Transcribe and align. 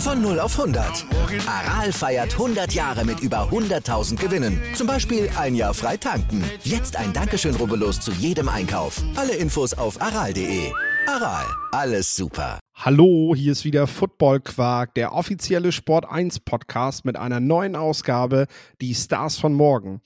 Von 0.00 0.22
0 0.22 0.40
auf 0.40 0.58
100. 0.58 1.04
Aral 1.46 1.92
feiert 1.92 2.32
100 2.32 2.72
Jahre 2.72 3.04
mit 3.04 3.20
über 3.20 3.50
100.000 3.50 4.16
Gewinnen. 4.16 4.58
Zum 4.74 4.86
Beispiel 4.86 5.28
ein 5.36 5.54
Jahr 5.54 5.74
frei 5.74 5.98
tanken. 5.98 6.42
Jetzt 6.64 6.96
ein 6.96 7.12
Dankeschön, 7.12 7.54
rubbellos 7.54 8.00
zu 8.00 8.10
jedem 8.12 8.48
Einkauf. 8.48 9.02
Alle 9.14 9.34
Infos 9.34 9.74
auf 9.74 10.00
aral.de. 10.00 10.72
Aral, 11.06 11.44
alles 11.72 12.16
super. 12.16 12.58
Hallo, 12.74 13.34
hier 13.36 13.52
ist 13.52 13.66
wieder 13.66 13.86
Football 13.86 14.40
Quark, 14.40 14.94
der 14.94 15.12
offizielle 15.12 15.70
Sport 15.70 16.06
1 16.10 16.40
Podcast 16.40 17.04
mit 17.04 17.18
einer 17.18 17.40
neuen 17.40 17.76
Ausgabe, 17.76 18.46
die 18.80 18.94
Stars 18.94 19.36
von 19.36 19.52
morgen. 19.52 20.00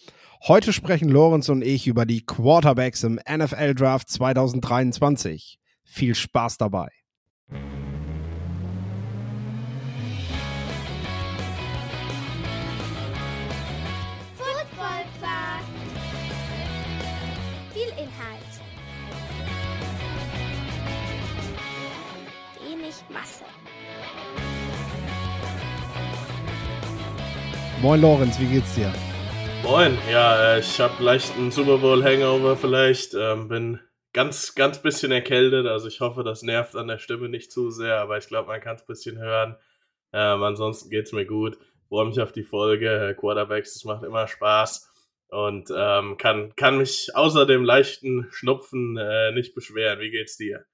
Heute 0.48 0.72
sprechen 0.72 1.08
Lorenz 1.08 1.48
und 1.48 1.62
ich 1.62 1.86
über 1.86 2.04
die 2.04 2.26
Quarterbacks 2.26 3.04
im 3.04 3.20
NFL 3.30 3.74
Draft 3.74 4.08
2023. 4.10 5.60
Viel 5.84 6.16
Spaß 6.16 6.58
dabei. 6.58 7.03
Moin 27.84 28.00
Lorenz, 28.00 28.40
wie 28.40 28.46
geht's 28.46 28.74
dir? 28.74 28.90
Moin, 29.62 29.98
ja, 30.10 30.54
äh, 30.54 30.60
ich 30.60 30.80
habe 30.80 31.02
leicht 31.02 31.36
einen 31.36 31.50
Super 31.50 31.76
Bowl 31.76 32.02
Hangover 32.02 32.56
vielleicht, 32.56 33.12
ähm, 33.12 33.48
bin 33.48 33.78
ganz, 34.14 34.54
ganz 34.54 34.80
bisschen 34.80 35.12
erkältet, 35.12 35.66
also 35.66 35.86
ich 35.88 36.00
hoffe, 36.00 36.24
das 36.24 36.40
nervt 36.40 36.76
an 36.76 36.88
der 36.88 36.96
Stimme 36.96 37.28
nicht 37.28 37.52
zu 37.52 37.68
sehr, 37.68 37.98
aber 37.98 38.16
ich 38.16 38.26
glaube, 38.26 38.48
man 38.48 38.62
kann 38.62 38.76
es 38.76 38.82
ein 38.84 38.86
bisschen 38.86 39.18
hören. 39.18 39.56
Ähm, 40.14 40.42
ansonsten 40.42 40.88
geht's 40.88 41.12
mir 41.12 41.26
gut, 41.26 41.58
freue 41.90 42.06
mich 42.06 42.18
auf 42.22 42.32
die 42.32 42.42
Folge, 42.42 42.88
äh, 43.10 43.12
Quarterbacks, 43.12 43.74
das 43.74 43.84
macht 43.84 44.02
immer 44.02 44.28
Spaß 44.28 44.90
und 45.28 45.70
ähm, 45.76 46.16
kann, 46.16 46.56
kann 46.56 46.78
mich 46.78 47.10
außer 47.14 47.44
dem 47.44 47.64
leichten 47.64 48.28
Schnupfen 48.30 48.96
äh, 48.96 49.30
nicht 49.32 49.54
beschweren. 49.54 50.00
Wie 50.00 50.10
geht's 50.10 50.38
dir? 50.38 50.64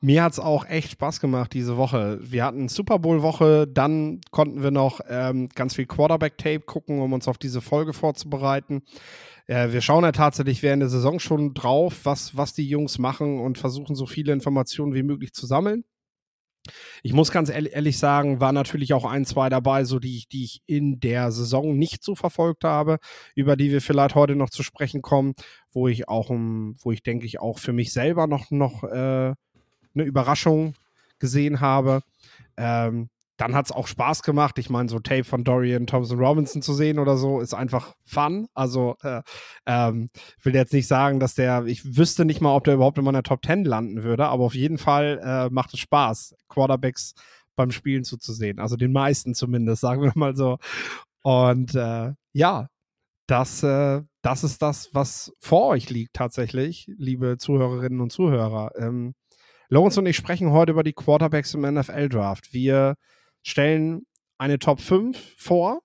Mir 0.00 0.22
hat's 0.22 0.38
auch 0.38 0.66
echt 0.66 0.92
Spaß 0.92 1.20
gemacht 1.20 1.52
diese 1.52 1.76
Woche. 1.76 2.18
Wir 2.22 2.44
hatten 2.44 2.68
Super 2.68 2.98
Bowl-Woche, 2.98 3.66
dann 3.66 4.20
konnten 4.30 4.62
wir 4.62 4.70
noch 4.70 5.00
ähm, 5.08 5.48
ganz 5.54 5.74
viel 5.74 5.86
Quarterback-Tape 5.86 6.60
gucken, 6.60 7.00
um 7.00 7.12
uns 7.12 7.28
auf 7.28 7.38
diese 7.38 7.60
Folge 7.60 7.92
vorzubereiten. 7.92 8.82
Äh, 9.46 9.72
wir 9.72 9.80
schauen 9.80 10.04
ja 10.04 10.12
tatsächlich 10.12 10.62
während 10.62 10.82
der 10.82 10.88
Saison 10.90 11.18
schon 11.20 11.54
drauf, 11.54 12.00
was, 12.04 12.36
was 12.36 12.54
die 12.54 12.68
Jungs 12.68 12.98
machen 12.98 13.40
und 13.40 13.58
versuchen 13.58 13.94
so 13.96 14.06
viele 14.06 14.32
Informationen 14.32 14.94
wie 14.94 15.02
möglich 15.02 15.32
zu 15.32 15.46
sammeln. 15.46 15.84
Ich 17.02 17.12
muss 17.12 17.30
ganz 17.30 17.50
ehrlich, 17.50 17.98
sagen, 17.98 18.40
war 18.40 18.52
natürlich 18.52 18.94
auch 18.94 19.04
ein, 19.04 19.26
zwei 19.26 19.50
dabei, 19.50 19.84
so 19.84 19.98
die, 19.98 20.16
ich- 20.16 20.28
die 20.28 20.44
ich 20.44 20.62
in 20.66 20.98
der 20.98 21.30
Saison 21.30 21.76
nicht 21.76 22.02
so 22.02 22.14
verfolgt 22.14 22.64
habe, 22.64 22.98
über 23.34 23.56
die 23.56 23.70
wir 23.70 23.82
vielleicht 23.82 24.14
heute 24.14 24.34
noch 24.34 24.48
zu 24.48 24.62
sprechen 24.62 25.02
kommen, 25.02 25.34
wo 25.72 25.88
ich 25.88 26.08
auch, 26.08 26.30
wo 26.30 26.90
ich 26.92 27.02
denke 27.02 27.26
ich 27.26 27.38
auch 27.40 27.58
für 27.58 27.74
mich 27.74 27.92
selber 27.92 28.26
noch, 28.26 28.50
noch 28.50 28.82
äh, 28.84 29.34
eine 29.94 30.04
Überraschung 30.04 30.74
gesehen 31.18 31.60
habe. 31.60 32.02
Ähm, 32.56 33.08
dann 33.36 33.54
hat 33.54 33.66
es 33.66 33.72
auch 33.72 33.88
Spaß 33.88 34.22
gemacht. 34.22 34.58
Ich 34.58 34.70
meine, 34.70 34.88
so 34.88 35.00
Tape 35.00 35.24
von 35.24 35.42
Dorian 35.42 35.86
Thompson 35.86 36.18
Robinson 36.18 36.62
zu 36.62 36.72
sehen 36.72 36.98
oder 36.98 37.16
so 37.16 37.40
ist 37.40 37.52
einfach 37.52 37.94
fun. 38.04 38.46
Also 38.54 38.96
äh, 39.02 39.22
ähm, 39.66 40.08
will 40.42 40.54
jetzt 40.54 40.72
nicht 40.72 40.86
sagen, 40.86 41.18
dass 41.18 41.34
der, 41.34 41.64
ich 41.66 41.96
wüsste 41.96 42.24
nicht 42.24 42.40
mal, 42.40 42.54
ob 42.54 42.64
der 42.64 42.74
überhaupt 42.74 42.98
in 42.98 43.04
meiner 43.04 43.24
Top 43.24 43.44
10 43.44 43.64
landen 43.64 44.04
würde, 44.04 44.26
aber 44.26 44.44
auf 44.44 44.54
jeden 44.54 44.78
Fall 44.78 45.20
äh, 45.24 45.50
macht 45.52 45.74
es 45.74 45.80
Spaß, 45.80 46.36
Quarterbacks 46.48 47.14
beim 47.56 47.72
Spielen 47.72 48.04
zuzusehen. 48.04 48.60
Also 48.60 48.76
den 48.76 48.92
meisten 48.92 49.34
zumindest, 49.34 49.80
sagen 49.80 50.02
wir 50.02 50.12
mal 50.14 50.36
so. 50.36 50.58
Und 51.22 51.74
äh, 51.74 52.12
ja, 52.32 52.68
das, 53.26 53.62
äh, 53.62 54.02
das 54.22 54.44
ist 54.44 54.62
das, 54.62 54.90
was 54.94 55.32
vor 55.40 55.68
euch 55.68 55.90
liegt 55.90 56.14
tatsächlich, 56.14 56.86
liebe 56.98 57.38
Zuhörerinnen 57.38 58.00
und 58.00 58.12
Zuhörer. 58.12 58.70
Ähm, 58.76 59.14
Lorenz 59.74 59.96
und 59.96 60.06
ich 60.06 60.14
sprechen 60.14 60.52
heute 60.52 60.70
über 60.70 60.84
die 60.84 60.92
Quarterbacks 60.92 61.52
im 61.52 61.62
NFL-Draft. 61.62 62.52
Wir 62.52 62.94
stellen 63.42 64.06
eine 64.38 64.60
Top 64.60 64.80
5 64.80 65.18
vor, 65.36 65.80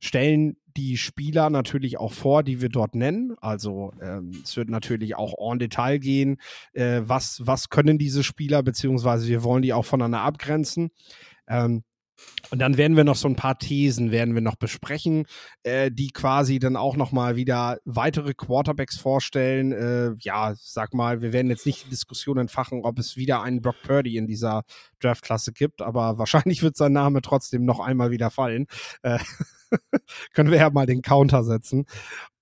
stellen 0.00 0.56
die 0.78 0.96
Spieler 0.96 1.50
natürlich 1.50 1.98
auch 1.98 2.14
vor, 2.14 2.42
die 2.42 2.62
wir 2.62 2.70
dort 2.70 2.94
nennen. 2.94 3.34
Also 3.42 3.92
ähm, 4.00 4.40
es 4.42 4.56
wird 4.56 4.70
natürlich 4.70 5.14
auch 5.14 5.34
en 5.38 5.58
Detail 5.58 5.98
gehen, 5.98 6.38
äh, 6.72 7.02
was, 7.04 7.42
was 7.44 7.68
können 7.68 7.98
diese 7.98 8.24
Spieler, 8.24 8.62
beziehungsweise 8.62 9.28
wir 9.28 9.42
wollen 9.42 9.60
die 9.60 9.74
auch 9.74 9.84
voneinander 9.84 10.22
abgrenzen. 10.22 10.88
Ähm, 11.46 11.82
und 12.50 12.58
dann 12.58 12.76
werden 12.76 12.96
wir 12.96 13.04
noch 13.04 13.16
so 13.16 13.28
ein 13.28 13.36
paar 13.36 13.58
Thesen 13.58 14.10
werden 14.10 14.34
wir 14.34 14.42
noch 14.42 14.56
besprechen, 14.56 15.26
äh, 15.62 15.90
die 15.90 16.10
quasi 16.10 16.58
dann 16.58 16.76
auch 16.76 16.96
noch 16.96 17.12
mal 17.12 17.36
wieder 17.36 17.78
weitere 17.84 18.34
Quarterbacks 18.34 18.98
vorstellen. 18.98 19.72
Äh, 19.72 20.14
ja, 20.20 20.52
sag 20.56 20.92
mal, 20.92 21.22
wir 21.22 21.32
werden 21.32 21.50
jetzt 21.50 21.64
nicht 21.64 21.86
die 21.86 21.90
Diskussion 21.90 22.38
entfachen, 22.38 22.82
ob 22.84 22.98
es 22.98 23.16
wieder 23.16 23.42
einen 23.42 23.62
Brock 23.62 23.76
Purdy 23.82 24.16
in 24.16 24.26
dieser 24.26 24.64
Draftklasse 25.00 25.52
gibt, 25.52 25.80
aber 25.80 26.18
wahrscheinlich 26.18 26.62
wird 26.62 26.76
sein 26.76 26.92
Name 26.92 27.22
trotzdem 27.22 27.64
noch 27.64 27.80
einmal 27.80 28.10
wieder 28.10 28.30
fallen. 28.30 28.66
Äh, 29.02 29.18
können 30.34 30.50
wir 30.50 30.58
ja 30.58 30.70
mal 30.70 30.86
den 30.86 31.00
Counter 31.02 31.44
setzen. 31.44 31.86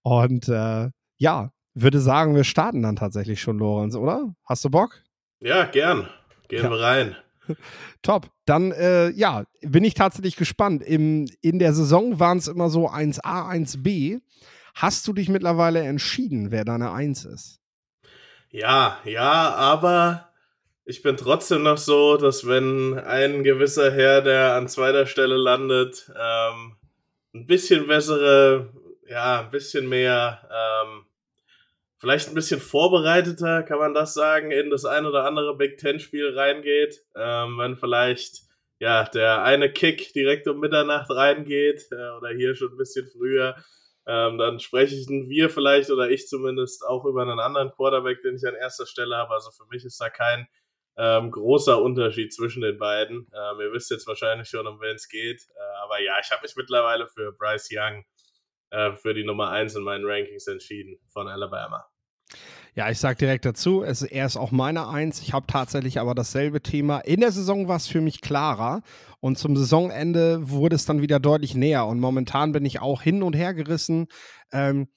Und 0.03 0.49
äh, 0.49 0.91
ja, 1.19 1.53
würde 1.75 2.01
sagen, 2.01 2.35
wir 2.35 2.45
starten 2.45 2.83
dann 2.83 2.97
tatsächlich 2.97 3.41
schon, 3.41 3.59
Lorenz, 3.59 3.95
oder? 3.95 4.35
Hast 4.45 4.65
du 4.65 4.71
Bock? 4.71 5.03
Ja, 5.41 5.67
gern. 5.67 6.09
Gehen 6.49 6.65
Ja. 6.65 6.71
wir 6.71 6.81
rein. 6.81 7.17
Top. 8.03 8.31
Dann, 8.45 8.73
äh, 8.73 9.11
ja, 9.11 9.45
bin 9.63 9.85
ich 9.85 9.95
tatsächlich 9.95 10.37
gespannt. 10.37 10.83
Im, 10.83 11.27
in 11.41 11.59
der 11.59 11.73
Saison 11.73 12.19
waren 12.19 12.39
es 12.39 12.49
immer 12.49 12.71
so 12.71 12.89
1a, 12.89 13.49
1b. 13.51 14.21
Hast 14.75 15.07
du 15.07 15.13
dich 15.13 15.29
mittlerweile 15.29 15.81
entschieden, 15.81 16.51
wer 16.51 16.65
deine 16.65 16.93
1 16.93 17.25
ist? 17.25 17.61
Ja, 18.51 18.99
ja, 19.05 19.55
aber 19.55 20.31
ich 20.85 21.03
bin 21.03 21.17
trotzdem 21.17 21.63
noch 21.63 21.79
so, 21.79 22.17
dass 22.17 22.47
wenn 22.49 22.99
ein 22.99 23.45
gewisser 23.45 23.93
Herr, 23.93 24.23
der 24.23 24.55
an 24.55 24.67
zweiter 24.67 25.07
Stelle 25.07 25.37
landet, 25.37 26.11
ähm, 26.21 26.77
ein 27.33 27.47
bisschen 27.47 27.87
bessere, 27.87 28.73
ja, 29.09 29.43
ein 29.43 29.51
bisschen 29.51 29.89
mehr, 29.89 30.49
ähm, 30.51 31.05
vielleicht 32.01 32.29
ein 32.29 32.35
bisschen 32.35 32.61
vorbereiteter, 32.61 33.63
kann 33.63 33.79
man 33.79 33.95
das 33.95 34.15
sagen, 34.15 34.51
in 34.51 34.71
das 34.71 34.85
ein 34.85 35.05
oder 35.05 35.25
andere 35.25 35.57
Big 35.57 35.77
Ten-Spiel 35.77 36.37
reingeht. 36.37 37.05
Ähm, 37.15 37.59
wenn 37.59 37.77
vielleicht, 37.77 38.41
ja, 38.79 39.05
der 39.05 39.43
eine 39.43 39.71
Kick 39.71 40.13
direkt 40.15 40.49
um 40.49 40.59
Mitternacht 40.59 41.11
reingeht 41.11 41.87
äh, 41.93 42.17
oder 42.17 42.31
hier 42.31 42.55
schon 42.55 42.73
ein 42.73 42.79
bisschen 42.79 43.07
früher, 43.07 43.55
ähm, 44.07 44.39
dann 44.39 44.59
sprechen 44.61 45.29
wir 45.29 45.51
vielleicht 45.51 45.91
oder 45.91 46.11
ich 46.11 46.27
zumindest 46.27 46.85
auch 46.87 47.05
über 47.05 47.21
einen 47.21 47.39
anderen 47.39 47.71
Quarterback, 47.71 48.23
den 48.23 48.37
ich 48.37 48.47
an 48.47 48.55
erster 48.55 48.87
Stelle 48.87 49.17
habe. 49.17 49.35
Also 49.35 49.51
für 49.51 49.69
mich 49.71 49.85
ist 49.85 50.01
da 50.01 50.09
kein 50.09 50.49
ähm, 50.97 51.31
großer 51.31 51.81
Unterschied 51.81 52.33
zwischen 52.33 52.63
den 52.63 52.79
beiden. 52.79 53.31
Ähm, 53.35 53.61
ihr 53.61 53.73
wisst 53.73 53.91
jetzt 53.91 54.07
wahrscheinlich 54.07 54.49
schon, 54.49 54.67
um 54.67 54.81
wen 54.81 54.97
es 54.97 55.09
geht. 55.09 55.43
Äh, 55.55 55.83
aber 55.85 56.01
ja, 56.01 56.15
ich 56.19 56.31
habe 56.31 56.43
mich 56.43 56.57
mittlerweile 56.57 57.07
für 57.09 57.33
Bryce 57.33 57.69
Young 57.73 58.05
äh, 58.71 58.95
für 58.97 59.15
die 59.15 59.25
Nummer 59.25 59.51
1 59.51 59.75
in 59.77 59.83
meinen 59.83 60.05
Rankings 60.07 60.47
entschieden 60.47 60.99
von 61.09 61.29
Alabama. 61.29 61.87
Ja, 62.75 62.89
ich 62.89 62.99
sag 62.99 63.19
direkt 63.19 63.45
dazu, 63.45 63.83
es, 63.83 64.03
er 64.03 64.27
ist 64.27 64.37
auch 64.37 64.53
meine 64.53 64.89
Eins. 64.89 65.21
Ich 65.21 65.33
habe 65.33 65.47
tatsächlich 65.47 65.99
aber 65.99 66.15
dasselbe 66.15 66.63
Thema. 66.63 67.01
In 67.01 67.21
der 67.21 67.33
Saison 67.33 67.67
war 67.67 67.77
es 67.77 67.89
für 67.89 68.01
mich 68.01 68.21
klarer 68.21 68.83
und 69.19 69.39
zum 69.39 69.57
Saisonende 69.57 70.51
wurde 70.51 70.77
es 70.77 70.87
dann 70.87 71.03
wieder 71.03 71.19
deutlich 71.19 71.55
näher. 71.55 71.87
Und 71.87 71.99
momentan 71.99 72.53
bin 72.53 72.65
ich 72.65 72.81
auch 72.81 73.03
hin 73.03 73.25
und 73.25 73.35
her 73.35 73.55
gerissen. 73.55 74.07
Ähm, 74.53 74.89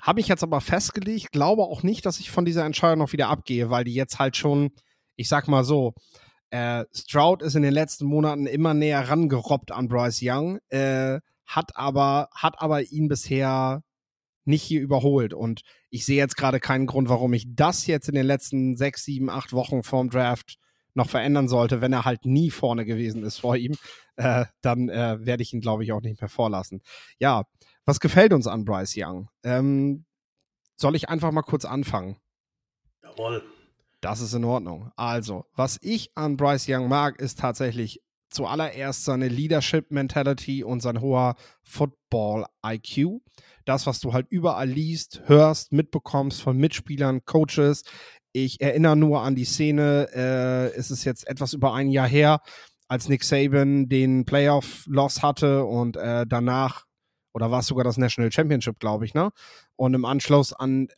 habe 0.00 0.20
ich 0.20 0.28
jetzt 0.28 0.42
aber 0.42 0.60
festgelegt, 0.60 1.32
glaube 1.32 1.62
auch 1.62 1.82
nicht, 1.82 2.06
dass 2.06 2.20
ich 2.20 2.30
von 2.30 2.44
dieser 2.44 2.64
Entscheidung 2.64 3.00
noch 3.00 3.12
wieder 3.12 3.28
abgehe, 3.28 3.68
weil 3.68 3.84
die 3.84 3.94
jetzt 3.94 4.18
halt 4.18 4.36
schon, 4.36 4.70
ich 5.16 5.28
sag 5.28 5.48
mal 5.48 5.64
so, 5.64 5.94
äh, 6.50 6.84
Stroud 6.94 7.42
ist 7.42 7.56
in 7.56 7.62
den 7.62 7.74
letzten 7.74 8.06
Monaten 8.06 8.46
immer 8.46 8.74
näher 8.74 9.08
rangerobbt 9.08 9.70
an 9.70 9.88
Bryce 9.88 10.20
Young, 10.22 10.60
äh, 10.70 11.20
hat 11.48 11.76
aber, 11.76 12.28
hat 12.32 12.60
aber 12.62 12.82
ihn 12.82 13.08
bisher 13.08 13.82
nicht 14.44 14.62
hier 14.62 14.80
überholt. 14.80 15.34
Und 15.34 15.62
ich 15.90 16.06
sehe 16.06 16.16
jetzt 16.16 16.36
gerade 16.36 16.60
keinen 16.60 16.86
Grund, 16.86 17.08
warum 17.08 17.32
ich 17.32 17.46
das 17.54 17.86
jetzt 17.86 18.08
in 18.08 18.14
den 18.14 18.26
letzten 18.26 18.76
sechs, 18.76 19.04
sieben, 19.04 19.30
acht 19.30 19.52
Wochen 19.52 19.82
vorm 19.82 20.10
Draft 20.10 20.58
noch 20.94 21.08
verändern 21.08 21.48
sollte, 21.48 21.80
wenn 21.80 21.92
er 21.92 22.04
halt 22.04 22.24
nie 22.24 22.50
vorne 22.50 22.84
gewesen 22.84 23.24
ist 23.24 23.38
vor 23.38 23.56
ihm, 23.56 23.76
äh, 24.16 24.46
dann 24.62 24.88
äh, 24.88 25.18
werde 25.20 25.42
ich 25.42 25.52
ihn, 25.52 25.60
glaube 25.60 25.84
ich, 25.84 25.92
auch 25.92 26.00
nicht 26.00 26.20
mehr 26.20 26.28
vorlassen. 26.28 26.82
Ja, 27.18 27.44
was 27.84 28.00
gefällt 28.00 28.32
uns 28.32 28.46
an 28.46 28.64
Bryce 28.64 28.94
Young? 28.96 29.28
Ähm, 29.42 30.04
soll 30.76 30.96
ich 30.96 31.08
einfach 31.08 31.30
mal 31.30 31.42
kurz 31.42 31.64
anfangen? 31.64 32.16
Jawohl. 33.02 33.42
Das 34.00 34.20
ist 34.20 34.34
in 34.34 34.44
Ordnung. 34.44 34.92
Also, 34.96 35.44
was 35.54 35.78
ich 35.82 36.10
an 36.16 36.36
Bryce 36.36 36.66
Young 36.68 36.88
mag, 36.88 37.20
ist 37.20 37.38
tatsächlich 37.38 38.00
zuallererst 38.30 39.04
seine 39.04 39.28
Leadership 39.28 39.90
Mentality 39.90 40.64
und 40.64 40.80
sein 40.80 41.00
hoher 41.00 41.36
Football 41.62 42.46
IQ. 42.64 43.20
Das, 43.64 43.86
was 43.86 44.00
du 44.00 44.12
halt 44.12 44.26
überall 44.30 44.68
liest, 44.68 45.22
hörst, 45.26 45.72
mitbekommst 45.72 46.40
von 46.40 46.56
Mitspielern, 46.56 47.24
Coaches. 47.24 47.82
Ich 48.32 48.60
erinnere 48.60 48.96
nur 48.96 49.22
an 49.22 49.34
die 49.34 49.44
Szene, 49.44 50.08
äh, 50.14 50.76
es 50.76 50.90
ist 50.90 51.04
jetzt 51.04 51.26
etwas 51.28 51.52
über 51.52 51.74
ein 51.74 51.90
Jahr 51.90 52.08
her, 52.08 52.40
als 52.88 53.08
Nick 53.08 53.24
Saban 53.24 53.88
den 53.88 54.24
Playoff-Loss 54.24 55.22
hatte 55.22 55.64
und 55.64 55.96
äh, 55.96 56.26
danach, 56.26 56.84
oder 57.34 57.50
war 57.50 57.60
es 57.60 57.66
sogar 57.66 57.84
das 57.84 57.98
National 57.98 58.32
Championship, 58.32 58.78
glaube 58.78 59.04
ich, 59.04 59.14
ne? 59.14 59.30
Und 59.76 59.94
im 59.94 60.04
Anschluss 60.04 60.52
an 60.52 60.88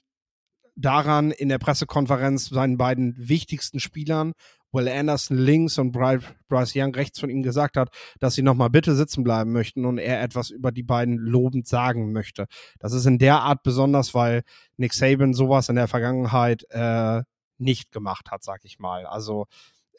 daran 0.76 1.30
in 1.30 1.48
der 1.48 1.58
Pressekonferenz 1.58 2.46
seinen 2.46 2.78
beiden 2.78 3.14
wichtigsten 3.16 3.80
Spielern, 3.80 4.32
Will 4.72 4.88
Anderson 4.88 5.36
links 5.36 5.78
und 5.78 5.92
Bryce 5.92 6.72
Young 6.76 6.94
rechts 6.94 7.20
von 7.20 7.30
ihm 7.30 7.42
gesagt 7.42 7.76
hat, 7.76 7.90
dass 8.18 8.34
sie 8.34 8.42
nochmal 8.42 8.70
bitte 8.70 8.94
sitzen 8.94 9.24
bleiben 9.24 9.52
möchten 9.52 9.84
und 9.84 9.98
er 9.98 10.22
etwas 10.22 10.50
über 10.50 10.72
die 10.72 10.82
beiden 10.82 11.18
lobend 11.18 11.66
sagen 11.66 12.12
möchte. 12.12 12.46
Das 12.78 12.92
ist 12.92 13.06
in 13.06 13.18
der 13.18 13.40
Art 13.40 13.62
besonders, 13.62 14.14
weil 14.14 14.42
Nick 14.76 14.92
Saban 14.92 15.34
sowas 15.34 15.68
in 15.68 15.76
der 15.76 15.88
Vergangenheit 15.88 16.64
äh, 16.70 17.22
nicht 17.58 17.92
gemacht 17.92 18.30
hat, 18.30 18.42
sag 18.42 18.64
ich 18.64 18.78
mal. 18.78 19.06
Also 19.06 19.46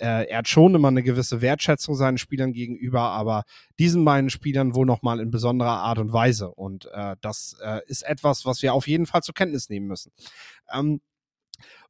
äh, 0.02 0.28
er 0.30 0.40
hat 0.40 0.48
schon 0.48 0.74
immer 0.74 0.88
eine 0.88 1.04
gewisse 1.04 1.42
Wertschätzung 1.42 1.96
seinen 1.96 2.18
Spielern 2.18 2.54
gegenüber, 2.54 3.02
aber 3.02 3.44
diesen 3.78 4.04
beiden 4.04 4.30
Spielern 4.30 4.74
wohl 4.74 4.86
nochmal 4.86 5.20
in 5.20 5.30
besonderer 5.30 5.80
Art 5.80 6.00
und 6.00 6.12
Weise. 6.12 6.52
Und 6.52 6.90
äh, 6.92 7.16
das 7.22 7.56
äh, 7.64 7.82
ist 7.86 8.02
etwas, 8.02 8.46
was 8.46 8.62
wir 8.64 8.74
auf 8.74 8.88
jeden 8.88 9.06
Fall 9.06 9.22
zur 9.22 9.36
Kenntnis 9.36 9.70
nehmen 9.70 9.88
müssen. 9.88 10.12
Ähm, 10.74 11.02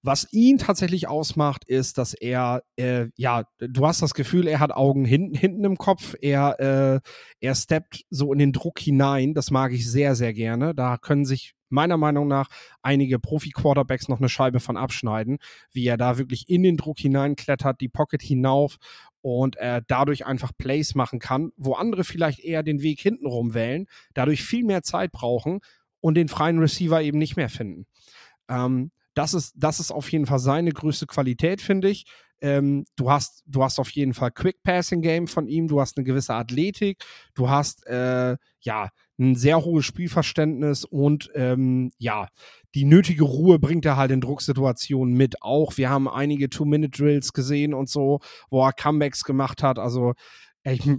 was 0.04 0.28
ihn 0.32 0.58
tatsächlich 0.58 1.08
ausmacht, 1.08 1.64
ist, 1.66 1.98
dass 1.98 2.14
er, 2.14 2.64
äh, 2.76 3.08
ja, 3.16 3.44
du 3.60 3.86
hast 3.86 4.02
das 4.02 4.14
Gefühl, 4.14 4.48
er 4.48 4.60
hat 4.60 4.72
Augen 4.72 5.06
hinten, 5.06 5.36
hinten 5.36 5.64
im 5.64 5.78
Kopf. 5.78 6.16
Er, 6.22 6.60
äh, 6.60 7.00
er 7.40 7.56
steppt 7.56 8.06
so 8.10 8.34
in 8.34 8.40
den 8.40 8.52
Druck 8.52 8.80
hinein. 8.80 9.34
Das 9.34 9.52
mag 9.52 9.74
ich 9.74 9.90
sehr, 9.90 10.16
sehr 10.16 10.34
gerne. 10.34 10.74
Da 10.74 10.98
können 10.98 11.26
sich 11.26 11.54
meiner 11.70 11.98
Meinung 11.98 12.28
nach 12.28 12.50
einige 12.82 13.20
Profi-Quarterbacks 13.20 14.10
noch 14.10 14.20
eine 14.20 14.30
Scheibe 14.30 14.60
von 14.60 14.76
abschneiden, 14.76 15.38
wie 15.72 15.86
er 15.86 15.98
da 15.98 16.18
wirklich 16.18 16.50
in 16.50 16.64
den 16.64 16.78
Druck 16.78 17.00
hineinklettert, 17.00 17.80
die 17.80 17.88
Pocket 17.88 18.22
hinauf 18.22 18.78
und 19.22 19.56
er 19.56 19.82
dadurch 19.82 20.26
einfach 20.26 20.52
Plays 20.58 20.96
machen 20.96 21.20
kann, 21.20 21.52
wo 21.56 21.74
andere 21.74 22.04
vielleicht 22.04 22.40
eher 22.40 22.64
den 22.64 22.82
Weg 22.82 23.00
hintenrum 23.00 23.54
wählen, 23.54 23.88
dadurch 24.14 24.44
viel 24.44 24.66
mehr 24.66 24.84
Zeit 24.84 25.12
brauchen 25.12 25.62
und 26.00 26.16
den 26.16 26.28
freien 26.28 26.60
Receiver 26.60 27.02
eben 27.02 27.20
nicht 27.20 27.38
mehr 27.38 27.50
finden. 27.50 27.86
Ähm, 28.50 28.92
das 29.14 29.34
ist, 29.34 29.54
das 29.56 29.80
ist 29.80 29.92
auf 29.92 30.12
jeden 30.12 30.26
Fall 30.26 30.40
seine 30.40 30.72
größte 30.72 31.06
Qualität, 31.08 31.62
finde 31.62 31.90
ich. 31.90 32.06
Ähm, 32.42 32.86
du, 32.96 33.12
hast, 33.12 33.44
du 33.46 33.64
hast 33.64 33.78
auf 33.80 33.92
jeden 33.92 34.14
Fall 34.14 34.32
Quick 34.32 34.64
Passing 34.64 35.02
Game 35.02 35.28
von 35.28 35.48
ihm, 35.48 35.68
du 35.68 35.80
hast 35.80 35.98
eine 35.98 36.04
gewisse 36.04 36.34
Athletik, 36.34 37.04
du 37.36 37.50
hast 37.50 37.86
äh, 37.86 38.36
ja 38.62 38.90
ein 39.20 39.36
sehr 39.36 39.64
hohes 39.64 39.86
Spielverständnis 39.86 40.84
und 40.84 41.30
ähm, 41.36 41.92
ja, 42.00 42.28
die 42.74 42.86
nötige 42.86 43.24
Ruhe 43.24 43.60
bringt 43.60 43.86
er 43.86 43.96
halt 43.96 44.10
in 44.10 44.22
Drucksituationen 44.22 45.16
mit. 45.16 45.44
Auch 45.44 45.78
wir 45.78 45.92
haben 45.92 46.10
einige 46.10 46.50
Two-Minute-Drills 46.50 47.32
gesehen 47.34 47.76
und 47.76 47.90
so, 47.90 48.20
wo 48.50 48.66
er 48.66 48.74
Comebacks 48.74 49.24
gemacht 49.24 49.62
hat. 49.62 49.78
Also 49.78 50.14
ich 50.64 50.90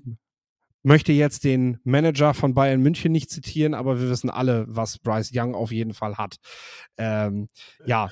möchte 0.83 1.13
jetzt 1.13 1.45
den 1.45 1.79
Manager 1.85 2.35
von 2.35 2.55
Bayern 2.55 2.81
München 2.81 3.13
nicht 3.13 3.31
zitieren, 3.31 3.75
aber 3.75 4.01
wir 4.01 4.09
wissen 4.09 4.31
alle, 4.31 4.65
was 4.69 4.99
Bryce 4.99 5.31
Young 5.35 5.55
auf 5.55 5.73
jeden 5.73 5.95
Fall 5.95 6.19
hat. 6.19 6.37
Ähm, 6.97 7.49
ja. 7.87 8.09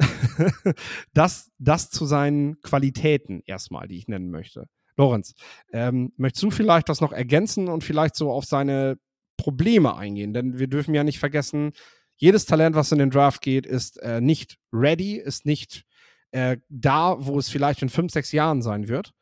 das, 1.12 1.50
das 1.58 1.90
zu 1.90 2.06
seinen 2.06 2.60
Qualitäten 2.60 3.42
erstmal, 3.46 3.88
die 3.88 3.98
ich 3.98 4.08
nennen 4.08 4.30
möchte. 4.30 4.66
Lorenz, 4.96 5.34
ähm, 5.72 6.12
möchtest 6.16 6.42
du 6.42 6.50
vielleicht 6.50 6.88
das 6.88 7.00
noch 7.00 7.12
ergänzen 7.12 7.68
und 7.68 7.84
vielleicht 7.84 8.16
so 8.16 8.30
auf 8.30 8.44
seine 8.44 8.98
Probleme 9.36 9.96
eingehen? 9.96 10.32
Denn 10.32 10.58
wir 10.58 10.66
dürfen 10.66 10.94
ja 10.94 11.04
nicht 11.04 11.18
vergessen, 11.18 11.72
jedes 12.16 12.46
Talent, 12.46 12.74
was 12.74 12.90
in 12.90 12.98
den 12.98 13.10
Draft 13.10 13.40
geht, 13.40 13.64
ist 13.64 13.96
äh, 14.02 14.20
nicht 14.20 14.58
ready, 14.72 15.16
ist 15.16 15.46
nicht 15.46 15.84
äh, 16.32 16.58
da, 16.68 17.16
wo 17.18 17.38
es 17.38 17.48
vielleicht 17.48 17.80
in 17.82 17.88
fünf, 17.88 18.12
sechs 18.12 18.32
Jahren 18.32 18.60
sein 18.60 18.88
wird. 18.88 19.12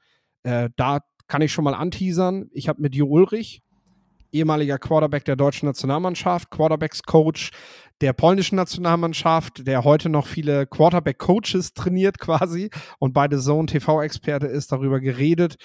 Äh, 0.44 0.70
da 0.76 1.00
kann 1.28 1.42
ich 1.42 1.52
schon 1.52 1.64
mal 1.64 1.74
anteasern. 1.74 2.50
Ich 2.52 2.68
habe 2.68 2.82
mit 2.82 2.94
Jo 2.94 3.06
Ulrich, 3.06 3.62
ehemaliger 4.32 4.78
Quarterback 4.78 5.24
der 5.24 5.36
deutschen 5.36 5.66
Nationalmannschaft, 5.66 6.50
Quarterbacks-Coach 6.50 7.50
der 8.00 8.12
polnischen 8.12 8.56
Nationalmannschaft, 8.56 9.66
der 9.66 9.84
heute 9.84 10.08
noch 10.08 10.26
viele 10.26 10.66
Quarterback-Coaches 10.66 11.72
trainiert 11.72 12.18
quasi 12.18 12.70
und 12.98 13.14
bei 13.14 13.26
The 13.30 13.38
Zone 13.38 13.66
TV-Experte 13.66 14.46
ist, 14.46 14.70
darüber 14.72 15.00
geredet, 15.00 15.56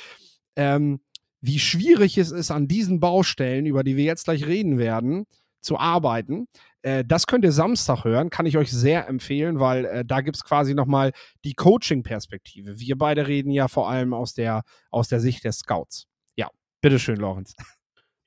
ähm, 0.56 1.02
wie 1.42 1.60
schwierig 1.60 2.18
es 2.18 2.32
ist, 2.32 2.52
an 2.52 2.68
diesen 2.68 3.00
Baustellen, 3.00 3.66
über 3.66 3.84
die 3.84 3.98
wir 3.98 4.04
jetzt 4.06 4.26
gleich 4.26 4.46
reden 4.46 4.78
werden, 4.78 5.26
zu 5.60 5.78
arbeiten. 5.78 6.48
Äh, 6.84 7.04
das 7.06 7.28
könnt 7.28 7.44
ihr 7.44 7.52
Samstag 7.52 8.04
hören, 8.04 8.30
kann 8.30 8.46
ich 8.46 8.58
euch 8.58 8.72
sehr 8.72 9.08
empfehlen, 9.08 9.60
weil 9.60 9.86
äh, 9.86 10.06
da 10.06 10.22
gibt 10.22 10.38
es 10.38 10.44
quasi 10.44 10.74
nochmal 10.74 11.12
die 11.44 11.54
Coaching-Perspektive. 11.54 12.80
Wir 12.80 12.98
beide 12.98 13.28
reden 13.28 13.52
ja 13.52 13.68
vor 13.68 13.90
allem 13.90 14.14
aus 14.14 14.34
der, 14.34 14.64
aus 14.90 15.08
der 15.08 15.20
Sicht 15.20 15.44
der 15.44 15.52
Scouts. 15.52 16.08
Ja, 16.36 16.50
bitteschön, 16.82 17.18
Lorenz. 17.18 17.54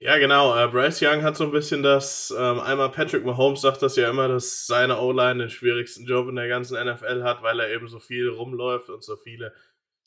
Ja, 0.01 0.19
genau. 0.19 0.55
Äh, 0.55 0.69
Bryce 0.69 1.01
Young 1.01 1.23
hat 1.23 1.35
so 1.35 1.45
ein 1.45 1.51
bisschen 1.51 1.83
das, 1.83 2.35
ähm, 2.37 2.61
einmal 2.61 2.91
Patrick 2.91 3.25
Mahomes 3.25 3.63
sagt 3.63 3.81
das 3.81 3.97
ja 3.97 4.11
immer, 4.11 4.29
dass 4.29 4.67
seine 4.67 4.99
O-Line 4.99 5.45
den 5.45 5.49
schwierigsten 5.49 6.05
Job 6.05 6.29
in 6.29 6.37
der 6.37 6.47
ganzen 6.47 6.75
NFL 6.77 7.23
hat, 7.23 7.43
weil 7.43 7.59
er 7.59 7.71
eben 7.71 7.89
so 7.89 8.01
viel 8.01 8.29
rumläuft 8.29 8.91
und 8.91 9.03
so 9.03 9.17
viele 9.17 9.55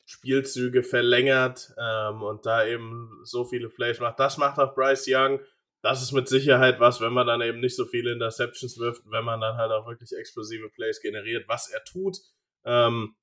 Spielzüge 0.06 0.84
verlängert 0.84 1.74
ähm, 1.80 2.22
und 2.22 2.46
da 2.46 2.64
eben 2.64 3.10
so 3.24 3.44
viele 3.44 3.70
Plays 3.70 4.00
macht. 4.00 4.20
Das 4.20 4.38
macht 4.38 4.60
auch 4.60 4.76
Bryce 4.76 5.08
Young 5.08 5.40
das 5.82 6.02
ist 6.02 6.12
mit 6.12 6.28
Sicherheit 6.28 6.80
was, 6.80 7.02
wenn 7.02 7.14
man 7.14 7.28
dann 7.28 7.42
eben 7.42 7.60
nicht 7.60 7.76
so 7.76 7.86
viele 7.86 8.12
Interceptions 8.12 8.80
wirft, 8.80 9.04
wenn 9.06 9.24
man 9.24 9.40
dann 9.42 9.58
halt 9.58 9.72
auch 9.72 9.88
wirklich 9.88 10.12
explosive 10.12 10.70
Plays 10.70 11.02
generiert, 11.02 11.48
was 11.48 11.70
er 11.70 11.84
tut. 11.84 12.18
Ähm, 12.66 13.16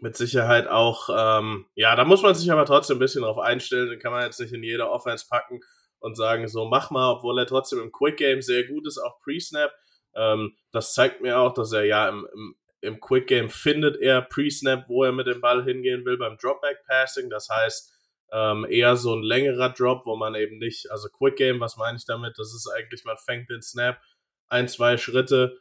mit 0.00 0.16
Sicherheit 0.16 0.68
auch, 0.68 1.08
ähm, 1.14 1.66
ja, 1.74 1.94
da 1.96 2.04
muss 2.04 2.22
man 2.22 2.34
sich 2.34 2.50
aber 2.50 2.64
trotzdem 2.64 2.96
ein 2.96 3.00
bisschen 3.00 3.22
drauf 3.22 3.38
einstellen. 3.38 3.90
Den 3.90 3.98
kann 3.98 4.12
man 4.12 4.24
jetzt 4.24 4.40
nicht 4.40 4.52
in 4.52 4.62
jeder 4.62 4.90
Offense 4.90 5.26
packen 5.28 5.60
und 6.00 6.16
sagen, 6.16 6.48
so 6.48 6.64
mach 6.64 6.90
mal, 6.90 7.10
obwohl 7.12 7.38
er 7.38 7.46
trotzdem 7.46 7.80
im 7.80 7.92
Quick 7.92 8.16
Game 8.16 8.42
sehr 8.42 8.64
gut 8.64 8.86
ist, 8.86 8.98
auch 8.98 9.20
Pre-Snap. 9.20 9.72
Ähm, 10.14 10.56
das 10.72 10.94
zeigt 10.94 11.20
mir 11.20 11.38
auch, 11.38 11.54
dass 11.54 11.72
er 11.72 11.84
ja 11.84 12.08
im, 12.08 12.26
im, 12.34 12.56
im 12.80 13.00
Quick 13.00 13.28
Game 13.28 13.48
findet 13.48 13.96
er 14.00 14.22
Pre-Snap, 14.22 14.88
wo 14.88 15.04
er 15.04 15.12
mit 15.12 15.26
dem 15.26 15.40
Ball 15.40 15.64
hingehen 15.64 16.04
will 16.04 16.18
beim 16.18 16.36
Dropback 16.36 16.84
Passing. 16.86 17.30
Das 17.30 17.48
heißt, 17.48 17.91
ähm, 18.32 18.66
eher 18.68 18.96
so 18.96 19.14
ein 19.14 19.22
längerer 19.22 19.70
Drop, 19.70 20.06
wo 20.06 20.16
man 20.16 20.34
eben 20.34 20.58
nicht, 20.58 20.90
also 20.90 21.08
Quick 21.08 21.36
Game, 21.36 21.60
was 21.60 21.76
meine 21.76 21.98
ich 21.98 22.06
damit? 22.06 22.38
Das 22.38 22.54
ist 22.54 22.66
eigentlich, 22.68 23.04
man 23.04 23.18
fängt 23.18 23.50
den 23.50 23.62
Snap 23.62 24.00
ein, 24.48 24.68
zwei 24.68 24.96
Schritte, 24.96 25.60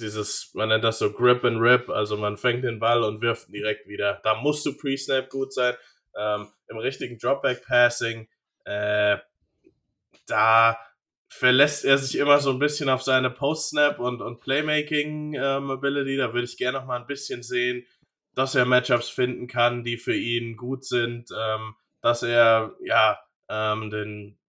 dieses, 0.00 0.52
man 0.54 0.70
nennt 0.70 0.84
das 0.84 0.98
so 0.98 1.12
Grip 1.12 1.44
and 1.44 1.60
Rip, 1.60 1.90
also 1.90 2.16
man 2.16 2.36
fängt 2.36 2.64
den 2.64 2.78
Ball 2.78 3.02
und 3.02 3.20
wirft 3.20 3.48
ihn 3.48 3.54
direkt 3.54 3.86
wieder. 3.86 4.20
Da 4.24 4.34
musst 4.34 4.64
du 4.64 4.76
Pre-Snap 4.76 5.28
gut 5.28 5.52
sein. 5.52 5.74
Ähm, 6.16 6.48
Im 6.68 6.78
richtigen 6.78 7.18
Dropback-Passing, 7.18 8.28
äh, 8.64 9.18
da 10.26 10.78
verlässt 11.28 11.84
er 11.84 11.98
sich 11.98 12.18
immer 12.18 12.38
so 12.40 12.50
ein 12.50 12.58
bisschen 12.58 12.88
auf 12.88 13.02
seine 13.02 13.30
Post-Snap 13.30 13.98
und, 14.00 14.22
und 14.22 14.40
Playmaking-Ability. 14.40 16.12
Ähm, 16.14 16.18
da 16.18 16.32
würde 16.32 16.44
ich 16.44 16.56
gerne 16.56 16.78
noch 16.78 16.86
mal 16.86 16.98
ein 16.98 17.06
bisschen 17.06 17.42
sehen, 17.42 17.86
dass 18.34 18.54
er 18.54 18.64
Matchups 18.64 19.08
finden 19.08 19.46
kann, 19.46 19.84
die 19.84 19.98
für 19.98 20.16
ihn 20.16 20.56
gut 20.56 20.84
sind, 20.84 21.30
ähm, 21.36 21.74
dass 22.02 22.22
er 22.22 22.74
ja 22.82 23.18
ähm, 23.48 23.90
den 23.90 24.40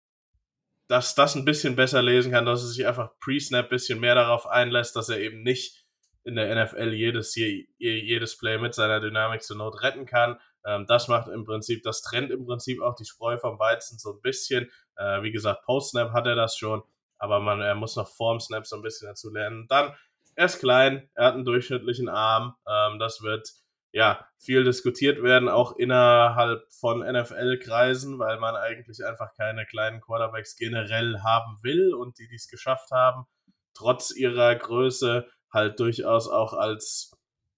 dass 0.88 1.16
das 1.16 1.36
ein 1.36 1.46
bisschen 1.46 1.78
besser 1.78 2.02
lesen 2.02 2.34
kann, 2.34 2.46
dass 2.46 2.64
er 2.64 2.68
sich 2.68 2.86
einfach 2.86 3.18
pre-snap 3.22 3.68
ein 3.68 3.70
bisschen 3.70 4.02
mehr 4.02 4.14
darauf 4.14 4.46
einlässt, 4.46 4.94
dass 4.98 5.08
er 5.08 5.22
eben 5.22 5.42
nicht 5.42 5.86
in 6.26 6.36
der 6.36 6.66
NFL 6.66 6.92
jedes, 6.92 7.34
jedes 7.36 8.38
Play 8.38 8.58
mit 8.58 8.74
seiner 8.74 9.00
Dynamik 9.00 9.42
zur 9.42 9.56
Not 9.56 9.82
retten 9.82 10.06
kann. 10.06 10.38
Ähm, 10.66 10.86
das 10.88 11.08
macht 11.08 11.30
im 11.30 11.46
Prinzip, 11.46 11.82
das 11.84 12.02
trennt 12.02 12.30
im 12.30 12.46
Prinzip 12.46 12.82
auch 12.82 12.96
die 12.96 13.06
Spreu 13.06 13.38
vom 13.38 13.58
Weizen 13.58 13.98
so 13.98 14.12
ein 14.12 14.22
bisschen. 14.22 14.70
Äh, 14.98 15.24
wie 15.24 15.32
gesagt, 15.32 15.64
Post-Snap 15.64 16.12
hat 16.12 16.28
er 16.28 16.36
das 16.36 16.58
schon, 16.58 16.84
aber 17.18 17.40
man, 17.40 17.62
er 17.62 17.76
muss 17.76 17.96
noch 17.96 18.10
vorm 18.10 18.42
Snap 18.42 18.66
so 18.66 18.76
ein 18.76 18.82
bisschen 18.82 19.08
dazu 19.08 19.32
lernen. 19.32 19.68
Dann, 19.70 19.96
er 20.36 20.46
ist 20.46 20.60
klein, 20.60 21.10
er 21.14 21.28
hat 21.28 21.34
einen 21.36 21.46
durchschnittlichen 21.46 22.10
Arm, 22.10 22.56
ähm, 22.68 23.00
das 23.00 23.22
wird 23.22 23.50
ja, 23.94 24.26
viel 24.38 24.64
diskutiert 24.64 25.22
werden, 25.22 25.50
auch 25.50 25.76
innerhalb 25.76 26.64
von 26.72 27.00
NFL-Kreisen, 27.00 28.20
weil 28.20 28.40
man 28.40 28.56
eigentlich 28.56 29.06
einfach 29.06 29.34
keine 29.36 29.66
kleinen 29.66 30.02
Quarterbacks 30.02 30.56
generell 30.56 31.20
haben 31.24 31.60
will 31.62 31.94
und 31.94 32.18
die, 32.18 32.28
die 32.28 32.36
es 32.36 32.48
geschafft 32.48 32.92
haben, 32.92 33.26
trotz 33.74 34.12
ihrer 34.16 34.56
Größe 34.56 35.28
halt 35.52 35.80
durchaus 35.80 36.30
auch 36.30 36.54
als 36.54 37.12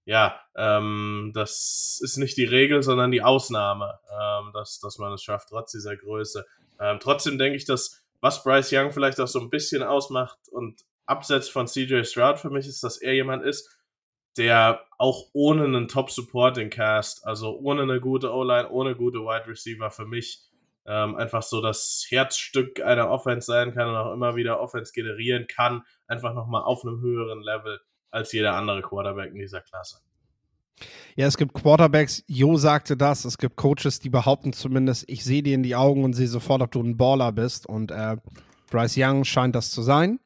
ja, 0.05 0.37
ähm, 0.55 1.31
das 1.33 1.99
ist 2.03 2.17
nicht 2.17 2.35
die 2.35 2.45
Regel, 2.45 2.83
sondern 2.83 3.11
die 3.11 3.21
Ausnahme, 3.21 3.99
ähm, 4.11 4.51
dass, 4.53 4.79
dass 4.79 4.97
man 4.97 5.13
es 5.13 5.23
schafft, 5.23 5.49
trotz 5.49 5.71
dieser 5.71 5.95
Größe. 5.95 6.45
Ähm, 6.79 6.99
trotzdem 6.99 7.37
denke 7.37 7.55
ich, 7.55 7.65
dass 7.65 8.03
was 8.19 8.43
Bryce 8.43 8.73
Young 8.73 8.91
vielleicht 8.91 9.19
auch 9.21 9.27
so 9.27 9.39
ein 9.39 9.49
bisschen 9.49 9.83
ausmacht 9.83 10.37
und 10.51 10.81
abseits 11.05 11.47
von 11.49 11.67
CJ 11.67 12.03
Stroud 12.03 12.39
für 12.39 12.49
mich 12.49 12.67
ist, 12.67 12.83
dass 12.83 12.97
er 12.97 13.13
jemand 13.13 13.45
ist, 13.45 13.77
der 14.37 14.81
auch 14.97 15.29
ohne 15.33 15.65
einen 15.65 15.87
Top-Supporting-Cast, 15.87 17.25
also 17.25 17.57
ohne 17.59 17.83
eine 17.83 17.99
gute 17.99 18.33
O-Line, 18.33 18.69
ohne 18.69 18.95
gute 18.95 19.19
Wide 19.19 19.47
Receiver 19.47 19.91
für 19.91 20.05
mich 20.05 20.41
ähm, 20.85 21.15
einfach 21.15 21.43
so 21.43 21.61
das 21.61 22.05
Herzstück 22.09 22.81
einer 22.81 23.09
Offense 23.09 23.45
sein 23.45 23.73
kann 23.73 23.89
und 23.89 23.95
auch 23.95 24.13
immer 24.13 24.35
wieder 24.35 24.59
Offense 24.59 24.91
generieren 24.93 25.47
kann, 25.47 25.83
einfach 26.07 26.33
nochmal 26.33 26.63
auf 26.63 26.83
einem 26.85 26.99
höheren 27.01 27.41
Level 27.41 27.79
als 28.11 28.31
jeder 28.31 28.55
andere 28.55 28.81
Quarterback 28.81 29.31
in 29.31 29.39
dieser 29.39 29.61
Klasse. 29.61 29.99
Ja, 31.15 31.27
es 31.27 31.37
gibt 31.37 31.53
Quarterbacks, 31.53 32.23
Jo 32.27 32.57
sagte 32.57 32.97
das, 32.97 33.25
es 33.25 33.37
gibt 33.37 33.55
Coaches, 33.55 33.99
die 33.99 34.09
behaupten 34.09 34.53
zumindest, 34.53 35.05
ich 35.07 35.23
sehe 35.23 35.43
dir 35.43 35.55
in 35.55 35.63
die 35.63 35.75
Augen 35.75 36.03
und 36.03 36.13
sehe 36.13 36.27
sofort, 36.27 36.61
ob 36.61 36.71
du 36.71 36.81
ein 36.81 36.97
Baller 36.97 37.31
bist. 37.31 37.67
Und 37.67 37.91
äh, 37.91 38.17
Bryce 38.69 38.97
Young 38.97 39.23
scheint 39.23 39.55
das 39.55 39.71
zu 39.71 39.81
sein. 39.83 40.19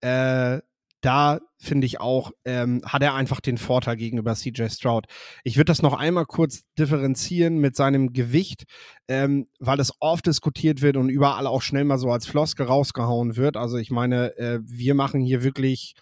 Äh, 0.00 0.60
da 1.00 1.40
finde 1.58 1.86
ich 1.86 2.00
auch, 2.00 2.32
ähm, 2.44 2.82
hat 2.84 3.02
er 3.02 3.14
einfach 3.14 3.40
den 3.40 3.58
Vorteil 3.58 3.96
gegenüber 3.96 4.34
CJ 4.34 4.68
Stroud. 4.68 5.06
Ich 5.44 5.56
würde 5.56 5.66
das 5.66 5.82
noch 5.82 5.94
einmal 5.94 6.26
kurz 6.26 6.64
differenzieren 6.78 7.58
mit 7.58 7.76
seinem 7.76 8.12
Gewicht, 8.12 8.64
ähm, 9.08 9.48
weil 9.58 9.80
es 9.80 9.92
oft 10.00 10.26
diskutiert 10.26 10.82
wird 10.82 10.96
und 10.96 11.08
überall 11.08 11.46
auch 11.46 11.62
schnell 11.62 11.84
mal 11.84 11.98
so 11.98 12.10
als 12.10 12.26
Floskel 12.26 12.66
rausgehauen 12.66 13.36
wird. 13.36 13.56
Also 13.56 13.76
ich 13.76 13.90
meine, 13.90 14.36
äh, 14.38 14.60
wir 14.62 14.94
machen 14.94 15.20
hier 15.20 15.42
wirklich, 15.42 15.94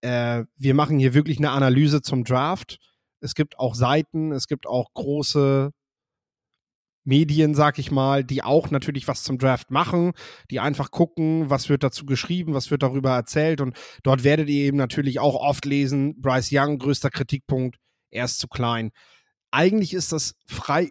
äh, 0.00 0.44
wir 0.56 0.74
machen 0.74 0.98
hier 0.98 1.14
wirklich 1.14 1.38
eine 1.38 1.50
Analyse 1.50 2.02
zum 2.02 2.24
Draft. 2.24 2.78
Es 3.20 3.34
gibt 3.34 3.58
auch 3.58 3.74
Seiten, 3.74 4.32
es 4.32 4.46
gibt 4.46 4.66
auch 4.66 4.92
große 4.94 5.72
Medien, 7.04 7.54
sag 7.54 7.78
ich 7.78 7.90
mal, 7.90 8.24
die 8.24 8.42
auch 8.42 8.70
natürlich 8.70 9.08
was 9.08 9.22
zum 9.22 9.38
Draft 9.38 9.70
machen, 9.70 10.12
die 10.50 10.60
einfach 10.60 10.90
gucken, 10.90 11.48
was 11.48 11.68
wird 11.68 11.82
dazu 11.82 12.04
geschrieben, 12.04 12.54
was 12.54 12.70
wird 12.70 12.82
darüber 12.82 13.10
erzählt 13.10 13.60
und 13.60 13.76
dort 14.02 14.24
werdet 14.24 14.48
ihr 14.48 14.64
eben 14.66 14.76
natürlich 14.76 15.20
auch 15.20 15.34
oft 15.34 15.64
lesen, 15.64 16.20
Bryce 16.20 16.50
Young, 16.52 16.78
größter 16.78 17.10
Kritikpunkt, 17.10 17.76
er 18.10 18.24
ist 18.24 18.38
zu 18.38 18.48
klein. 18.48 18.90
Eigentlich 19.50 19.94
ist 19.94 20.12
das 20.12 20.34
frei, 20.46 20.90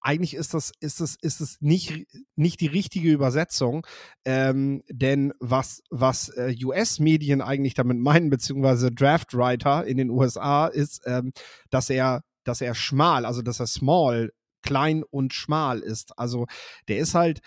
eigentlich 0.00 0.34
ist 0.34 0.54
das, 0.54 0.72
ist 0.80 1.00
das, 1.00 1.16
ist 1.20 1.40
das 1.40 1.56
nicht, 1.60 2.06
nicht 2.34 2.60
die 2.60 2.66
richtige 2.66 3.10
Übersetzung, 3.10 3.86
ähm, 4.24 4.82
denn 4.90 5.32
was, 5.38 5.82
was 5.90 6.28
äh, 6.30 6.54
US-Medien 6.64 7.40
eigentlich 7.40 7.74
damit 7.74 7.98
meinen, 7.98 8.28
beziehungsweise 8.30 8.90
Draftwriter 8.90 9.86
in 9.86 9.96
den 9.96 10.10
USA, 10.10 10.66
ist, 10.66 11.02
ähm, 11.06 11.32
dass 11.70 11.88
er, 11.88 12.22
dass 12.44 12.60
er 12.60 12.74
schmal, 12.74 13.24
also 13.24 13.42
dass 13.42 13.60
er 13.60 13.66
small 13.66 14.32
klein 14.62 15.02
und 15.02 15.34
schmal 15.34 15.80
ist. 15.80 16.18
Also 16.18 16.46
der 16.88 16.98
ist 16.98 17.14
halt, 17.14 17.40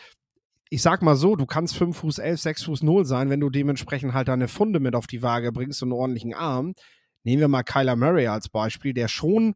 ich 0.69 0.81
sag 0.81 1.01
mal 1.01 1.15
so, 1.15 1.35
du 1.35 1.45
kannst 1.45 1.75
5 1.77 1.97
Fuß 1.97 2.19
11, 2.19 2.41
6 2.41 2.63
Fuß 2.63 2.83
0 2.83 3.05
sein, 3.05 3.29
wenn 3.29 3.39
du 3.39 3.49
dementsprechend 3.49 4.13
halt 4.13 4.27
deine 4.27 4.47
Funde 4.47 4.79
mit 4.79 4.95
auf 4.95 5.07
die 5.07 5.21
Waage 5.21 5.51
bringst 5.51 5.81
und 5.83 5.91
einen 5.91 5.99
ordentlichen 5.99 6.33
Arm. 6.33 6.73
Nehmen 7.23 7.41
wir 7.41 7.47
mal 7.47 7.63
Kyler 7.63 7.95
Murray 7.95 8.27
als 8.27 8.49
Beispiel, 8.49 8.93
der 8.93 9.07
schon 9.07 9.55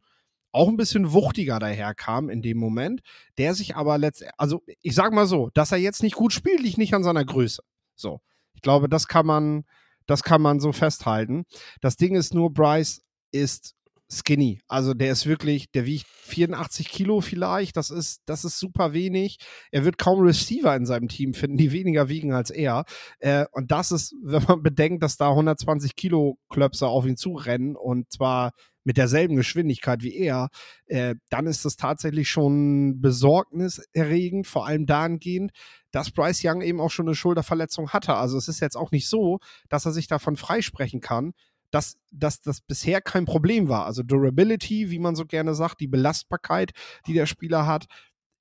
auch 0.52 0.68
ein 0.68 0.76
bisschen 0.76 1.12
wuchtiger 1.12 1.58
daherkam 1.58 2.28
in 2.28 2.42
dem 2.42 2.58
Moment, 2.58 3.02
der 3.38 3.54
sich 3.54 3.76
aber 3.76 3.98
letztendlich, 3.98 4.34
also 4.38 4.62
ich 4.82 4.94
sag 4.94 5.12
mal 5.12 5.26
so, 5.26 5.50
dass 5.54 5.72
er 5.72 5.78
jetzt 5.78 6.02
nicht 6.02 6.16
gut 6.16 6.32
spielt, 6.32 6.60
liegt 6.60 6.78
nicht 6.78 6.94
an 6.94 7.04
seiner 7.04 7.24
Größe. 7.24 7.62
So. 7.94 8.20
Ich 8.54 8.62
glaube, 8.62 8.88
das 8.88 9.06
kann 9.06 9.26
man, 9.26 9.64
das 10.06 10.22
kann 10.22 10.42
man 10.42 10.60
so 10.60 10.72
festhalten. 10.72 11.44
Das 11.80 11.96
Ding 11.96 12.14
ist 12.14 12.34
nur, 12.34 12.52
Bryce 12.52 13.02
ist 13.32 13.74
skinny. 14.12 14.60
Also 14.68 14.94
der 14.94 15.12
ist 15.12 15.26
wirklich, 15.26 15.70
der 15.70 15.86
wiegt 15.86 16.06
84 16.06 16.88
Kilo 16.88 17.20
vielleicht. 17.20 17.76
Das 17.76 17.90
ist, 17.90 18.22
das 18.26 18.44
ist 18.44 18.58
super 18.58 18.92
wenig. 18.92 19.38
Er 19.70 19.84
wird 19.84 19.98
kaum 19.98 20.20
Receiver 20.20 20.74
in 20.74 20.86
seinem 20.86 21.08
Team 21.08 21.34
finden, 21.34 21.56
die 21.56 21.72
weniger 21.72 22.08
wiegen 22.08 22.32
als 22.32 22.50
er. 22.50 22.84
Äh, 23.18 23.46
und 23.52 23.70
das 23.70 23.92
ist, 23.92 24.14
wenn 24.22 24.42
man 24.44 24.62
bedenkt, 24.62 25.02
dass 25.02 25.16
da 25.16 25.30
120 25.30 25.94
Kilo 25.96 26.38
Klöpse 26.48 26.88
auf 26.88 27.06
ihn 27.06 27.16
zurennen 27.16 27.76
und 27.76 28.10
zwar 28.10 28.52
mit 28.82 28.96
derselben 28.96 29.36
Geschwindigkeit 29.36 30.02
wie 30.02 30.16
er, 30.16 30.48
äh, 30.86 31.14
dann 31.28 31.46
ist 31.46 31.64
das 31.64 31.76
tatsächlich 31.76 32.30
schon 32.30 33.00
besorgniserregend, 33.00 34.46
vor 34.46 34.66
allem 34.66 34.86
dahingehend, 34.86 35.52
dass 35.90 36.10
Bryce 36.10 36.42
Young 36.44 36.62
eben 36.62 36.80
auch 36.80 36.90
schon 36.90 37.06
eine 37.06 37.14
Schulterverletzung 37.14 37.90
hatte. 37.90 38.14
Also 38.14 38.38
es 38.38 38.48
ist 38.48 38.60
jetzt 38.60 38.76
auch 38.76 38.90
nicht 38.90 39.08
so, 39.08 39.38
dass 39.68 39.84
er 39.84 39.92
sich 39.92 40.06
davon 40.06 40.36
freisprechen 40.36 41.00
kann, 41.00 41.32
dass, 41.70 41.96
dass 42.10 42.40
das 42.40 42.60
bisher 42.60 43.00
kein 43.00 43.24
Problem 43.24 43.68
war. 43.68 43.86
Also 43.86 44.02
Durability, 44.02 44.90
wie 44.90 44.98
man 44.98 45.14
so 45.14 45.24
gerne 45.24 45.54
sagt, 45.54 45.80
die 45.80 45.88
Belastbarkeit, 45.88 46.72
die 47.06 47.12
der 47.12 47.26
Spieler 47.26 47.66
hat, 47.66 47.86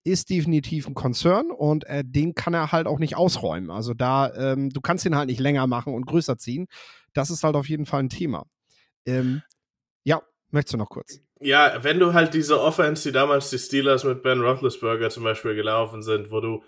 ist 0.04 0.30
definitiv 0.30 0.88
ein 0.88 0.94
Konzern 0.94 1.52
und 1.52 1.86
äh, 1.86 2.04
den 2.06 2.34
kann 2.34 2.54
er 2.54 2.72
halt 2.72 2.88
auch 2.88 3.00
nicht 3.00 3.16
ausräumen. 3.16 3.70
Also 3.70 3.94
da, 3.94 4.34
ähm, 4.34 4.70
du 4.70 4.82
kannst 4.82 5.06
ihn 5.06 5.16
halt 5.16 5.28
nicht 5.28 5.40
länger 5.40 5.68
machen 5.68 5.94
und 5.94 6.06
größer 6.06 6.38
ziehen. 6.38 6.68
Das 7.14 7.30
ist 7.30 7.44
halt 7.44 7.56
auf 7.56 7.70
jeden 7.70 7.86
Fall 7.86 8.02
ein 8.02 8.10
Thema. 8.10 8.46
Ähm, 9.06 9.42
ja, 10.04 10.22
möchtest 10.52 10.74
du 10.74 10.78
noch 10.78 10.90
kurz? 10.90 11.20
Ja, 11.42 11.84
wenn 11.84 12.00
du 12.00 12.14
halt 12.14 12.34
diese 12.34 12.62
Offense, 12.62 13.10
die 13.10 13.14
damals 13.14 13.50
die 13.50 13.60
Steelers 13.60 14.04
mit 14.04 14.24
Ben 14.24 14.42
Roethlisberger 14.42 15.10
zum 15.10 15.24
Beispiel 15.24 15.56
gelaufen 15.56 16.02
sind, 16.02 16.32
wo 16.32 16.40
du 16.42 16.64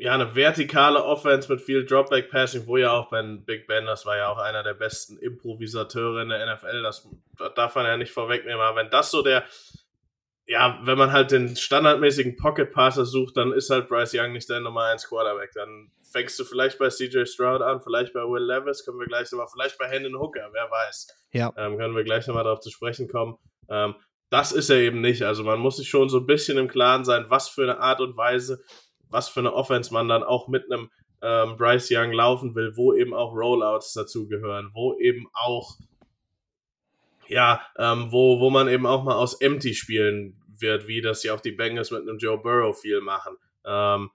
ja, 0.00 0.14
eine 0.14 0.34
vertikale 0.34 1.04
Offense 1.04 1.52
mit 1.52 1.60
viel 1.60 1.84
Dropback-Passing, 1.84 2.66
wo 2.66 2.76
ja 2.76 2.92
auch 2.92 3.10
Ben 3.10 3.44
Big 3.44 3.66
Ben, 3.66 3.86
das 3.86 4.06
war 4.06 4.16
ja 4.16 4.28
auch 4.28 4.38
einer 4.38 4.62
der 4.62 4.74
besten 4.74 5.18
Improvisateure 5.18 6.22
in 6.22 6.28
der 6.28 6.54
NFL, 6.54 6.82
das 6.82 7.08
darf 7.54 7.74
man 7.74 7.86
ja 7.86 7.96
nicht 7.96 8.12
vorwegnehmen, 8.12 8.60
aber 8.60 8.76
wenn 8.76 8.90
das 8.90 9.10
so 9.10 9.22
der, 9.22 9.44
ja, 10.46 10.80
wenn 10.82 10.98
man 10.98 11.12
halt 11.12 11.30
den 11.30 11.56
standardmäßigen 11.56 12.36
Pocket-Passer 12.36 13.04
sucht, 13.04 13.36
dann 13.36 13.52
ist 13.52 13.70
halt 13.70 13.88
Bryce 13.88 14.14
Young 14.14 14.32
nicht 14.32 14.48
der 14.48 14.60
Nummer 14.60 14.84
1 14.84 15.08
Quarterback, 15.08 15.52
dann 15.54 15.90
fängst 16.10 16.38
du 16.38 16.44
vielleicht 16.44 16.78
bei 16.78 16.88
CJ 16.88 17.26
Stroud 17.26 17.60
an, 17.60 17.80
vielleicht 17.80 18.12
bei 18.12 18.20
Will 18.20 18.42
Levis, 18.42 18.84
können 18.84 18.98
wir 18.98 19.06
gleich 19.06 19.30
nochmal, 19.30 19.48
vielleicht 19.52 19.78
bei 19.78 19.88
Hendon 19.88 20.18
Hooker, 20.18 20.48
wer 20.52 20.70
weiß. 20.70 21.08
Ja. 21.32 21.52
Ähm, 21.56 21.76
können 21.76 21.94
wir 21.94 22.04
gleich 22.04 22.26
nochmal 22.26 22.44
darauf 22.44 22.60
zu 22.60 22.70
sprechen 22.70 23.08
kommen. 23.08 23.36
Ähm, 23.68 23.94
das 24.30 24.52
ist 24.52 24.70
er 24.70 24.76
eben 24.76 25.00
nicht. 25.00 25.22
Also 25.22 25.42
man 25.42 25.58
muss 25.58 25.76
sich 25.76 25.88
schon 25.88 26.08
so 26.08 26.18
ein 26.18 26.26
bisschen 26.26 26.58
im 26.58 26.68
Klaren 26.68 27.04
sein, 27.04 27.26
was 27.28 27.48
für 27.48 27.62
eine 27.62 27.80
Art 27.80 28.00
und 28.00 28.16
Weise 28.16 28.62
was 29.10 29.28
für 29.28 29.40
eine 29.40 29.52
Offense 29.52 29.92
man 29.92 30.08
dann 30.08 30.22
auch 30.22 30.48
mit 30.48 30.70
einem 30.70 30.90
ähm, 31.22 31.56
Bryce 31.56 31.90
Young 31.90 32.12
laufen 32.12 32.54
will, 32.54 32.76
wo 32.76 32.94
eben 32.94 33.14
auch 33.14 33.34
Rollouts 33.34 33.92
dazugehören, 33.92 34.70
wo 34.74 34.98
eben 34.98 35.26
auch, 35.32 35.76
ja, 37.26 37.60
ähm, 37.76 38.10
wo, 38.10 38.40
wo 38.40 38.50
man 38.50 38.68
eben 38.68 38.86
auch 38.86 39.04
mal 39.04 39.16
aus 39.16 39.40
Empty 39.40 39.74
spielen 39.74 40.40
wird, 40.60 40.86
wie 40.86 41.00
das 41.00 41.22
ja 41.22 41.34
auch 41.34 41.40
die 41.40 41.52
Bengals 41.52 41.90
mit 41.90 42.02
einem 42.02 42.18
Joe 42.18 42.38
Burrow 42.38 42.78
viel 42.78 43.00
machen, 43.00 43.36
ähm, 43.64 44.10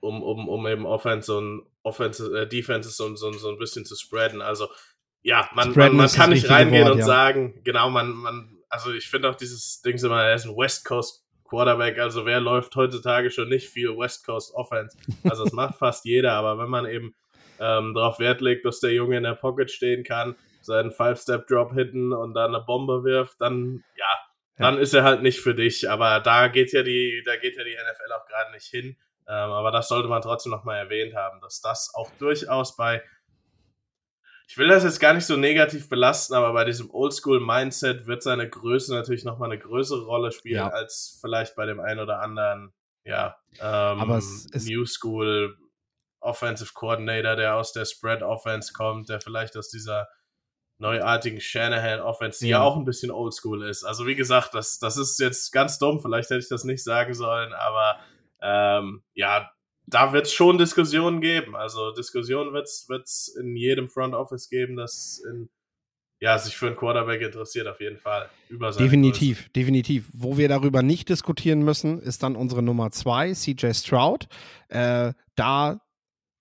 um, 0.00 0.22
um, 0.22 0.48
um 0.48 0.66
eben 0.66 0.86
Offense 0.86 1.36
und 1.36 1.66
Offense, 1.82 2.38
äh, 2.38 2.48
Defenses 2.48 2.96
so, 2.96 3.14
so, 3.16 3.32
so 3.32 3.50
ein 3.50 3.58
bisschen 3.58 3.84
zu 3.84 3.94
spreaden. 3.94 4.40
Also, 4.40 4.68
ja, 5.22 5.48
man, 5.54 5.72
man, 5.74 5.96
man 5.96 6.08
kann 6.08 6.30
nicht 6.30 6.48
reingehen 6.48 6.84
Wort, 6.84 6.92
und 6.92 6.98
ja. 7.00 7.06
sagen, 7.06 7.60
genau, 7.64 7.90
man, 7.90 8.10
man, 8.12 8.58
also 8.68 8.92
ich 8.92 9.08
finde 9.08 9.30
auch 9.30 9.34
dieses 9.34 9.80
Ding 9.82 9.98
immer, 9.98 10.22
er 10.22 10.34
ist 10.34 10.46
ein 10.46 10.56
West 10.56 10.84
Coast 10.84 11.23
Quarterback. 11.54 11.98
Also 11.98 12.26
wer 12.26 12.40
läuft 12.40 12.74
heutzutage 12.74 13.30
schon 13.30 13.48
nicht 13.48 13.68
viel 13.68 13.96
West 13.96 14.26
Coast 14.26 14.52
Offense? 14.54 14.96
Also 15.22 15.44
das 15.44 15.52
macht 15.52 15.76
fast 15.76 16.04
jeder, 16.04 16.32
aber 16.32 16.58
wenn 16.58 16.68
man 16.68 16.86
eben 16.86 17.14
ähm, 17.60 17.94
darauf 17.94 18.18
Wert 18.18 18.40
legt, 18.40 18.64
dass 18.64 18.80
der 18.80 18.92
Junge 18.92 19.16
in 19.16 19.22
der 19.22 19.34
Pocket 19.34 19.70
stehen 19.70 20.02
kann, 20.02 20.34
seinen 20.60 20.90
Five-Step-Drop 20.90 21.72
hitten 21.72 22.12
und 22.12 22.34
dann 22.34 22.54
eine 22.54 22.64
Bombe 22.64 23.04
wirft, 23.04 23.40
dann 23.40 23.84
ja, 23.96 24.06
dann 24.56 24.74
ja. 24.74 24.80
ist 24.80 24.94
er 24.94 25.04
halt 25.04 25.22
nicht 25.22 25.40
für 25.40 25.54
dich. 25.54 25.88
Aber 25.88 26.20
da 26.20 26.48
geht 26.48 26.72
ja 26.72 26.82
die, 26.82 27.22
da 27.24 27.36
geht 27.36 27.56
ja 27.56 27.62
die 27.64 27.74
NFL 27.74 28.12
auch 28.12 28.26
gerade 28.26 28.52
nicht 28.52 28.66
hin. 28.66 28.96
Ähm, 29.26 29.50
aber 29.50 29.70
das 29.70 29.88
sollte 29.88 30.08
man 30.08 30.22
trotzdem 30.22 30.50
nochmal 30.50 30.78
erwähnt 30.78 31.14
haben, 31.14 31.40
dass 31.40 31.60
das 31.60 31.92
auch 31.94 32.10
durchaus 32.18 32.76
bei 32.76 33.02
ich 34.46 34.58
will 34.58 34.68
das 34.68 34.84
jetzt 34.84 35.00
gar 35.00 35.14
nicht 35.14 35.26
so 35.26 35.36
negativ 35.36 35.88
belasten, 35.88 36.34
aber 36.34 36.52
bei 36.52 36.64
diesem 36.64 36.90
Oldschool-Mindset 36.90 38.06
wird 38.06 38.22
seine 38.22 38.48
Größe 38.48 38.94
natürlich 38.94 39.24
nochmal 39.24 39.50
eine 39.50 39.60
größere 39.60 40.04
Rolle 40.04 40.32
spielen 40.32 40.56
ja. 40.56 40.68
als 40.68 41.18
vielleicht 41.20 41.56
bei 41.56 41.66
dem 41.66 41.80
einen 41.80 42.00
oder 42.00 42.20
anderen, 42.20 42.72
ja, 43.04 43.36
ähm, 43.58 44.00
aber 44.00 44.18
es, 44.18 44.46
es 44.52 44.66
New 44.66 44.84
School 44.84 45.56
Offensive 46.20 46.72
Coordinator, 46.74 47.36
der 47.36 47.56
aus 47.56 47.72
der 47.72 47.84
Spread 47.84 48.22
Offense 48.22 48.72
kommt, 48.72 49.08
der 49.08 49.20
vielleicht 49.20 49.56
aus 49.56 49.68
dieser 49.68 50.08
neuartigen 50.78 51.40
Shanahan 51.40 52.00
Offense, 52.00 52.40
die 52.40 52.48
ja, 52.48 52.58
ja 52.58 52.64
auch 52.64 52.76
ein 52.76 52.84
bisschen 52.84 53.10
oldschool 53.10 53.62
ist. 53.68 53.84
Also 53.84 54.06
wie 54.06 54.16
gesagt, 54.16 54.54
das, 54.54 54.78
das 54.78 54.96
ist 54.96 55.18
jetzt 55.20 55.52
ganz 55.52 55.78
dumm, 55.78 56.00
vielleicht 56.00 56.30
hätte 56.30 56.40
ich 56.40 56.48
das 56.48 56.64
nicht 56.64 56.82
sagen 56.82 57.14
sollen, 57.14 57.52
aber 57.52 57.98
ähm, 58.40 59.04
ja, 59.14 59.50
da 59.86 60.12
wird 60.12 60.26
es 60.26 60.32
schon 60.32 60.58
Diskussionen 60.58 61.20
geben. 61.20 61.56
Also 61.56 61.92
Diskussionen 61.92 62.52
wird 62.52 62.66
es 62.66 63.36
in 63.40 63.56
jedem 63.56 63.88
Front 63.88 64.14
Office 64.14 64.48
geben, 64.48 64.76
das 64.76 65.22
in, 65.28 65.48
ja, 66.20 66.38
sich 66.38 66.56
für 66.56 66.66
einen 66.66 66.76
Quarterback 66.76 67.20
interessiert, 67.20 67.66
auf 67.66 67.80
jeden 67.80 67.98
Fall. 67.98 68.30
definitiv, 68.78 69.38
Größe. 69.38 69.50
definitiv. 69.50 70.08
Wo 70.12 70.38
wir 70.38 70.48
darüber 70.48 70.82
nicht 70.82 71.08
diskutieren 71.08 71.62
müssen, 71.62 72.00
ist 72.00 72.22
dann 72.22 72.36
unsere 72.36 72.62
Nummer 72.62 72.90
zwei, 72.90 73.32
CJ 73.32 73.72
Stroud. 73.72 74.26
Äh, 74.68 75.12
da 75.34 75.80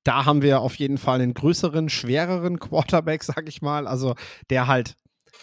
da 0.04 0.26
haben 0.26 0.42
wir 0.42 0.60
auf 0.60 0.76
jeden 0.76 0.98
Fall 0.98 1.22
einen 1.22 1.34
größeren, 1.34 1.90
schwereren 1.90 2.60
Quarterback, 2.60 3.24
sag 3.24 3.48
ich 3.48 3.62
mal. 3.62 3.88
Also 3.88 4.16
der 4.50 4.68
halt 4.68 4.96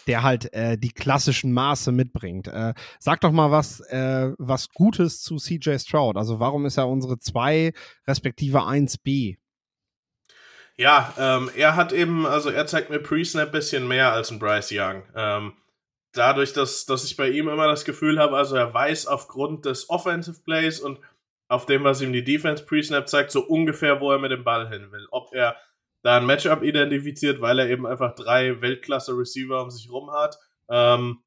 der 0.07 0.23
halt 0.23 0.53
äh, 0.53 0.77
die 0.77 0.91
klassischen 0.91 1.51
Maße 1.51 1.91
mitbringt. 1.91 2.47
Äh, 2.47 2.73
sag 2.99 3.21
doch 3.21 3.31
mal 3.31 3.51
was, 3.51 3.79
äh, 3.81 4.31
was 4.37 4.69
Gutes 4.69 5.21
zu 5.21 5.37
CJ 5.37 5.77
Stroud. 5.77 6.17
Also 6.17 6.39
warum 6.39 6.65
ist 6.65 6.77
er 6.77 6.87
unsere 6.87 7.19
2 7.19 7.73
respektive 8.07 8.59
1b? 8.59 9.37
Ja, 10.77 11.13
ähm, 11.17 11.51
er 11.55 11.75
hat 11.75 11.93
eben, 11.93 12.25
also 12.25 12.49
er 12.49 12.65
zeigt 12.65 12.89
mir 12.89 12.99
Pre-Snap 12.99 13.47
ein 13.47 13.51
bisschen 13.51 13.87
mehr 13.87 14.13
als 14.13 14.31
ein 14.31 14.39
Bryce 14.39 14.71
Young. 14.71 15.03
Ähm, 15.15 15.53
dadurch, 16.13 16.53
dass, 16.53 16.85
dass 16.85 17.03
ich 17.03 17.17
bei 17.17 17.29
ihm 17.29 17.49
immer 17.49 17.67
das 17.67 17.85
Gefühl 17.85 18.19
habe, 18.19 18.37
also 18.37 18.55
er 18.55 18.73
weiß 18.73 19.07
aufgrund 19.07 19.65
des 19.65 19.89
Offensive 19.89 20.41
Plays 20.43 20.79
und 20.79 20.99
auf 21.47 21.65
dem, 21.65 21.83
was 21.83 22.01
ihm 22.01 22.13
die 22.13 22.23
Defense 22.23 22.65
Pre-Snap 22.65 23.07
zeigt, 23.09 23.31
so 23.31 23.41
ungefähr, 23.41 23.99
wo 23.99 24.11
er 24.11 24.19
mit 24.19 24.31
dem 24.31 24.43
Ball 24.43 24.69
hin 24.69 24.91
will. 24.91 25.05
Ob 25.11 25.33
er 25.33 25.57
da 26.03 26.17
ein 26.17 26.25
Matchup 26.25 26.63
identifiziert, 26.63 27.41
weil 27.41 27.59
er 27.59 27.69
eben 27.69 27.85
einfach 27.85 28.15
drei 28.15 28.61
Weltklasse-Receiver 28.61 29.63
um 29.63 29.69
sich 29.69 29.89
rum 29.91 30.11
hat. 30.11 30.37
Ähm, 30.69 31.19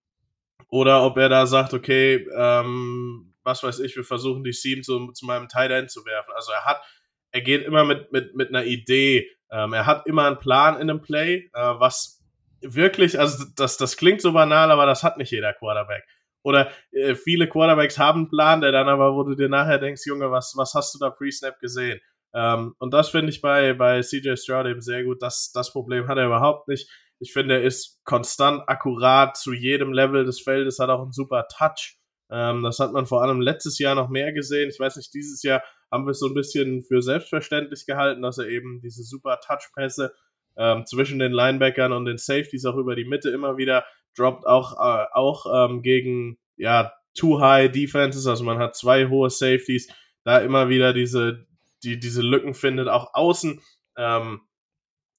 oder 0.69 1.05
ob 1.05 1.17
er 1.19 1.29
da 1.29 1.47
sagt, 1.47 1.75
okay, 1.75 2.27
ähm, 2.37 3.35
was 3.45 3.63
weiß 3.63 3.81
ich, 3.81 3.95
wir 3.97 4.05
versuchen 4.05 4.43
die 4.43 4.53
Seam 4.53 4.83
zu, 4.83 5.13
zu 5.13 5.27
meinem 5.27 5.49
Tight 5.49 5.71
End 5.71 5.91
zu 5.91 6.05
werfen. 6.05 6.33
Also 6.35 6.53
er 6.53 6.65
hat, 6.65 6.83
er 7.31 7.43
geht 7.43 7.65
immer 7.65 7.85
mit, 7.85 8.11
mit, 8.11 8.35
mit 8.35 8.49
einer 8.49 8.65
Idee. 8.65 9.31
Ähm, 9.51 9.73
er 9.73 9.87
hat 9.87 10.07
immer 10.07 10.27
einen 10.27 10.39
Plan 10.39 10.75
in 10.77 10.91
einem 10.91 11.03
Play, 11.03 11.51
äh, 11.53 11.61
was 11.79 12.25
wirklich, 12.61 13.19
also 13.19 13.45
das, 13.57 13.77
das 13.77 13.97
klingt 13.97 14.23
so 14.23 14.33
banal, 14.33 14.71
aber 14.71 14.87
das 14.87 15.05
hat 15.05 15.19
nicht 15.19 15.31
jeder 15.31 15.53
Quarterback. 15.53 16.05
Oder 16.43 16.71
äh, 16.93 17.15
viele 17.15 17.49
Quarterbacks 17.49 17.99
haben 17.99 18.21
einen 18.21 18.29
Plan, 18.29 18.61
der 18.61 18.73
dann 18.73 18.89
aber, 18.89 19.15
wo 19.15 19.23
du 19.23 19.35
dir 19.35 19.49
nachher 19.49 19.79
denkst, 19.79 20.03
Junge, 20.07 20.31
was, 20.31 20.55
was 20.57 20.75
hast 20.75 20.95
du 20.95 20.99
da 20.99 21.11
pre-snap 21.11 21.59
gesehen? 21.59 22.01
Ähm, 22.35 22.75
und 22.79 22.93
das 22.93 23.11
finde 23.11 23.31
ich 23.31 23.41
bei, 23.41 23.75
bei 23.75 24.01
CJ 24.01 24.37
Stroud 24.37 24.67
eben 24.67 24.81
sehr 24.81 25.05
gut. 25.05 25.23
Das, 25.23 25.53
das 25.53 25.73
Problem 25.73 26.09
hat 26.09 26.19
er 26.19 26.27
überhaupt 26.27 26.69
nicht. 26.69 26.91
Ich 27.21 27.33
finde, 27.33 27.55
er 27.55 27.63
ist 27.63 28.01
konstant 28.05 28.69
akkurat 28.69 29.37
zu 29.37 29.53
jedem 29.53 29.93
Level 29.93 30.25
des 30.25 30.41
Feldes, 30.41 30.79
hat 30.79 30.91
auch 30.91 31.03
einen 31.03 31.13
super 31.13 31.47
Touch. 31.57 31.97
Ähm, 32.31 32.63
das 32.63 32.81
hat 32.81 32.93
man 32.93 33.07
vor 33.07 33.23
allem 33.23 33.41
letztes 33.41 33.79
Jahr 33.79 33.95
noch 33.95 34.09
mehr 34.09 34.33
gesehen. 34.33 34.69
Ich 34.69 34.81
weiß 34.81 34.97
nicht, 34.97 35.15
dieses 35.15 35.43
Jahr 35.43 35.63
haben 35.93 36.07
wir 36.07 36.11
es 36.11 36.19
so 36.19 36.27
ein 36.27 36.35
bisschen 36.35 36.83
für 36.83 37.03
selbstverständlich 37.03 37.87
gehalten, 37.87 38.23
dass 38.23 38.39
er 38.39 38.49
eben 38.49 38.81
diese 38.83 39.05
super 39.05 39.39
Touchpässe 39.41 40.13
ähm, 40.57 40.85
zwischen 40.87 41.21
den 41.21 41.33
Linebackern 41.33 41.93
und 41.93 42.05
den 42.05 42.19
Safeties 42.19 42.65
auch 42.65 42.77
über 42.77 42.97
die 42.97 43.05
Mitte 43.05 43.31
immer 43.31 43.57
wieder 43.57 43.85
droppt, 44.17 44.47
auch, 44.47 44.73
äh, 44.73 45.07
auch 45.13 45.71
ähm, 45.71 45.83
gegen 45.83 46.39
ja, 46.57 46.93
Too 47.15 47.41
High 47.41 47.71
Defenses, 47.71 48.27
also 48.27 48.45
man 48.45 48.59
hat 48.59 48.75
zwei 48.75 49.09
hohe 49.09 49.31
Safeties, 49.31 49.89
da 50.25 50.39
immer 50.39 50.69
wieder 50.69 50.93
diese, 50.93 51.47
die, 51.85 51.99
diese 51.99 52.23
Lücken 52.23 52.55
findet, 52.55 52.89
auch 52.89 53.15
außen. 53.15 53.61
Ähm, 53.97 54.41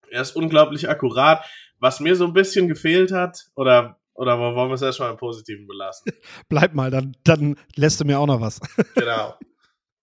er 0.09 0.21
ist 0.21 0.35
unglaublich 0.35 0.89
akkurat. 0.89 1.45
Was 1.79 1.99
mir 1.99 2.15
so 2.15 2.25
ein 2.25 2.33
bisschen 2.33 2.67
gefehlt 2.67 3.11
hat, 3.11 3.45
oder, 3.55 3.99
oder 4.13 4.39
wollen 4.39 4.69
wir 4.69 4.75
es 4.75 4.81
erstmal 4.81 5.11
im 5.11 5.17
Positiven 5.17 5.67
belassen? 5.67 6.11
Bleib 6.49 6.73
mal, 6.73 6.89
dann, 6.91 7.15
dann 7.23 7.55
lässt 7.75 7.99
du 7.99 8.05
mir 8.05 8.19
auch 8.19 8.27
noch 8.27 8.41
was. 8.41 8.59
genau. 8.95 9.35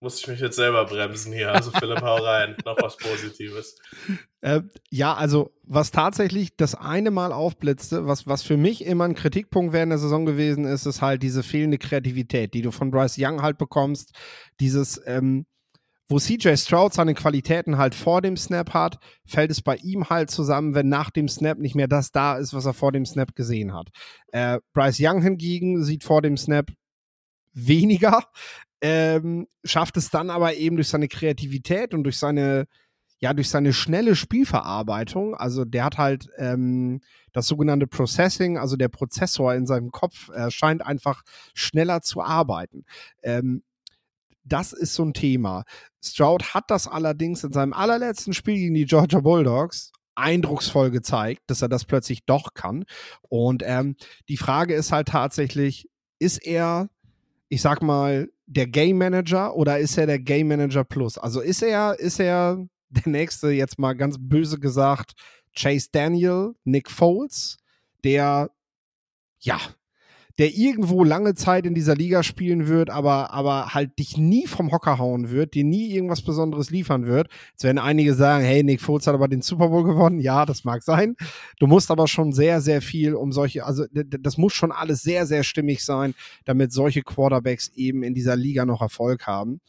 Muss 0.01 0.19
ich 0.19 0.27
mich 0.27 0.41
jetzt 0.41 0.57
selber 0.57 0.85
bremsen 0.85 1.33
hier. 1.33 1.53
Also 1.53 1.71
Philipp, 1.71 2.03
hau 2.03 2.17
rein. 2.17 2.57
Noch 2.65 2.77
was 2.83 2.97
Positives. 2.97 3.77
Äh, 4.41 4.63
ja, 4.91 5.15
also 5.15 5.53
was 5.63 5.93
tatsächlich 5.93 6.57
das 6.57 6.75
eine 6.75 7.13
Mal 7.13 7.33
aufblitzte, 7.33 8.05
was, 8.05 8.27
was 8.27 8.43
für 8.43 8.57
mich 8.57 8.85
immer 8.85 9.05
ein 9.05 9.15
Kritikpunkt 9.15 9.73
während 9.73 9.93
der 9.93 9.99
Saison 9.99 10.27
gewesen 10.27 10.65
ist, 10.65 10.87
ist 10.87 11.03
halt 11.03 11.23
diese 11.23 11.45
fehlende 11.45 11.79
Kreativität, 11.79 12.53
die 12.53 12.63
du 12.63 12.73
von 12.73 12.91
Bryce 12.91 13.17
Young 13.17 13.43
halt 13.43 13.59
bekommst. 13.59 14.11
Dieses, 14.59 15.01
ähm, 15.07 15.47
wo 16.13 16.19
CJ 16.19 16.57
Stroud 16.57 16.93
seine 16.93 17.15
Qualitäten 17.15 17.79
halt 17.79 17.95
vor 17.95 18.21
dem 18.21 18.37
Snap 18.37 18.75
hat, 18.75 18.99
fällt 19.25 19.51
es 19.51 19.63
bei 19.63 19.77
ihm 19.77 20.11
halt 20.11 20.31
zusammen, 20.31 20.75
wenn 20.75 20.89
nach 20.91 21.11
dem 21.11 21.27
Snap 21.27 21.59
nicht 21.59 21.75
mehr 21.75 21.89
das 21.89 22.13
da 22.13 22.37
ist, 22.37 22.53
was 22.53 22.67
er 22.67 22.75
vor 22.75 22.93
dem 22.93 23.07
Snap 23.07 23.35
gesehen 23.35 23.73
hat. 23.73 23.89
Äh, 24.31 24.61
Bryce 24.75 24.99
Young 25.01 25.23
hingegen 25.23 25.83
sieht 25.83 26.05
vor 26.05 26.21
dem 26.21 26.37
Snap 26.37 26.71
weniger, 27.55 28.25
ähm, 28.83 29.49
schafft 29.65 29.97
es 29.97 30.11
dann 30.11 30.29
aber 30.29 30.55
eben 30.55 30.77
durch 30.77 30.89
seine 30.89 31.09
Kreativität 31.09 31.95
und 31.95 32.05
durch 32.05 32.19
seine, 32.19 32.67
ja, 33.19 33.33
durch 33.33 33.49
seine 33.49 33.73
schnelle 33.73 34.15
Spielverarbeitung. 34.15 35.35
Also 35.35 35.65
der 35.65 35.85
hat 35.85 35.97
halt 35.97 36.29
ähm, 36.37 37.01
das 37.33 37.47
sogenannte 37.47 37.87
Processing, 37.87 38.59
also 38.59 38.77
der 38.77 38.89
Prozessor 38.89 39.55
in 39.55 39.67
seinem 39.67 39.91
Kopf 39.91 40.29
äh, 40.29 40.51
scheint 40.51 40.85
einfach 40.85 41.23
schneller 41.55 42.03
zu 42.03 42.21
arbeiten. 42.21 42.85
Ähm, 43.23 43.63
das 44.45 44.73
ist 44.73 44.95
so 44.95 45.05
ein 45.05 45.15
Thema. 45.15 45.65
Stroud 46.03 46.55
hat 46.55 46.65
das 46.71 46.89
allerdings 46.89 47.45
in 47.45 47.53
seinem 47.53 47.73
allerletzten 47.73 48.33
Spiel 48.33 48.57
gegen 48.57 48.75
die 48.75 48.87
Georgia 48.87 49.21
Bulldogs 49.21 49.93
eindrucksvoll 50.15 50.91
gezeigt, 50.91 51.43
dass 51.47 51.63
er 51.63 51.69
das 51.69 51.85
plötzlich 51.85 52.25
doch 52.25 52.55
kann. 52.55 52.85
Und 53.23 53.63
ähm, 53.65 53.97
die 54.29 54.37
Frage 54.37 54.75
ist 54.75 54.93
halt 54.93 55.09
tatsächlich, 55.09 55.89
ist 56.19 56.45
er, 56.45 56.91
ich 57.49 57.63
sag 57.63 57.83
mal, 57.83 58.29
der 58.47 58.67
Game 58.67 58.99
Manager 58.99 59.57
oder 59.57 59.79
ist 59.79 59.97
er 59.97 60.07
der 60.07 60.19
Game 60.19 60.49
Manager 60.49 60.85
Plus? 60.85 61.19
Also 61.19 61.41
ist 61.41 61.63
er, 61.63 61.99
ist 61.99 62.21
er 62.21 62.67
der 62.91 63.11
nächste, 63.11 63.51
jetzt 63.51 63.79
mal 63.79 63.95
ganz 63.95 64.17
böse 64.19 64.59
gesagt, 64.59 65.13
Chase 65.57 65.89
Daniel, 65.93 66.55
Nick 66.65 66.91
Foles, 66.91 67.59
der 68.05 68.51
ja 69.41 69.59
der 70.39 70.55
irgendwo 70.55 71.05
lange 71.05 71.35
Zeit 71.35 71.67
in 71.67 71.75
dieser 71.75 71.95
Liga 71.95 72.23
spielen 72.23 72.69
wird, 72.69 72.91
aber, 72.91 73.33
aber 73.33 73.75
halt 73.75 73.99
dich 73.99 74.17
nie 74.17 74.47
vom 74.47 74.73
Hocker 74.73 74.99
hauen 74.99 75.31
wird, 75.31 75.55
dir 75.55 75.65
nie 75.65 75.93
irgendwas 75.93 76.23
Besonderes 76.23 76.71
liefern 76.71 77.07
wird. 77.07 77.29
Jetzt 77.53 77.65
werden 77.65 77.79
einige 77.79 78.15
sagen, 78.15 78.45
hey, 78.45 78.63
Nick 78.63 78.81
Foles 78.81 79.07
hat 79.07 79.15
aber 79.15 79.29
den 79.29 79.43
Super 79.43 79.69
Bowl 79.69 79.85
gewonnen. 79.85 80.21
Ja, 80.21 80.47
das 80.47 80.65
mag 80.65 80.83
sein. 80.83 81.17
Du 81.59 81.67
musst 81.67 81.91
aber 81.91 82.09
schon 82.09 82.33
sehr, 82.33 82.61
sehr 82.61 82.83
viel 82.83 83.15
um 83.15 83.33
solche, 83.33 83.65
also 83.65 83.85
das 83.93 84.39
muss 84.39 84.53
schon 84.53 84.73
alles 84.73 85.03
sehr, 85.03 85.27
sehr 85.27 85.45
stimmig 85.45 85.85
sein, 85.85 86.15
damit 86.45 86.73
solche 86.73 87.03
Quarterbacks 87.03 87.69
eben 87.75 88.03
in 88.03 88.15
dieser 88.15 88.37
Liga 88.37 88.65
noch 88.65 88.81
Erfolg 88.81 89.27
haben. 89.27 89.61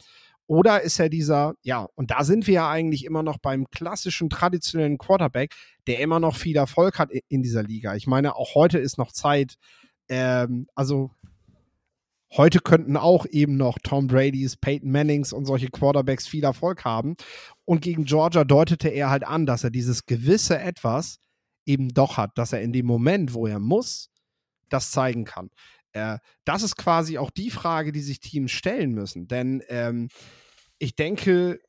Oder 0.45 0.82
ist 0.82 0.99
er 0.99 1.10
dieser, 1.10 1.56
ja, 1.63 1.88
und 1.95 2.12
da 2.12 2.23
sind 2.23 2.47
wir 2.47 2.54
ja 2.56 2.69
eigentlich 2.69 3.06
immer 3.06 3.23
noch 3.23 3.38
beim 3.38 3.65
klassischen, 3.69 4.30
traditionellen 4.30 4.97
Quarterback, 4.97 5.54
der 5.88 5.99
immer 5.99 6.19
noch 6.19 6.36
viel 6.36 6.58
Erfolg 6.58 6.99
hat 6.99 7.12
in 7.30 7.41
dieser 7.41 7.63
Liga. 7.63 7.95
Ich 7.95 8.08
meine, 8.08 8.36
auch 8.36 8.54
heute 8.54 8.78
ist 8.78 8.97
noch 8.97 9.13
Zeit, 9.13 9.56
ähm, 10.10 10.68
also 10.76 11.12
heute 12.36 12.60
könnten 12.60 12.98
auch 12.98 13.26
eben 13.28 13.58
noch 13.58 13.78
Tom 13.82 14.08
Brady's, 14.08 14.58
Peyton 14.58 14.92
Mannings 14.92 15.34
und 15.34 15.46
solche 15.46 15.70
Quarterbacks 15.70 16.28
viel 16.28 16.44
Erfolg 16.44 16.84
haben. 16.86 17.16
Und 17.66 17.82
gegen 17.82 18.06
Georgia 18.06 18.44
deutete 18.44 18.89
er 18.89 19.10
halt 19.10 19.26
an, 19.26 19.46
dass 19.46 19.63
er 19.63 19.70
dieses 19.72 20.06
gewisse 20.06 20.60
Etwas 20.60 21.20
eben 21.66 21.89
doch 21.89 22.18
hat, 22.18 22.38
dass 22.38 22.54
er 22.54 22.62
in 22.62 22.74
dem 22.74 22.86
Moment, 22.86 23.34
wo 23.34 23.48
er 23.48 23.60
muss, 23.60 24.10
das 24.70 24.92
zeigen 24.92 25.26
kann. 25.26 25.50
Äh, 25.94 26.18
das 26.44 26.63
ist 26.63 26.76
quasi 26.76 27.18
auch 27.18 27.32
die 27.32 27.52
Frage, 27.52 27.92
die 27.92 28.02
sich 28.02 28.20
Teams 28.20 28.52
stellen 28.52 28.92
müssen. 28.92 29.28
Denn 29.28 29.63
ähm, 29.70 30.10
ich 30.80 30.96
denke, 30.96 31.60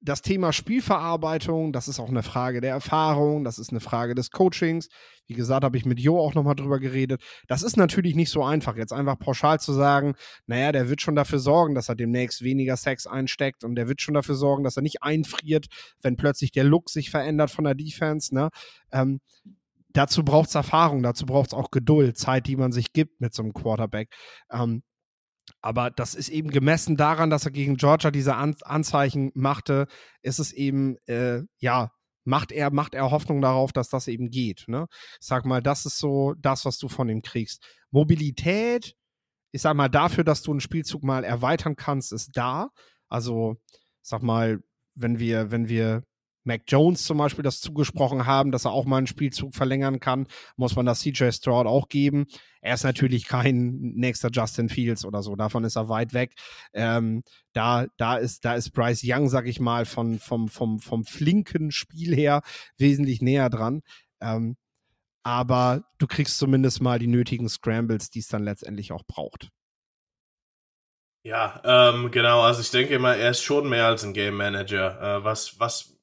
das 0.00 0.22
Thema 0.22 0.52
Spielverarbeitung, 0.52 1.72
das 1.72 1.88
ist 1.88 1.98
auch 1.98 2.08
eine 2.08 2.22
Frage 2.22 2.60
der 2.60 2.70
Erfahrung, 2.70 3.44
das 3.44 3.58
ist 3.58 3.70
eine 3.70 3.80
Frage 3.80 4.14
des 4.14 4.30
Coachings. 4.30 4.88
Wie 5.26 5.34
gesagt, 5.34 5.64
habe 5.64 5.76
ich 5.76 5.84
mit 5.84 5.98
Jo 5.98 6.18
auch 6.18 6.34
nochmal 6.34 6.54
drüber 6.54 6.78
geredet. 6.78 7.22
Das 7.48 7.62
ist 7.62 7.76
natürlich 7.76 8.14
nicht 8.14 8.30
so 8.30 8.44
einfach, 8.44 8.76
jetzt 8.76 8.92
einfach 8.92 9.18
pauschal 9.18 9.58
zu 9.58 9.72
sagen, 9.72 10.14
naja, 10.46 10.72
der 10.72 10.88
wird 10.88 11.02
schon 11.02 11.16
dafür 11.16 11.40
sorgen, 11.40 11.74
dass 11.74 11.88
er 11.88 11.96
demnächst 11.96 12.42
weniger 12.42 12.76
Sex 12.76 13.06
einsteckt 13.06 13.64
und 13.64 13.74
der 13.74 13.88
wird 13.88 14.00
schon 14.00 14.14
dafür 14.14 14.36
sorgen, 14.36 14.64
dass 14.64 14.76
er 14.76 14.82
nicht 14.82 15.02
einfriert, 15.02 15.66
wenn 16.00 16.16
plötzlich 16.16 16.52
der 16.52 16.64
Look 16.64 16.90
sich 16.90 17.10
verändert 17.10 17.50
von 17.50 17.64
der 17.64 17.74
Defense. 17.74 18.34
Ne? 18.34 18.50
Ähm, 18.92 19.20
dazu 19.92 20.24
braucht 20.24 20.48
es 20.48 20.54
Erfahrung, 20.54 21.02
dazu 21.02 21.26
braucht 21.26 21.48
es 21.48 21.54
auch 21.54 21.70
Geduld, 21.70 22.16
Zeit, 22.16 22.46
die 22.46 22.56
man 22.56 22.72
sich 22.72 22.92
gibt 22.92 23.20
mit 23.20 23.34
so 23.34 23.42
einem 23.42 23.52
Quarterback. 23.52 24.14
Ähm, 24.50 24.82
aber 25.60 25.90
das 25.90 26.14
ist 26.14 26.28
eben 26.28 26.50
gemessen 26.50 26.96
daran, 26.96 27.30
dass 27.30 27.44
er 27.44 27.50
gegen 27.50 27.76
Georgia 27.76 28.10
diese 28.10 28.36
An 28.36 28.54
Anzeichen 28.62 29.30
machte, 29.34 29.86
ist 30.22 30.38
es 30.38 30.52
eben, 30.52 30.96
äh, 31.06 31.42
ja, 31.58 31.90
macht 32.24 32.52
er, 32.52 32.70
macht 32.70 32.94
er 32.94 33.10
Hoffnung 33.10 33.40
darauf, 33.40 33.72
dass 33.72 33.88
das 33.88 34.06
eben 34.06 34.30
geht. 34.30 34.64
Ne? 34.68 34.86
Ich 35.20 35.26
sag 35.26 35.44
mal, 35.44 35.62
das 35.62 35.86
ist 35.86 35.98
so 35.98 36.34
das, 36.38 36.64
was 36.64 36.78
du 36.78 36.88
von 36.88 37.08
ihm 37.08 37.22
kriegst. 37.22 37.64
Mobilität, 37.90 38.94
ich 39.50 39.62
sag 39.62 39.74
mal, 39.74 39.88
dafür, 39.88 40.24
dass 40.24 40.42
du 40.42 40.50
einen 40.50 40.60
Spielzug 40.60 41.02
mal 41.02 41.24
erweitern 41.24 41.74
kannst, 41.74 42.12
ist 42.12 42.36
da. 42.36 42.68
Also, 43.08 43.56
sag 44.02 44.22
mal, 44.22 44.60
wenn 44.94 45.18
wir, 45.18 45.50
wenn 45.50 45.68
wir 45.68 46.04
Mac 46.48 46.62
Jones 46.66 47.04
zum 47.04 47.18
Beispiel 47.18 47.44
das 47.44 47.60
zugesprochen 47.60 48.26
haben, 48.26 48.50
dass 48.50 48.64
er 48.64 48.72
auch 48.72 48.84
mal 48.84 48.96
einen 48.96 49.06
Spielzug 49.06 49.54
verlängern 49.54 50.00
kann, 50.00 50.26
muss 50.56 50.74
man 50.74 50.86
das 50.86 51.00
CJ 51.00 51.30
Stroud 51.30 51.66
auch 51.66 51.88
geben. 51.88 52.26
Er 52.60 52.74
ist 52.74 52.82
natürlich 52.82 53.28
kein 53.28 53.78
nächster 53.94 54.30
Justin 54.32 54.68
Fields 54.68 55.04
oder 55.04 55.22
so, 55.22 55.36
davon 55.36 55.62
ist 55.62 55.76
er 55.76 55.88
weit 55.88 56.12
weg. 56.14 56.34
Ähm, 56.72 57.22
da, 57.52 57.86
da, 57.96 58.16
ist, 58.16 58.44
da 58.44 58.54
ist 58.54 58.72
Bryce 58.72 59.02
Young, 59.04 59.28
sag 59.28 59.46
ich 59.46 59.60
mal, 59.60 59.84
von, 59.84 60.18
vom, 60.18 60.48
vom, 60.48 60.80
vom 60.80 61.04
flinken 61.04 61.70
Spiel 61.70 62.16
her 62.16 62.42
wesentlich 62.78 63.22
näher 63.22 63.50
dran. 63.50 63.82
Ähm, 64.20 64.56
aber 65.22 65.84
du 65.98 66.06
kriegst 66.06 66.38
zumindest 66.38 66.80
mal 66.80 66.98
die 66.98 67.06
nötigen 67.06 67.48
Scrambles, 67.48 68.10
die 68.10 68.20
es 68.20 68.28
dann 68.28 68.42
letztendlich 68.42 68.92
auch 68.92 69.04
braucht. 69.04 69.50
Ja, 71.22 71.60
ähm, 71.64 72.10
genau. 72.10 72.40
Also 72.40 72.62
ich 72.62 72.70
denke 72.70 72.94
immer, 72.94 73.14
er 73.16 73.32
ist 73.32 73.42
schon 73.42 73.68
mehr 73.68 73.86
als 73.86 74.04
ein 74.04 74.14
Game 74.14 74.36
Manager. 74.36 75.18
Äh, 75.18 75.24
was, 75.24 75.60
was 75.60 75.97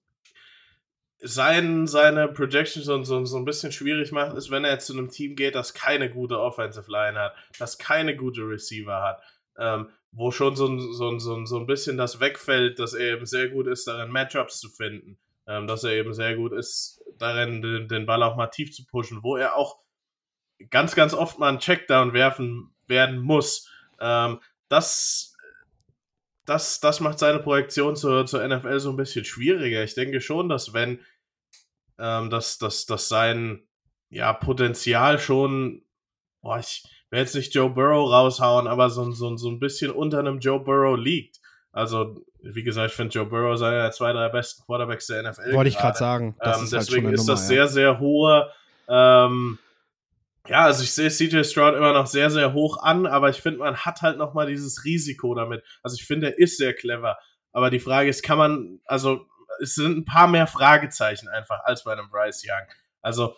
sein, 1.25 1.88
seine 1.88 2.27
Projections 2.27 2.85
so, 2.85 3.03
so, 3.03 3.25
so 3.25 3.38
ein 3.38 3.45
bisschen 3.45 3.71
schwierig 3.71 4.11
macht, 4.11 4.35
ist, 4.38 4.51
wenn 4.51 4.63
er 4.63 4.73
jetzt 4.73 4.88
zu 4.88 4.93
einem 4.93 5.09
Team 5.09 5.35
geht, 5.35 5.55
das 5.55 5.73
keine 5.73 6.09
gute 6.09 6.39
Offensive 6.39 6.89
Line 6.91 7.19
hat, 7.19 7.35
das 7.59 7.77
keine 7.77 8.15
gute 8.15 8.41
Receiver 8.41 9.01
hat, 9.01 9.21
ähm, 9.57 9.89
wo 10.11 10.31
schon 10.31 10.55
so, 10.55 10.77
so, 10.93 11.17
so, 11.19 11.45
so 11.45 11.59
ein 11.59 11.65
bisschen 11.65 11.97
das 11.97 12.19
wegfällt, 12.19 12.79
dass 12.79 12.93
er 12.93 13.13
eben 13.13 13.25
sehr 13.25 13.49
gut 13.49 13.67
ist, 13.67 13.88
darin 13.88 14.11
Matchups 14.11 14.59
zu 14.59 14.69
finden, 14.69 15.17
ähm, 15.47 15.67
dass 15.67 15.83
er 15.83 15.91
eben 15.91 16.13
sehr 16.13 16.35
gut 16.35 16.53
ist, 16.53 17.01
darin 17.17 17.61
den, 17.61 17.88
den 17.88 18.05
Ball 18.05 18.23
auch 18.23 18.35
mal 18.35 18.47
tief 18.47 18.71
zu 18.73 18.85
pushen, 18.85 19.23
wo 19.23 19.35
er 19.35 19.55
auch 19.55 19.79
ganz, 20.69 20.95
ganz 20.95 21.13
oft 21.13 21.39
mal 21.39 21.49
einen 21.49 21.59
Checkdown 21.59 22.13
werfen 22.13 22.73
werden 22.88 23.19
muss. 23.19 23.69
Ähm, 23.99 24.39
das, 24.69 25.35
das, 26.45 26.79
das 26.79 26.99
macht 26.99 27.19
seine 27.19 27.39
Projektion 27.39 27.95
zur, 27.95 28.25
zur 28.25 28.47
NFL 28.47 28.79
so 28.79 28.91
ein 28.91 28.97
bisschen 28.97 29.25
schwieriger. 29.25 29.83
Ich 29.83 29.95
denke 29.95 30.21
schon, 30.21 30.49
dass 30.49 30.73
wenn 30.73 30.99
ähm, 31.99 32.29
dass, 32.29 32.58
dass, 32.58 32.86
dass 32.86 33.08
sein 33.08 33.63
ja, 34.10 34.34
Potenzial 34.34 35.19
schon, 35.19 35.84
boah, 36.41 36.60
ich 36.60 36.84
will 37.10 37.19
jetzt 37.19 37.36
nicht 37.36 37.53
Joe 37.53 37.69
Burrow 37.69 38.10
raushauen, 38.10 38.67
aber 38.67 38.89
so, 38.89 39.12
so, 39.12 39.36
so 39.38 39.49
ein 39.49 39.60
bisschen 39.60 39.91
unter 39.91 40.19
einem 40.19 40.39
Joe 40.39 40.60
Burrow 40.60 40.97
liegt. 40.97 41.39
Also, 41.71 42.21
wie 42.41 42.63
gesagt, 42.63 42.91
ich 42.91 42.95
finde 42.95 43.13
Joe 43.13 43.25
Burrow 43.25 43.58
sei 43.58 43.75
ja 43.75 43.91
zwei, 43.91 44.13
drei 44.13 44.29
besten 44.29 44.63
Quarterbacks 44.63 45.08
der 45.08 45.29
NFL. 45.29 45.53
Wollte 45.53 45.69
ich 45.69 45.77
gerade 45.77 45.97
sagen. 45.97 46.36
Ähm, 46.41 46.51
ist 46.51 46.60
halt 46.60 46.73
deswegen 46.73 47.08
halt 47.08 47.15
ist 47.15 47.27
das 47.27 47.41
Nummer, 47.41 47.47
sehr, 47.47 47.67
sehr 47.67 47.99
hohe. 47.99 48.49
Ähm, 48.88 49.60
ja, 50.47 50.63
also 50.65 50.84
ich 50.84 50.93
sehe 50.93 51.10
CJ 51.10 51.43
Stroud 51.43 51.75
immer 51.75 51.91
noch 51.91 52.08
sehr, 52.08 52.29
sehr 52.29 52.53
hoch 52.53 52.81
an, 52.81 53.05
aber 53.05 53.29
ich 53.29 53.41
finde, 53.41 53.60
man 53.60 53.77
hat 53.77 54.01
halt 54.01 54.17
noch 54.17 54.34
mal 54.34 54.47
dieses 54.47 54.86
Risiko 54.86 55.34
damit. 55.34 55.63
Also 55.81 55.95
ich 55.95 56.05
finde, 56.05 56.27
er 56.27 56.39
ist 56.39 56.58
sehr 56.58 56.73
clever. 56.73 57.17
Aber 57.51 57.69
die 57.69 57.79
Frage 57.79 58.10
ist, 58.10 58.21
kann 58.21 58.38
man, 58.38 58.79
also 58.86 59.25
es 59.60 59.75
sind 59.75 59.97
ein 59.97 60.05
paar 60.05 60.27
mehr 60.27 60.47
Fragezeichen 60.47 61.27
einfach 61.27 61.63
als 61.63 61.84
bei 61.84 61.93
einem 61.93 62.10
Bryce 62.10 62.43
Young. 62.45 62.67
Also 63.01 63.36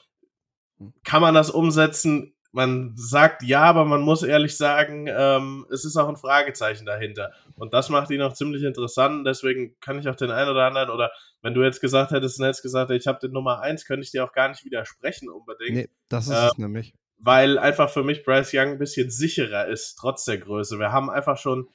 kann 1.03 1.21
man 1.21 1.33
das 1.33 1.49
umsetzen? 1.49 2.33
Man 2.51 2.93
sagt 2.95 3.43
ja, 3.43 3.61
aber 3.63 3.85
man 3.85 4.01
muss 4.01 4.23
ehrlich 4.23 4.57
sagen, 4.57 5.07
ähm, 5.07 5.65
es 5.71 5.85
ist 5.85 5.97
auch 5.97 6.07
ein 6.07 6.15
Fragezeichen 6.15 6.85
dahinter. 6.85 7.31
Und 7.55 7.73
das 7.73 7.89
macht 7.89 8.09
ihn 8.09 8.21
auch 8.21 8.33
ziemlich 8.33 8.63
interessant. 8.63 9.27
Deswegen 9.27 9.77
kann 9.79 9.99
ich 9.99 10.07
auch 10.07 10.15
den 10.15 10.31
einen 10.31 10.49
oder 10.49 10.65
anderen, 10.65 10.89
oder 10.89 11.11
wenn 11.41 11.53
du 11.53 11.63
jetzt 11.63 11.81
gesagt 11.81 12.11
hättest, 12.11 12.39
jetzt 12.39 12.63
gesagt, 12.63 12.89
ich 12.91 13.05
habe 13.05 13.19
den 13.19 13.31
Nummer 13.31 13.61
1, 13.61 13.85
könnte 13.85 14.03
ich 14.03 14.11
dir 14.11 14.23
auch 14.23 14.31
gar 14.31 14.49
nicht 14.49 14.65
widersprechen 14.65 15.29
unbedingt. 15.29 15.75
Nee, 15.75 15.89
das 16.09 16.27
ist 16.27 16.33
äh, 16.33 16.47
es 16.47 16.57
nämlich. 16.57 16.95
Weil 17.19 17.59
einfach 17.59 17.89
für 17.89 18.03
mich 18.03 18.23
Bryce 18.23 18.53
Young 18.53 18.71
ein 18.71 18.79
bisschen 18.79 19.11
sicherer 19.11 19.67
ist, 19.67 19.95
trotz 19.95 20.23
der 20.25 20.37
Größe. 20.37 20.79
Wir 20.79 20.91
haben 20.91 21.09
einfach 21.09 21.37
schon 21.37 21.67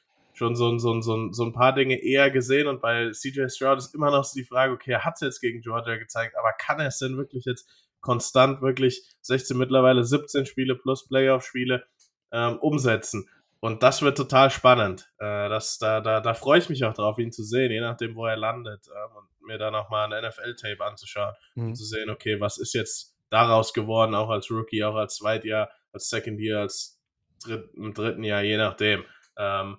schon 0.43 0.57
so, 0.57 0.77
so, 0.79 1.01
so, 1.01 1.33
so 1.33 1.45
ein 1.45 1.53
paar 1.53 1.73
Dinge 1.73 2.03
eher 2.03 2.31
gesehen 2.31 2.67
und 2.67 2.81
bei 2.81 3.11
CJ 3.11 3.49
Stroud 3.49 3.79
ist 3.79 3.95
immer 3.95 4.11
noch 4.11 4.25
so 4.25 4.39
die 4.39 4.45
Frage, 4.45 4.73
okay, 4.73 4.93
er 4.93 5.05
hat 5.05 5.15
es 5.15 5.21
jetzt 5.21 5.41
gegen 5.41 5.61
Georgia 5.61 5.97
gezeigt, 5.97 6.37
aber 6.37 6.53
kann 6.59 6.81
er 6.81 6.89
es 6.89 6.99
denn 6.99 7.17
wirklich 7.17 7.45
jetzt 7.45 7.69
konstant 8.01 8.61
wirklich 8.61 9.05
16, 9.21 9.57
mittlerweile 9.57 10.03
17 10.03 10.47
Spiele 10.47 10.75
plus 10.75 11.07
Playoff-Spiele 11.07 11.85
ähm, 12.33 12.59
umsetzen? 12.59 13.29
Und 13.61 13.85
das 13.85 14.03
wird 14.03 14.17
total 14.17 14.51
spannend. 14.51 15.13
Äh, 15.19 15.49
das, 15.49 15.79
da, 15.79 16.01
da, 16.01 16.21
da 16.21 16.35
freue 16.35 16.59
ich 16.59 16.69
mich 16.69 16.85
auch 16.85 16.95
drauf, 16.95 17.19
ihn 17.19 17.31
zu 17.31 17.45
sehen, 17.45 17.71
je 17.71 17.81
nachdem, 17.81 18.17
wo 18.17 18.27
er 18.27 18.37
landet. 18.37 18.89
Ähm, 18.89 19.17
und 19.17 19.47
mir 19.47 19.59
da 19.59 19.71
nochmal 19.71 20.13
ein 20.13 20.29
NFL-Tape 20.29 20.85
anzuschauen 20.85 21.35
mhm. 21.55 21.69
und 21.69 21.75
zu 21.77 21.85
sehen, 21.85 22.11
okay, 22.11 22.41
was 22.41 22.59
ist 22.59 22.75
jetzt 22.75 23.17
daraus 23.31 23.73
geworden, 23.73 24.17
auch 24.17 24.31
als 24.31 24.51
Rookie, 24.51 24.83
auch 24.83 24.97
als 24.97 25.17
Zweitjahr, 25.17 25.71
als 25.93 26.09
Second 26.09 26.41
Year, 26.41 26.61
als 26.61 27.01
dritt, 27.45 27.73
im 27.75 27.95
dritten 27.95 28.25
Jahr, 28.25 28.43
je 28.43 28.57
nachdem. 28.57 29.05
Ähm, 29.37 29.79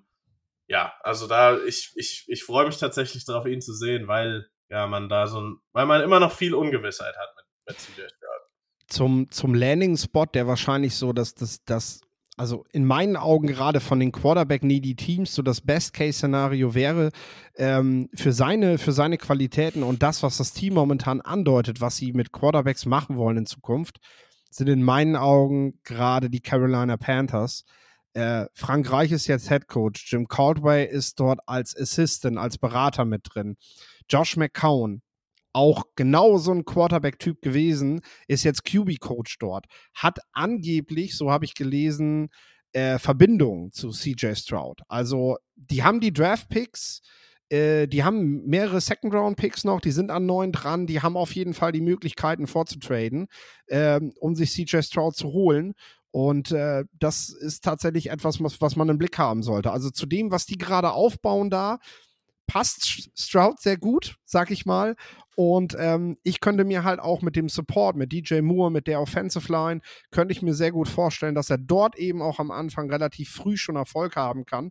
ja, 0.67 0.93
also 1.01 1.27
da, 1.27 1.57
ich, 1.65 1.91
ich, 1.95 2.25
ich 2.27 2.43
freue 2.43 2.65
mich 2.65 2.77
tatsächlich 2.77 3.25
darauf, 3.25 3.45
ihn 3.45 3.61
zu 3.61 3.73
sehen, 3.73 4.07
weil 4.07 4.47
ja, 4.69 4.87
man 4.87 5.09
da 5.09 5.27
so 5.27 5.41
ein, 5.41 5.57
weil 5.71 5.85
man 5.85 6.01
immer 6.01 6.19
noch 6.19 6.31
viel 6.31 6.53
Ungewissheit 6.53 7.15
hat 7.15 7.29
mit, 7.35 7.45
mit 7.67 7.79
CJ. 7.79 8.01
Zum, 8.87 9.29
zum 9.31 9.53
Landing-Spot, 9.53 10.25
der 10.25 10.47
wahrscheinlich 10.47 10.95
so, 10.95 11.13
dass 11.13 11.35
das, 11.35 11.63
das, 11.65 12.01
also 12.37 12.65
in 12.71 12.85
meinen 12.85 13.15
Augen 13.15 13.47
gerade 13.47 13.79
von 13.79 13.99
den 13.99 14.11
Quarterback-needy 14.11 14.95
Teams 14.95 15.33
so 15.33 15.41
das 15.41 15.61
Best-Case-Szenario 15.61 16.73
wäre, 16.73 17.11
ähm, 17.55 18.09
für, 18.15 18.33
seine, 18.33 18.77
für 18.77 18.91
seine 18.91 19.17
Qualitäten 19.17 19.83
und 19.83 20.03
das, 20.03 20.23
was 20.23 20.37
das 20.37 20.53
Team 20.53 20.73
momentan 20.73 21.21
andeutet, 21.21 21.81
was 21.81 21.97
sie 21.97 22.13
mit 22.13 22.31
Quarterbacks 22.31 22.85
machen 22.85 23.15
wollen 23.15 23.37
in 23.37 23.45
Zukunft, 23.45 23.99
sind 24.49 24.69
in 24.69 24.83
meinen 24.83 25.15
Augen 25.15 25.79
gerade 25.83 26.29
die 26.29 26.41
Carolina 26.41 26.97
Panthers. 26.97 27.65
Äh, 28.13 28.45
Frank 28.53 28.91
Reich 28.91 29.11
ist 29.11 29.27
jetzt 29.27 29.49
Head 29.49 29.67
Coach. 29.67 30.11
Jim 30.11 30.27
Caldwell 30.27 30.85
ist 30.85 31.19
dort 31.19 31.39
als 31.47 31.75
Assistant, 31.75 32.37
als 32.37 32.57
Berater 32.57 33.05
mit 33.05 33.21
drin. 33.25 33.57
Josh 34.09 34.37
McCown, 34.37 35.01
auch 35.53 35.83
genau 35.95 36.37
so 36.37 36.51
ein 36.51 36.65
Quarterback-Typ 36.65 37.41
gewesen, 37.41 38.01
ist 38.27 38.43
jetzt 38.43 38.65
QB-Coach 38.65 39.37
dort. 39.39 39.65
Hat 39.93 40.19
angeblich, 40.31 41.15
so 41.15 41.31
habe 41.31 41.45
ich 41.45 41.55
gelesen, 41.55 42.29
äh, 42.73 42.97
Verbindungen 42.97 43.71
zu 43.71 43.91
CJ 43.91 44.35
Stroud. 44.35 44.81
Also, 44.87 45.37
die 45.55 45.83
haben 45.83 45.99
die 45.99 46.13
Draft-Picks. 46.13 47.01
Äh, 47.49 47.87
die 47.87 48.03
haben 48.03 48.45
mehrere 48.45 48.81
Second-Round-Picks 48.81 49.63
noch, 49.63 49.79
die 49.79 49.91
sind 49.91 50.09
an 50.09 50.25
neun 50.25 50.51
dran, 50.51 50.87
die 50.87 51.01
haben 51.01 51.17
auf 51.17 51.35
jeden 51.35 51.53
Fall 51.53 51.71
die 51.71 51.81
Möglichkeiten 51.81 52.47
vorzutraden, 52.47 53.27
äh, 53.67 53.99
um 54.19 54.33
sich 54.33 54.51
CJ 54.51 54.81
Stroud 54.81 55.15
zu 55.15 55.27
holen. 55.27 55.73
Und 56.13 56.51
äh, 56.51 56.85
das 56.99 57.29
ist 57.29 57.63
tatsächlich 57.63 58.11
etwas, 58.11 58.39
was, 58.39 58.61
was 58.61 58.75
man 58.75 58.87
im 58.87 58.99
Blick 58.99 59.17
haben 59.17 59.41
sollte. 59.41 59.71
Also 59.71 59.89
zu 59.89 60.05
dem, 60.05 60.29
was 60.29 60.45
die 60.45 60.59
gerade 60.59 60.91
aufbauen 60.91 61.49
da, 61.49 61.79
passt 62.45 63.09
Stroud 63.19 63.59
sehr 63.59 63.77
gut, 63.77 64.17
sag 64.23 64.51
ich 64.51 64.67
mal. 64.67 64.95
Und 65.35 65.75
ähm, 65.79 66.17
ich 66.21 66.39
könnte 66.39 66.65
mir 66.65 66.83
halt 66.83 66.99
auch 66.99 67.23
mit 67.23 67.35
dem 67.35 67.49
Support, 67.49 67.95
mit 67.95 68.11
DJ 68.11 68.41
Moore, 68.41 68.69
mit 68.69 68.85
der 68.85 69.01
Offensive 69.01 69.51
Line, 69.51 69.81
könnte 70.11 70.33
ich 70.33 70.43
mir 70.43 70.53
sehr 70.53 70.71
gut 70.71 70.87
vorstellen, 70.87 71.33
dass 71.33 71.49
er 71.49 71.57
dort 71.57 71.97
eben 71.97 72.21
auch 72.21 72.37
am 72.37 72.51
Anfang 72.51 72.91
relativ 72.91 73.31
früh 73.31 73.57
schon 73.57 73.75
Erfolg 73.75 74.15
haben 74.15 74.45
kann, 74.45 74.69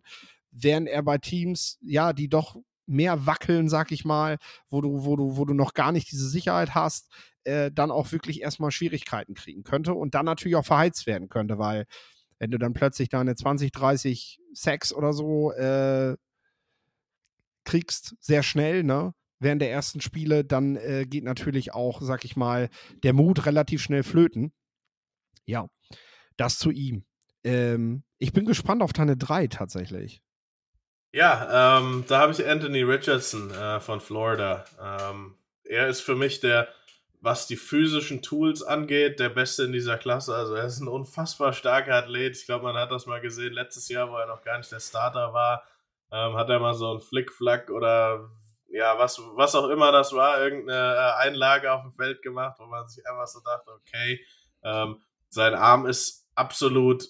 während 0.49 0.87
er 0.87 1.03
bei 1.03 1.17
Teams, 1.17 1.77
ja, 1.81 2.13
die 2.13 2.29
doch 2.29 2.55
mehr 2.85 3.25
wackeln, 3.25 3.67
sag 3.67 3.91
ich 3.91 4.05
mal, 4.05 4.37
wo 4.69 4.79
du, 4.79 5.03
wo 5.03 5.17
du, 5.17 5.35
wo 5.35 5.43
du 5.43 5.53
noch 5.53 5.73
gar 5.73 5.91
nicht 5.91 6.09
diese 6.09 6.29
Sicherheit 6.29 6.73
hast, 6.73 7.11
äh, 7.45 7.71
dann 7.71 7.91
auch 7.91 8.11
wirklich 8.11 8.41
erstmal 8.41 8.71
Schwierigkeiten 8.71 9.33
kriegen 9.33 9.63
könnte 9.63 9.93
und 9.93 10.15
dann 10.15 10.25
natürlich 10.25 10.55
auch 10.55 10.65
verheizt 10.65 11.07
werden 11.07 11.29
könnte, 11.29 11.57
weil 11.57 11.85
wenn 12.39 12.51
du 12.51 12.57
dann 12.57 12.73
plötzlich 12.73 13.09
deine 13.09 13.35
20, 13.35 13.71
30 13.71 14.39
Sex 14.53 14.93
oder 14.93 15.13
so 15.13 15.51
äh, 15.53 16.15
kriegst, 17.63 18.15
sehr 18.19 18.43
schnell, 18.43 18.83
ne? 18.83 19.13
Während 19.39 19.61
der 19.61 19.71
ersten 19.71 19.99
Spiele, 19.99 20.45
dann 20.45 20.77
äh, 20.77 21.05
geht 21.05 21.23
natürlich 21.25 21.73
auch, 21.73 22.01
sag 22.01 22.23
ich 22.23 22.35
mal, 22.35 22.69
der 23.03 23.13
Mut 23.13 23.45
relativ 23.45 23.81
schnell 23.81 24.03
flöten. 24.03 24.53
Ja, 25.45 25.67
das 26.37 26.57
zu 26.57 26.71
ihm. 26.71 27.05
Ähm, 27.43 28.03
ich 28.19 28.31
bin 28.31 28.45
gespannt 28.45 28.81
auf 28.81 28.93
deine 28.93 29.17
drei 29.17 29.47
tatsächlich. 29.47 30.21
Ja, 31.11 31.79
ähm, 31.79 32.05
da 32.07 32.19
habe 32.19 32.31
ich 32.31 32.45
Anthony 32.45 32.81
Richardson 32.81 33.51
äh, 33.51 33.79
von 33.79 33.99
Florida. 33.99 34.65
Ähm, 34.81 35.35
er 35.63 35.87
ist 35.87 36.01
für 36.01 36.15
mich 36.15 36.39
der 36.39 36.67
was 37.23 37.47
die 37.47 37.55
physischen 37.55 38.21
Tools 38.21 38.61
angeht, 38.63 39.17
der 39.17 39.29
Beste 39.29 39.63
in 39.63 39.71
dieser 39.71 39.97
Klasse. 39.97 40.35
Also 40.35 40.55
er 40.55 40.65
ist 40.65 40.81
ein 40.81 40.89
unfassbar 40.89 41.53
starker 41.53 41.95
Athlet. 41.95 42.35
Ich 42.35 42.45
glaube, 42.45 42.65
man 42.65 42.75
hat 42.75 42.91
das 42.91 43.05
mal 43.05 43.21
gesehen 43.21 43.53
letztes 43.53 43.87
Jahr, 43.87 44.11
wo 44.11 44.17
er 44.17 44.27
noch 44.27 44.43
gar 44.43 44.57
nicht 44.57 44.69
der 44.69 44.81
Starter 44.81 45.33
war. 45.33 45.63
Ähm, 46.11 46.35
hat 46.35 46.49
er 46.49 46.59
mal 46.59 46.73
so 46.73 46.93
ein 46.93 46.99
Flickflack 46.99 47.69
oder 47.69 48.29
ja, 48.67 48.99
was, 48.99 49.21
was 49.35 49.55
auch 49.55 49.69
immer 49.69 49.93
das 49.93 50.11
war, 50.11 50.41
irgendeine 50.43 50.95
äh, 50.95 51.13
Einlage 51.25 51.71
auf 51.71 51.83
dem 51.83 51.93
Feld 51.93 52.21
gemacht, 52.23 52.57
wo 52.59 52.65
man 52.65 52.89
sich 52.89 53.07
einfach 53.07 53.27
so 53.27 53.39
dachte, 53.39 53.71
okay, 53.71 54.19
ähm, 54.61 55.01
sein 55.29 55.53
Arm 55.53 55.85
ist 55.85 56.27
absolut 56.35 57.05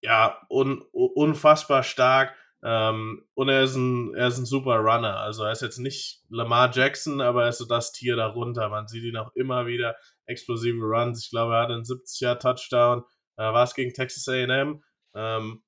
ja 0.00 0.40
un, 0.48 0.80
unfassbar 0.92 1.82
stark. 1.82 2.34
Ähm, 2.62 3.24
und 3.34 3.48
er 3.48 3.62
ist, 3.62 3.76
ein, 3.76 4.14
er 4.14 4.28
ist 4.28 4.38
ein 4.38 4.46
super 4.46 4.78
Runner. 4.78 5.18
Also 5.18 5.44
er 5.44 5.52
ist 5.52 5.62
jetzt 5.62 5.78
nicht 5.78 6.22
Lamar 6.28 6.70
Jackson, 6.72 7.20
aber 7.20 7.44
er 7.44 7.50
ist 7.50 7.58
so 7.58 7.66
das 7.66 7.92
Tier 7.92 8.16
darunter. 8.16 8.68
Man 8.68 8.88
sieht 8.88 9.04
ihn 9.04 9.16
auch 9.16 9.34
immer 9.34 9.66
wieder. 9.66 9.96
Explosive 10.26 10.78
Runs. 10.80 11.24
Ich 11.24 11.30
glaube, 11.30 11.54
er 11.54 11.62
hatte 11.62 11.74
einen 11.74 11.84
70er-Touchdown. 11.84 13.04
Äh, 13.36 13.42
war 13.42 13.62
es 13.62 13.74
gegen 13.74 13.92
Texas 13.92 14.28
AM. 14.28 14.82
Ähm, 15.14 15.62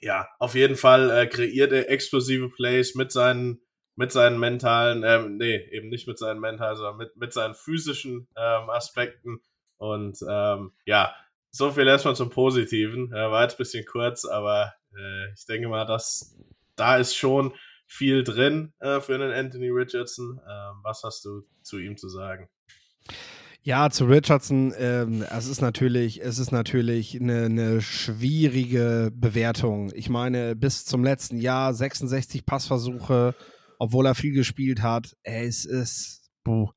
ja, 0.00 0.28
auf 0.38 0.54
jeden 0.54 0.76
Fall 0.76 1.10
äh, 1.10 1.26
kreiert 1.26 1.72
er 1.72 1.90
explosive 1.90 2.50
Plays 2.50 2.94
mit 2.94 3.10
seinen, 3.10 3.62
mit 3.96 4.12
seinen 4.12 4.38
mentalen, 4.38 5.02
ähm, 5.02 5.38
nee, 5.38 5.56
eben 5.72 5.88
nicht 5.88 6.06
mit 6.06 6.18
seinen 6.18 6.40
mentalen, 6.40 6.76
sondern 6.76 6.98
mit, 6.98 7.16
mit 7.16 7.32
seinen 7.32 7.54
physischen 7.54 8.28
ähm, 8.36 8.68
Aspekten. 8.68 9.40
Und 9.78 10.18
ähm, 10.28 10.72
ja, 10.84 11.14
so 11.50 11.70
viel 11.70 11.86
erstmal 11.86 12.16
zum 12.16 12.28
Positiven. 12.30 13.10
Ja, 13.14 13.30
war 13.30 13.42
jetzt 13.42 13.54
ein 13.54 13.58
bisschen 13.58 13.86
kurz, 13.86 14.26
aber 14.26 14.74
äh, 14.98 15.32
ich 15.32 15.46
denke 15.46 15.68
mal, 15.68 15.84
dass 15.86 16.36
da 16.76 16.96
ist 16.96 17.14
schon 17.14 17.52
viel 17.86 18.24
drin 18.24 18.72
äh, 18.80 19.00
für 19.00 19.14
einen 19.14 19.32
Anthony 19.32 19.68
Richardson. 19.68 20.40
Ähm, 20.40 20.80
was 20.82 21.02
hast 21.04 21.24
du 21.24 21.42
zu 21.62 21.78
ihm 21.78 21.96
zu 21.96 22.08
sagen? 22.08 22.48
Ja, 23.66 23.88
zu 23.88 24.04
Richardson, 24.04 24.74
ähm, 24.76 25.24
es 25.30 25.46
ist 25.46 25.62
natürlich, 25.62 26.20
es 26.20 26.38
ist 26.38 26.52
natürlich 26.52 27.18
eine, 27.18 27.46
eine, 27.46 27.80
schwierige 27.80 29.10
Bewertung. 29.14 29.90
Ich 29.94 30.10
meine, 30.10 30.54
bis 30.54 30.84
zum 30.84 31.02
letzten 31.02 31.38
Jahr 31.38 31.72
66 31.72 32.44
Passversuche, 32.44 33.34
obwohl 33.78 34.04
er 34.04 34.14
viel 34.14 34.34
gespielt 34.34 34.82
hat. 34.82 35.16
Es 35.22 35.64
ist, 35.64 36.30
buh. 36.44 36.72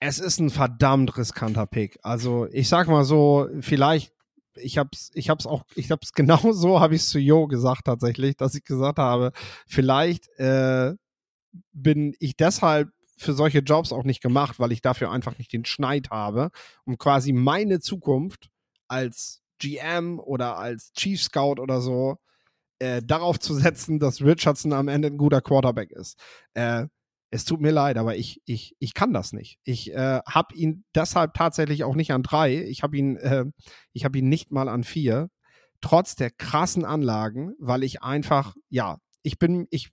Es 0.00 0.18
ist 0.18 0.40
ein 0.40 0.50
verdammt 0.50 1.16
riskanter 1.16 1.66
Pick. 1.66 2.00
Also 2.02 2.48
ich 2.50 2.68
sag 2.68 2.88
mal 2.88 3.04
so, 3.04 3.48
vielleicht, 3.60 4.12
ich 4.62 4.78
hab's, 4.78 5.10
ich 5.14 5.30
hab's 5.30 5.46
auch, 5.46 5.64
ich 5.74 5.90
hab's 5.90 6.12
genau 6.14 6.52
so, 6.52 6.80
habe 6.80 6.94
ich 6.94 7.04
zu 7.04 7.18
Jo 7.18 7.46
gesagt 7.46 7.84
tatsächlich, 7.86 8.36
dass 8.36 8.54
ich 8.54 8.64
gesagt 8.64 8.98
habe, 8.98 9.32
vielleicht 9.66 10.28
äh, 10.38 10.94
bin 11.72 12.14
ich 12.18 12.36
deshalb 12.36 12.90
für 13.16 13.32
solche 13.32 13.58
Jobs 13.58 13.92
auch 13.92 14.04
nicht 14.04 14.22
gemacht, 14.22 14.60
weil 14.60 14.72
ich 14.72 14.80
dafür 14.80 15.10
einfach 15.10 15.38
nicht 15.38 15.52
den 15.52 15.64
Schneid 15.64 16.10
habe, 16.10 16.50
um 16.84 16.98
quasi 16.98 17.32
meine 17.32 17.80
Zukunft 17.80 18.50
als 18.86 19.42
GM 19.58 20.20
oder 20.20 20.56
als 20.56 20.92
Chief 20.92 21.20
Scout 21.20 21.60
oder 21.60 21.80
so 21.80 22.18
äh, 22.78 23.02
darauf 23.02 23.40
zu 23.40 23.54
setzen, 23.54 23.98
dass 23.98 24.22
Richardson 24.22 24.72
am 24.72 24.88
Ende 24.88 25.08
ein 25.08 25.18
guter 25.18 25.40
Quarterback 25.40 25.90
ist. 25.90 26.16
Äh, 26.54 26.86
es 27.30 27.44
tut 27.44 27.60
mir 27.60 27.70
leid, 27.70 27.98
aber 27.98 28.16
ich, 28.16 28.40
ich, 28.46 28.74
ich 28.78 28.94
kann 28.94 29.12
das 29.12 29.32
nicht. 29.32 29.58
Ich 29.64 29.92
äh, 29.92 30.20
habe 30.26 30.54
ihn 30.54 30.84
deshalb 30.94 31.34
tatsächlich 31.34 31.84
auch 31.84 31.94
nicht 31.94 32.12
an 32.12 32.22
drei. 32.22 32.64
Ich 32.64 32.82
habe 32.82 32.96
ihn, 32.96 33.16
äh, 33.16 33.44
ich 33.92 34.04
habe 34.04 34.18
ihn 34.18 34.28
nicht 34.28 34.50
mal 34.50 34.68
an 34.68 34.84
vier. 34.84 35.28
Trotz 35.80 36.16
der 36.16 36.30
krassen 36.30 36.84
Anlagen, 36.84 37.54
weil 37.58 37.84
ich 37.84 38.02
einfach, 38.02 38.54
ja, 38.68 38.98
ich 39.22 39.38
bin, 39.38 39.66
ich 39.70 39.90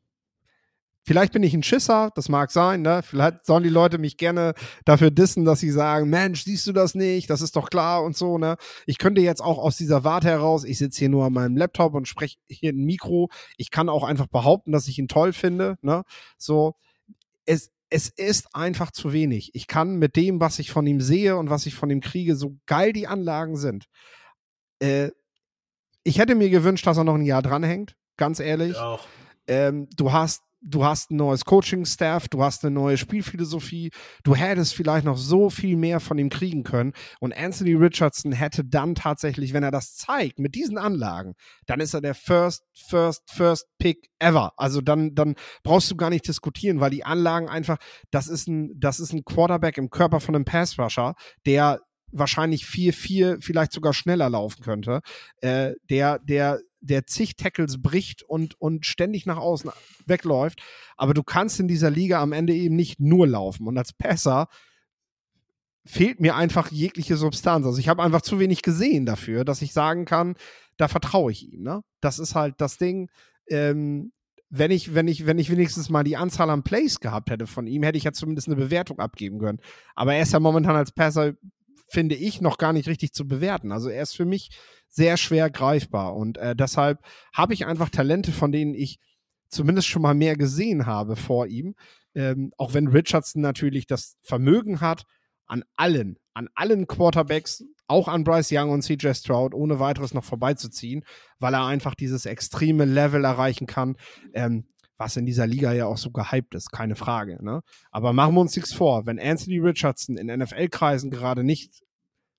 Vielleicht 1.07 1.33
bin 1.33 1.43
ich 1.43 1.53
ein 1.53 1.61
Schisser, 1.61 2.09
das 2.15 2.29
mag 2.29 2.49
sein, 2.49 2.81
ne? 2.81 3.01
Vielleicht 3.03 3.45
sollen 3.45 3.61
die 3.61 3.69
Leute 3.69 3.99
mich 3.99 4.17
gerne 4.17 4.55
dafür 4.85 5.11
dissen, 5.11 5.45
dass 5.45 5.59
sie 5.59 5.69
sagen, 5.69 6.09
Mensch, 6.09 6.43
siehst 6.43 6.65
du 6.65 6.73
das 6.73 6.95
nicht? 6.95 7.29
Das 7.29 7.41
ist 7.41 7.55
doch 7.55 7.69
klar 7.69 8.03
und 8.03 8.17
so, 8.17 8.39
ne? 8.39 8.57
Ich 8.87 8.97
könnte 8.97 9.21
jetzt 9.21 9.39
auch 9.39 9.59
aus 9.59 9.77
dieser 9.77 10.03
Warte 10.03 10.29
heraus, 10.29 10.63
ich 10.63 10.79
sitze 10.79 10.97
hier 10.97 11.09
nur 11.09 11.25
an 11.25 11.33
meinem 11.33 11.57
Laptop 11.57 11.93
und 11.93 12.07
spreche 12.07 12.37
hier 12.47 12.71
ein 12.71 12.85
Mikro. 12.85 13.29
Ich 13.55 13.69
kann 13.69 13.87
auch 13.87 14.03
einfach 14.03 14.25
behaupten, 14.25 14.71
dass 14.71 14.87
ich 14.87 14.97
ihn 14.97 15.07
toll 15.07 15.31
finde, 15.31 15.77
ne? 15.83 16.05
So, 16.39 16.73
es, 17.45 17.71
es 17.89 18.09
ist 18.09 18.55
einfach 18.55 18.91
zu 18.91 19.13
wenig. 19.13 19.51
Ich 19.53 19.67
kann 19.67 19.97
mit 19.97 20.15
dem, 20.15 20.39
was 20.39 20.59
ich 20.59 20.71
von 20.71 20.85
ihm 20.87 21.01
sehe 21.01 21.37
und 21.37 21.49
was 21.49 21.65
ich 21.65 21.75
von 21.75 21.89
ihm 21.89 22.01
kriege, 22.01 22.35
so 22.35 22.57
geil 22.65 22.93
die 22.93 23.07
Anlagen 23.07 23.57
sind. 23.57 23.85
Äh, 24.79 25.11
ich 26.03 26.19
hätte 26.19 26.35
mir 26.35 26.49
gewünscht, 26.49 26.85
dass 26.85 26.97
er 26.97 27.03
noch 27.03 27.15
ein 27.15 27.25
Jahr 27.25 27.41
dranhängt, 27.41 27.95
ganz 28.17 28.39
ehrlich. 28.39 28.75
Ähm, 29.47 29.87
du 29.95 30.11
hast 30.11 30.43
du 30.65 30.83
hast 30.83 31.11
ein 31.11 31.17
neues 31.17 31.45
Coaching-Staff, 31.45 32.27
du 32.27 32.43
hast 32.43 32.65
eine 32.65 32.73
neue 32.73 32.97
Spielphilosophie, 32.97 33.91
du 34.23 34.35
hättest 34.35 34.73
vielleicht 34.73 35.05
noch 35.05 35.17
so 35.17 35.49
viel 35.49 35.77
mehr 35.77 35.99
von 35.99 36.17
ihm 36.17 36.29
kriegen 36.29 36.63
können. 36.63 36.93
Und 37.19 37.37
Anthony 37.37 37.75
Richardson 37.75 38.31
hätte 38.31 38.65
dann 38.65 38.95
tatsächlich, 38.95 39.53
wenn 39.53 39.63
er 39.63 39.71
das 39.71 39.95
zeigt, 39.95 40.39
mit 40.39 40.55
diesen 40.55 40.77
Anlagen, 40.77 41.35
dann 41.67 41.79
ist 41.79 41.93
er 41.93 42.01
der 42.01 42.15
First, 42.15 42.63
First, 42.73 43.23
First 43.31 43.67
Pick 43.77 44.09
ever. 44.19 44.53
Also 44.57 44.81
dann, 44.81 45.13
dann 45.13 45.35
brauchst 45.63 45.91
du 45.91 45.95
gar 45.95 46.09
nicht 46.09 46.27
diskutieren, 46.27 46.79
weil 46.79 46.89
die 46.89 47.05
Anlagen 47.05 47.47
einfach, 47.47 47.77
das 48.11 48.27
ist 48.27 48.47
ein, 48.47 48.71
das 48.79 48.99
ist 48.99 49.13
ein 49.13 49.23
Quarterback 49.23 49.77
im 49.77 49.89
Körper 49.89 50.19
von 50.19 50.35
einem 50.35 50.45
Pass-Rusher, 50.45 51.13
der 51.45 51.79
wahrscheinlich 52.11 52.65
vier, 52.65 52.93
vier, 52.93 53.37
vielleicht 53.41 53.73
sogar 53.73 53.93
schneller 53.93 54.29
laufen 54.29 54.63
könnte, 54.63 55.01
äh, 55.41 55.73
der, 55.89 56.19
der 56.19 56.59
der 56.85 57.05
zig 57.05 57.35
Tackles 57.35 57.81
bricht 57.81 58.23
und, 58.23 58.59
und 58.59 58.85
ständig 58.85 59.25
nach 59.25 59.37
außen 59.37 59.71
wegläuft. 60.05 60.61
Aber 60.97 61.13
du 61.13 61.23
kannst 61.23 61.59
in 61.59 61.67
dieser 61.67 61.89
Liga 61.89 62.21
am 62.21 62.31
Ende 62.31 62.53
eben 62.53 62.75
nicht 62.75 62.99
nur 62.99 63.27
laufen. 63.27 63.67
Und 63.67 63.77
als 63.77 63.93
Passer 63.93 64.47
fehlt 65.85 66.19
mir 66.19 66.35
einfach 66.35 66.71
jegliche 66.71 67.17
Substanz. 67.17 67.65
Also 67.65 67.79
ich 67.79 67.89
habe 67.89 68.03
einfach 68.03 68.21
zu 68.21 68.39
wenig 68.39 68.61
gesehen 68.61 69.05
dafür, 69.05 69.45
dass 69.45 69.61
ich 69.61 69.73
sagen 69.73 70.05
kann, 70.05 70.35
da 70.77 70.87
vertraue 70.87 71.31
ich 71.31 71.51
ihm. 71.51 71.61
Ne? 71.61 71.81
Das 72.01 72.19
ist 72.19 72.35
halt 72.35 72.55
das 72.59 72.77
Ding. 72.77 73.09
Ähm, 73.47 74.11
wenn 74.49 74.71
ich, 74.71 74.93
wenn 74.93 75.07
ich, 75.07 75.25
wenn 75.25 75.39
ich 75.39 75.49
wenigstens 75.49 75.89
mal 75.89 76.03
die 76.03 76.17
Anzahl 76.17 76.49
an 76.49 76.63
Plays 76.63 76.99
gehabt 76.99 77.29
hätte 77.29 77.47
von 77.47 77.67
ihm, 77.67 77.83
hätte 77.83 77.97
ich 77.97 78.03
ja 78.03 78.13
zumindest 78.13 78.47
eine 78.47 78.55
Bewertung 78.55 78.99
abgeben 78.99 79.39
können. 79.39 79.59
Aber 79.95 80.13
er 80.15 80.21
ist 80.21 80.33
ja 80.33 80.39
momentan 80.39 80.75
als 80.75 80.91
Passer, 80.91 81.33
finde 81.87 82.15
ich, 82.15 82.41
noch 82.41 82.57
gar 82.57 82.73
nicht 82.73 82.87
richtig 82.87 83.13
zu 83.13 83.27
bewerten. 83.27 83.71
Also 83.71 83.89
er 83.89 84.03
ist 84.03 84.15
für 84.15 84.25
mich 84.25 84.49
sehr 84.89 85.17
schwer 85.17 85.49
greifbar. 85.49 86.15
Und 86.15 86.37
äh, 86.37 86.55
deshalb 86.55 86.99
habe 87.33 87.53
ich 87.53 87.65
einfach 87.65 87.89
Talente, 87.89 88.31
von 88.31 88.51
denen 88.51 88.73
ich 88.73 88.99
zumindest 89.49 89.87
schon 89.87 90.01
mal 90.01 90.15
mehr 90.15 90.35
gesehen 90.35 90.85
habe 90.85 91.15
vor 91.15 91.47
ihm. 91.47 91.75
Ähm, 92.13 92.51
auch 92.57 92.73
wenn 92.73 92.87
Richardson 92.87 93.41
natürlich 93.41 93.87
das 93.87 94.17
Vermögen 94.21 94.81
hat, 94.81 95.03
an 95.47 95.63
allen, 95.75 96.17
an 96.33 96.49
allen 96.55 96.87
Quarterbacks, 96.87 97.63
auch 97.87 98.07
an 98.07 98.23
Bryce 98.23 98.51
Young 98.51 98.71
und 98.71 98.81
CJ 98.81 99.13
Stroud, 99.13 99.53
ohne 99.53 99.79
weiteres 99.79 100.13
noch 100.13 100.23
vorbeizuziehen, 100.23 101.03
weil 101.39 101.53
er 101.53 101.65
einfach 101.65 101.93
dieses 101.93 102.25
extreme 102.25 102.85
Level 102.85 103.23
erreichen 103.23 103.67
kann, 103.67 103.95
ähm, 104.33 104.65
was 104.97 105.17
in 105.17 105.25
dieser 105.25 105.47
Liga 105.47 105.73
ja 105.73 105.85
auch 105.85 105.97
so 105.97 106.11
gehypt 106.11 106.55
ist, 106.55 106.71
keine 106.71 106.95
Frage. 106.95 107.43
Ne? 107.43 107.61
Aber 107.91 108.13
machen 108.13 108.35
wir 108.35 108.41
uns 108.41 108.55
nichts 108.55 108.73
vor, 108.73 109.05
wenn 109.05 109.19
Anthony 109.19 109.59
Richardson 109.59 110.17
in 110.17 110.27
NFL-Kreisen 110.27 111.11
gerade 111.11 111.43
nicht 111.43 111.81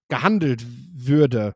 gehandelt 0.08 0.64
würde, 0.94 1.54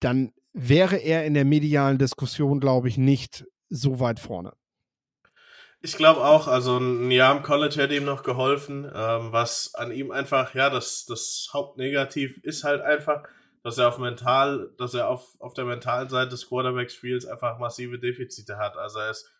dann 0.00 0.32
wäre 0.52 0.96
er 0.96 1.24
in 1.24 1.34
der 1.34 1.44
medialen 1.44 1.98
Diskussion, 1.98 2.60
glaube 2.60 2.88
ich, 2.88 2.96
nicht 2.96 3.44
so 3.68 4.00
weit 4.00 4.20
vorne. 4.20 4.52
Ich 5.80 5.96
glaube 5.96 6.24
auch, 6.24 6.48
also 6.48 6.78
ein 6.78 7.10
Jahr 7.10 7.36
im 7.36 7.42
College 7.42 7.74
hätte 7.76 7.94
ihm 7.94 8.04
noch 8.04 8.22
geholfen, 8.22 8.84
ähm, 8.84 9.32
was 9.32 9.74
an 9.74 9.92
ihm 9.92 10.10
einfach, 10.12 10.54
ja, 10.54 10.70
das, 10.70 11.04
das 11.04 11.50
Hauptnegativ 11.52 12.38
ist 12.42 12.64
halt 12.64 12.80
einfach, 12.80 13.24
dass 13.62 13.76
er 13.76 13.88
auf 13.88 13.98
mental, 13.98 14.70
dass 14.78 14.94
er 14.94 15.08
auf, 15.08 15.36
auf 15.40 15.52
der 15.52 15.66
mentalen 15.66 16.08
Seite 16.08 16.30
des 16.30 16.48
Quarterback-Spiels 16.48 17.26
einfach 17.26 17.58
massive 17.58 17.98
Defizite 17.98 18.56
hat. 18.56 18.78
Also 18.78 18.98
er 18.98 19.10
ist 19.10 19.30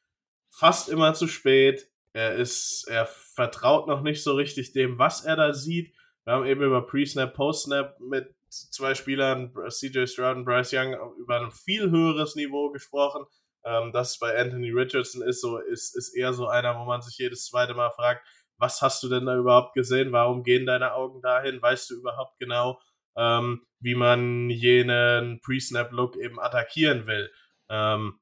fast 0.57 0.89
immer 0.89 1.15
zu 1.15 1.27
spät, 1.27 1.89
er 2.13 2.37
ist, 2.37 2.87
er 2.89 3.07
vertraut 3.07 3.89
noch 3.89 4.03
nicht 4.03 4.23
so 4.23 4.35
richtig 4.35 4.73
dem, 4.73 4.99
was 4.99 5.25
er 5.25 5.37
da 5.37 5.53
sieht. 5.53 5.93
Wir 6.25 6.35
haben 6.35 6.47
eben 6.47 6.63
über 6.63 6.87
Pre-Snap, 6.87 7.35
Post-Snap 7.35 7.99
mit 8.01 8.35
zwei 8.49 8.95
Spielern, 8.95 9.53
CJ 9.69 10.07
Stroud 10.07 10.37
und 10.37 10.45
Bryce 10.45 10.73
Young, 10.73 10.97
über 11.19 11.41
ein 11.41 11.51
viel 11.51 11.91
höheres 11.91 12.37
Niveau 12.37 12.71
gesprochen. 12.71 13.25
Ähm, 13.65 13.91
das 13.93 14.19
bei 14.19 14.39
Anthony 14.39 14.71
Richardson 14.71 15.23
ist 15.23 15.41
so, 15.41 15.59
ist, 15.59 15.97
ist 15.97 16.15
eher 16.15 16.33
so 16.33 16.47
einer, 16.47 16.79
wo 16.79 16.85
man 16.85 17.03
sich 17.03 17.19
jedes 17.19 17.47
zweite 17.47 17.75
Mal 17.75 17.91
fragt, 17.91 18.25
was 18.57 18.81
hast 18.81 19.03
du 19.03 19.09
denn 19.09 19.27
da 19.27 19.37
überhaupt 19.37 19.75
gesehen? 19.75 20.13
Warum 20.13 20.45
gehen 20.45 20.67
deine 20.67 20.95
Augen 20.95 21.21
dahin? 21.21 21.61
Weißt 21.61 21.91
du 21.91 21.97
überhaupt 21.97 22.39
genau, 22.39 22.81
ähm, 23.17 23.67
wie 23.81 23.97
man 23.97 24.51
jenen 24.51 25.41
Pre-Snap-Look 25.41 26.17
eben 26.17 26.39
attackieren 26.39 27.09
will? 27.09 27.31
Ähm, 27.69 28.21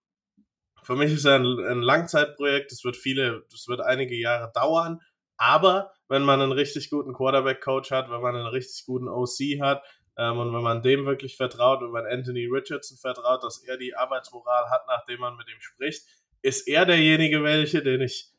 für 0.83 0.97
mich 0.97 1.13
ist 1.13 1.25
er 1.25 1.37
ein, 1.37 1.59
ein 1.59 1.83
Langzeitprojekt. 1.83 2.73
Es 2.73 2.85
wird 2.85 2.97
viele, 2.97 3.45
es 3.53 3.69
wird 3.69 3.81
einige 3.81 4.17
Jahre 4.17 4.51
dauern. 4.55 5.01
Aber 5.37 5.93
wenn 6.09 6.23
man 6.23 6.41
einen 6.41 6.53
richtig 6.53 6.91
guten 6.91 7.13
Quarterback-Coach 7.15 7.91
hat, 7.91 8.11
wenn 8.11 8.21
man 8.21 8.37
einen 8.37 8.47
richtig 8.47 8.87
guten 8.87 9.09
OC 9.09 9.61
hat, 9.61 9.83
ähm, 10.17 10.39
und 10.39 10.53
wenn 10.55 10.63
man 10.63 10.83
dem 10.83 11.07
wirklich 11.07 11.37
vertraut 11.37 11.83
und 11.83 11.93
wenn 11.95 12.07
Anthony 12.07 12.47
Richardson 12.47 12.99
vertraut, 12.99 13.43
dass 13.43 13.63
er 13.65 13.77
die 13.77 13.95
Arbeitsmoral 13.97 14.71
hat, 14.71 14.83
nachdem 14.87 15.21
man 15.21 15.37
mit 15.37 15.49
ihm 15.49 15.61
spricht, 15.61 16.07
ist 16.43 16.69
er 16.69 16.85
derjenige 16.85 17.43
welche, 17.43 17.83
den 17.83 18.03
ich 18.03 18.31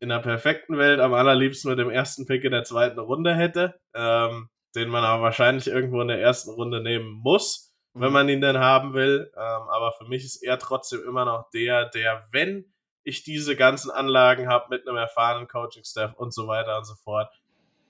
in 0.00 0.08
der 0.08 0.18
perfekten 0.18 0.78
Welt 0.78 1.00
am 1.00 1.14
allerliebsten 1.14 1.70
mit 1.70 1.78
dem 1.78 1.90
ersten 1.90 2.26
Pick 2.26 2.44
in 2.44 2.52
der 2.52 2.64
zweiten 2.64 2.98
Runde 2.98 3.34
hätte, 3.34 3.80
ähm, 3.94 4.48
den 4.74 4.88
man 4.88 5.04
aber 5.04 5.22
wahrscheinlich 5.22 5.68
irgendwo 5.68 6.00
in 6.00 6.08
der 6.08 6.20
ersten 6.20 6.50
Runde 6.50 6.82
nehmen 6.82 7.20
muss. 7.22 7.69
Wenn 7.94 8.12
man 8.12 8.28
ihn 8.28 8.40
denn 8.40 8.58
haben 8.58 8.94
will. 8.94 9.32
Ähm, 9.34 9.40
aber 9.40 9.92
für 9.92 10.04
mich 10.04 10.24
ist 10.24 10.42
er 10.42 10.58
trotzdem 10.58 11.02
immer 11.06 11.24
noch 11.24 11.50
der, 11.50 11.86
der, 11.86 12.26
wenn 12.30 12.72
ich 13.02 13.22
diese 13.22 13.56
ganzen 13.56 13.90
Anlagen 13.90 14.48
habe 14.48 14.66
mit 14.70 14.86
einem 14.86 14.96
erfahrenen 14.96 15.48
Coaching-Staff 15.48 16.14
und 16.14 16.32
so 16.32 16.46
weiter 16.46 16.78
und 16.78 16.84
so 16.84 16.94
fort, 16.94 17.32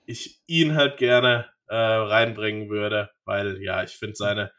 ich 0.05 0.41
ihn 0.47 0.75
halt 0.75 0.97
gerne 0.97 1.49
äh, 1.67 1.75
reinbringen 1.75 2.69
würde, 2.69 3.11
weil 3.25 3.61
ja, 3.61 3.83
ich 3.83 3.91
finde 3.91 4.15
seine, 4.15 4.51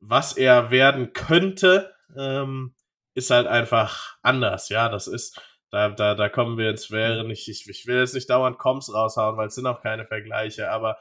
was 0.00 0.36
er 0.36 0.70
werden 0.70 1.12
könnte, 1.12 1.94
ähm, 2.16 2.74
ist 3.14 3.30
halt 3.30 3.46
einfach 3.46 4.16
anders. 4.22 4.68
Ja, 4.68 4.88
das 4.88 5.06
ist, 5.06 5.40
da, 5.70 5.90
da, 5.90 6.14
da 6.14 6.28
kommen 6.28 6.58
wir 6.58 6.70
ins 6.70 6.90
Wäre 6.90 7.24
nicht. 7.24 7.48
Ich, 7.48 7.68
ich 7.68 7.86
will 7.86 7.98
jetzt 7.98 8.14
nicht 8.14 8.28
dauernd 8.30 8.58
Coms 8.58 8.92
raushauen, 8.92 9.36
weil 9.36 9.48
es 9.48 9.54
sind 9.54 9.66
auch 9.66 9.82
keine 9.82 10.04
Vergleiche, 10.04 10.70
aber 10.70 10.98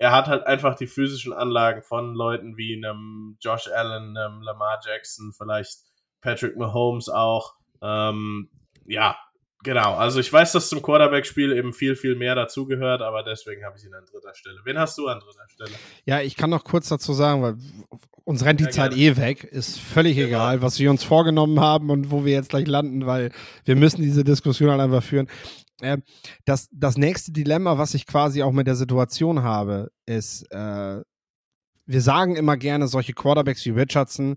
er 0.00 0.12
hat 0.12 0.28
halt 0.28 0.46
einfach 0.46 0.74
die 0.74 0.86
physischen 0.86 1.34
Anlagen 1.34 1.82
von 1.82 2.14
Leuten 2.14 2.56
wie 2.56 2.74
einem 2.74 3.36
Josh 3.38 3.68
Allen, 3.68 4.16
einem 4.16 4.40
Lamar 4.40 4.80
Jackson, 4.84 5.32
vielleicht 5.36 5.80
Patrick 6.22 6.56
Mahomes 6.56 7.10
auch. 7.10 7.54
Ähm, 7.82 8.48
ja, 8.86 9.16
Genau, 9.62 9.94
also 9.94 10.20
ich 10.20 10.32
weiß, 10.32 10.52
dass 10.52 10.70
zum 10.70 10.80
Quarterback-Spiel 10.80 11.52
eben 11.52 11.74
viel, 11.74 11.94
viel 11.94 12.16
mehr 12.16 12.34
dazugehört, 12.34 13.02
aber 13.02 13.22
deswegen 13.22 13.62
habe 13.62 13.76
ich 13.76 13.84
ihn 13.84 13.92
an 13.92 14.06
dritter 14.10 14.34
Stelle. 14.34 14.58
Wen 14.64 14.78
hast 14.78 14.96
du 14.96 15.06
an 15.06 15.20
dritter 15.20 15.46
Stelle? 15.48 15.72
Ja, 16.06 16.22
ich 16.22 16.34
kann 16.34 16.48
noch 16.48 16.64
kurz 16.64 16.88
dazu 16.88 17.12
sagen, 17.12 17.42
weil 17.42 17.56
uns 18.24 18.42
rennt 18.42 18.60
die 18.60 18.64
ja, 18.64 18.70
Zeit 18.70 18.96
eh 18.96 19.18
weg, 19.18 19.44
ist 19.44 19.78
völlig 19.78 20.16
genau. 20.16 20.28
egal, 20.28 20.62
was 20.62 20.78
wir 20.78 20.88
uns 20.90 21.04
vorgenommen 21.04 21.60
haben 21.60 21.90
und 21.90 22.10
wo 22.10 22.24
wir 22.24 22.32
jetzt 22.32 22.48
gleich 22.48 22.66
landen, 22.66 23.04
weil 23.04 23.32
wir 23.66 23.76
müssen 23.76 24.00
diese 24.00 24.24
Diskussion 24.24 24.70
halt 24.70 24.80
einfach 24.80 25.02
führen. 25.02 25.28
Äh, 25.80 25.98
das, 26.44 26.68
das 26.72 26.96
nächste 26.96 27.32
Dilemma, 27.32 27.78
was 27.78 27.94
ich 27.94 28.06
quasi 28.06 28.42
auch 28.42 28.52
mit 28.52 28.66
der 28.66 28.76
Situation 28.76 29.42
habe, 29.42 29.90
ist, 30.06 30.50
äh, 30.50 31.02
wir 31.86 32.00
sagen 32.00 32.36
immer 32.36 32.56
gerne, 32.56 32.88
solche 32.88 33.12
Quarterbacks 33.12 33.64
wie 33.64 33.70
Richardson, 33.70 34.36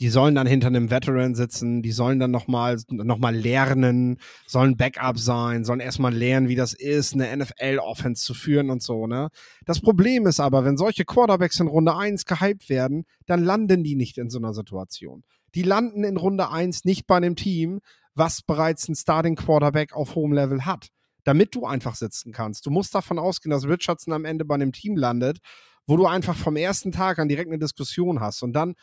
die 0.00 0.10
sollen 0.10 0.34
dann 0.34 0.46
hinter 0.46 0.68
einem 0.68 0.90
Veteran 0.90 1.34
sitzen, 1.34 1.82
die 1.82 1.90
sollen 1.90 2.20
dann 2.20 2.30
nochmal 2.30 2.78
noch 2.88 3.18
mal 3.18 3.34
lernen, 3.34 4.18
sollen 4.46 4.76
Backup 4.76 5.18
sein, 5.18 5.64
sollen 5.64 5.80
erstmal 5.80 6.14
lernen, 6.14 6.48
wie 6.48 6.54
das 6.54 6.72
ist, 6.72 7.14
eine 7.14 7.36
NFL-Offense 7.36 8.24
zu 8.24 8.34
führen 8.34 8.70
und 8.70 8.82
so, 8.82 9.06
ne? 9.06 9.28
Das 9.66 9.80
Problem 9.80 10.26
ist 10.26 10.38
aber, 10.38 10.64
wenn 10.64 10.76
solche 10.76 11.04
Quarterbacks 11.04 11.58
in 11.58 11.66
Runde 11.66 11.96
1 11.96 12.26
gehypt 12.26 12.68
werden, 12.68 13.06
dann 13.26 13.42
landen 13.42 13.82
die 13.82 13.96
nicht 13.96 14.18
in 14.18 14.30
so 14.30 14.38
einer 14.38 14.54
Situation. 14.54 15.24
Die 15.54 15.62
landen 15.62 16.04
in 16.04 16.16
Runde 16.16 16.50
1 16.50 16.84
nicht 16.84 17.06
bei 17.06 17.16
einem 17.16 17.34
Team, 17.34 17.80
was 18.18 18.42
bereits 18.42 18.88
einen 18.88 18.96
Starting 18.96 19.36
Quarterback 19.36 19.94
auf 19.94 20.14
hohem 20.14 20.32
Level 20.32 20.64
hat, 20.64 20.88
damit 21.24 21.54
du 21.54 21.66
einfach 21.66 21.94
sitzen 21.94 22.32
kannst. 22.32 22.66
Du 22.66 22.70
musst 22.70 22.94
davon 22.94 23.18
ausgehen, 23.18 23.50
dass 23.50 23.66
Richardson 23.66 24.12
am 24.12 24.24
Ende 24.24 24.44
bei 24.44 24.56
einem 24.56 24.72
Team 24.72 24.96
landet, 24.96 25.38
wo 25.86 25.96
du 25.96 26.06
einfach 26.06 26.36
vom 26.36 26.56
ersten 26.56 26.92
Tag 26.92 27.18
an 27.18 27.28
direkt 27.28 27.48
eine 27.48 27.58
Diskussion 27.58 28.20
hast 28.20 28.42
und 28.42 28.52
dann 28.52 28.74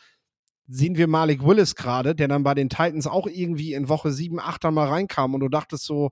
sehen 0.68 0.96
wir 0.96 1.06
Malik 1.06 1.44
Willis 1.44 1.76
gerade, 1.76 2.16
der 2.16 2.26
dann 2.26 2.42
bei 2.42 2.54
den 2.54 2.68
Titans 2.68 3.06
auch 3.06 3.28
irgendwie 3.28 3.74
in 3.74 3.88
Woche 3.88 4.10
7, 4.10 4.40
8 4.40 4.64
dann 4.64 4.74
mal 4.74 4.88
reinkam 4.88 5.34
und 5.34 5.40
du 5.40 5.48
dachtest 5.48 5.84
so, 5.84 6.10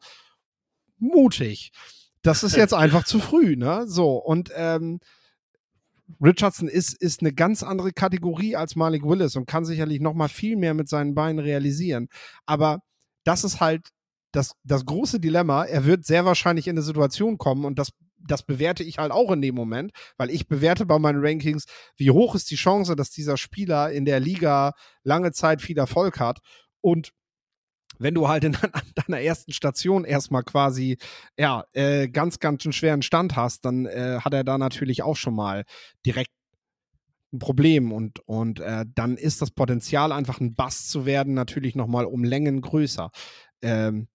mutig. 0.99 1.71
Das 2.23 2.43
ist 2.43 2.57
jetzt 2.57 2.75
einfach 2.75 3.05
zu 3.05 3.19
früh, 3.19 3.57
ne? 3.57 3.85
So, 3.87 4.17
und 4.17 4.51
ähm, 4.55 5.01
Richardson 6.21 6.69
ist, 6.69 7.01
ist 7.01 7.21
eine 7.21 7.33
ganz 7.33 7.63
andere 7.63 7.93
Kategorie 7.93 8.57
als 8.57 8.77
Malik 8.77 9.05
Willis 9.05 9.37
und 9.37 9.47
kann 9.47 9.65
sicherlich 9.65 10.01
noch 10.01 10.15
mal 10.15 10.29
viel 10.29 10.57
mehr 10.57 10.75
mit 10.75 10.89
seinen 10.89 11.15
Beinen 11.15 11.39
realisieren. 11.39 12.09
Aber 12.47 12.83
das 13.25 13.45
ist 13.45 13.61
halt 13.61 13.89
das, 14.33 14.53
das 14.65 14.85
große 14.85 15.21
Dilemma. 15.21 15.65
Er 15.65 15.85
wird 15.85 16.05
sehr 16.05 16.25
wahrscheinlich 16.25 16.67
in 16.67 16.75
eine 16.75 16.83
Situation 16.83 17.39
kommen 17.39 17.65
und 17.65 17.79
das 17.79 17.91
das 18.27 18.43
bewerte 18.43 18.83
ich 18.83 18.99
halt 18.99 19.13
auch 19.13 19.31
in 19.31 19.43
dem 19.43 19.55
Moment, 19.55 19.93
weil 20.17 20.31
ich 20.31 20.49
bewerte 20.49 20.87
bei 20.87 20.99
meinen 20.99 21.25
Rankings, 21.25 21.67
wie 21.97 22.11
hoch 22.11 22.35
ist 22.35 22.51
die 22.51 22.57
Chance, 22.57 22.97
dass 22.97 23.11
dieser 23.11 23.37
Spieler 23.37 23.93
in 23.93 24.05
der 24.05 24.21
Liga 24.21 24.73
lange 25.03 25.33
Zeit 25.33 25.61
viel 25.61 25.79
Erfolg 25.79 26.19
hat. 26.21 26.39
Und 26.81 27.13
wenn 27.99 28.15
du 28.15 28.29
halt 28.29 28.45
in 28.45 28.57
deiner 28.95 29.21
ersten 29.23 29.53
Station 29.53 30.05
erstmal 30.05 30.43
quasi, 30.43 30.99
ja, 31.39 31.65
äh, 31.73 32.09
ganz, 32.09 32.39
ganz 32.39 32.65
einen 32.65 32.73
schweren 32.73 33.03
Stand 33.03 33.37
hast, 33.37 33.65
dann 33.65 33.87
äh, 33.87 34.19
hat 34.21 34.35
er 34.35 34.45
da 34.45 34.59
natürlich 34.59 35.03
auch 35.03 35.17
schon 35.17 35.35
mal 35.35 35.65
direkt 36.05 36.31
ein 37.35 37.39
Problem 37.39 37.93
und, 37.93 38.21
und 38.21 38.61
äh, 38.61 38.87
dann 38.95 39.17
ist 39.17 39.43
das 39.43 39.51
Potenzial, 39.51 40.13
einfach 40.13 40.41
ein 40.41 40.55
Bass 40.55 40.89
zu 40.89 41.05
werden, 41.07 41.35
natürlich 41.35 41.75
nochmal 41.75 42.07
um 42.07 42.25
Längen 42.25 42.61
größer. 42.61 43.11
Ähm, 43.63 44.09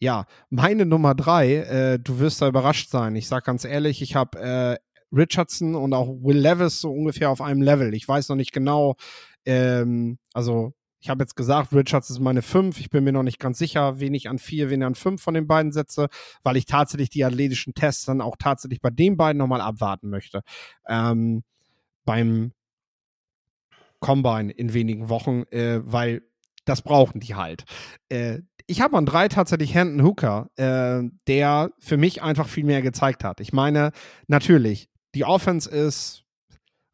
ja, 0.00 0.26
meine 0.50 0.86
Nummer 0.86 1.14
drei, 1.14 1.54
äh, 1.54 1.98
du 1.98 2.20
wirst 2.20 2.40
da 2.40 2.48
überrascht 2.48 2.90
sein. 2.90 3.16
Ich 3.16 3.26
sag 3.26 3.44
ganz 3.44 3.64
ehrlich, 3.64 4.00
ich 4.02 4.14
habe 4.14 4.38
äh, 4.38 4.76
Richardson 5.12 5.74
und 5.74 5.92
auch 5.92 6.08
Will 6.22 6.38
Levis 6.38 6.80
so 6.80 6.92
ungefähr 6.92 7.30
auf 7.30 7.40
einem 7.40 7.62
Level. 7.62 7.94
Ich 7.94 8.06
weiß 8.06 8.28
noch 8.28 8.36
nicht 8.36 8.52
genau, 8.52 8.96
ähm, 9.44 10.18
also 10.32 10.72
ich 11.00 11.08
habe 11.08 11.22
jetzt 11.22 11.36
gesagt, 11.36 11.72
Richards 11.72 12.10
ist 12.10 12.18
meine 12.18 12.42
fünf. 12.42 12.80
Ich 12.80 12.90
bin 12.90 13.04
mir 13.04 13.12
noch 13.12 13.22
nicht 13.22 13.38
ganz 13.38 13.58
sicher, 13.58 14.00
wen 14.00 14.14
ich 14.14 14.28
an 14.28 14.38
vier, 14.38 14.68
wen 14.68 14.80
ich 14.80 14.86
an 14.86 14.94
fünf 14.96 15.22
von 15.22 15.34
den 15.34 15.46
beiden 15.46 15.72
setze, 15.72 16.08
weil 16.42 16.56
ich 16.56 16.66
tatsächlich 16.66 17.08
die 17.08 17.24
athletischen 17.24 17.74
Tests 17.74 18.04
dann 18.04 18.20
auch 18.20 18.36
tatsächlich 18.36 18.80
bei 18.80 18.90
den 18.90 19.16
beiden 19.16 19.38
nochmal 19.38 19.60
abwarten 19.60 20.10
möchte. 20.10 20.42
Ähm, 20.88 21.44
beim 22.04 22.52
Combine 24.00 24.52
in 24.52 24.74
wenigen 24.74 25.08
Wochen, 25.08 25.42
äh, 25.50 25.80
weil 25.84 26.22
das 26.64 26.82
brauchen 26.82 27.20
die 27.20 27.34
halt. 27.34 27.64
Äh, 28.08 28.40
ich 28.66 28.82
habe 28.82 28.96
an 28.98 29.06
drei 29.06 29.28
tatsächlich 29.28 29.74
Hendon 29.74 30.06
Hooker, 30.06 30.50
äh, 30.56 31.02
der 31.26 31.70
für 31.78 31.96
mich 31.96 32.22
einfach 32.22 32.48
viel 32.48 32.64
mehr 32.64 32.82
gezeigt 32.82 33.24
hat. 33.24 33.40
Ich 33.40 33.52
meine, 33.52 33.92
natürlich, 34.26 34.90
die 35.14 35.24
Offense 35.24 35.70
ist 35.70 36.24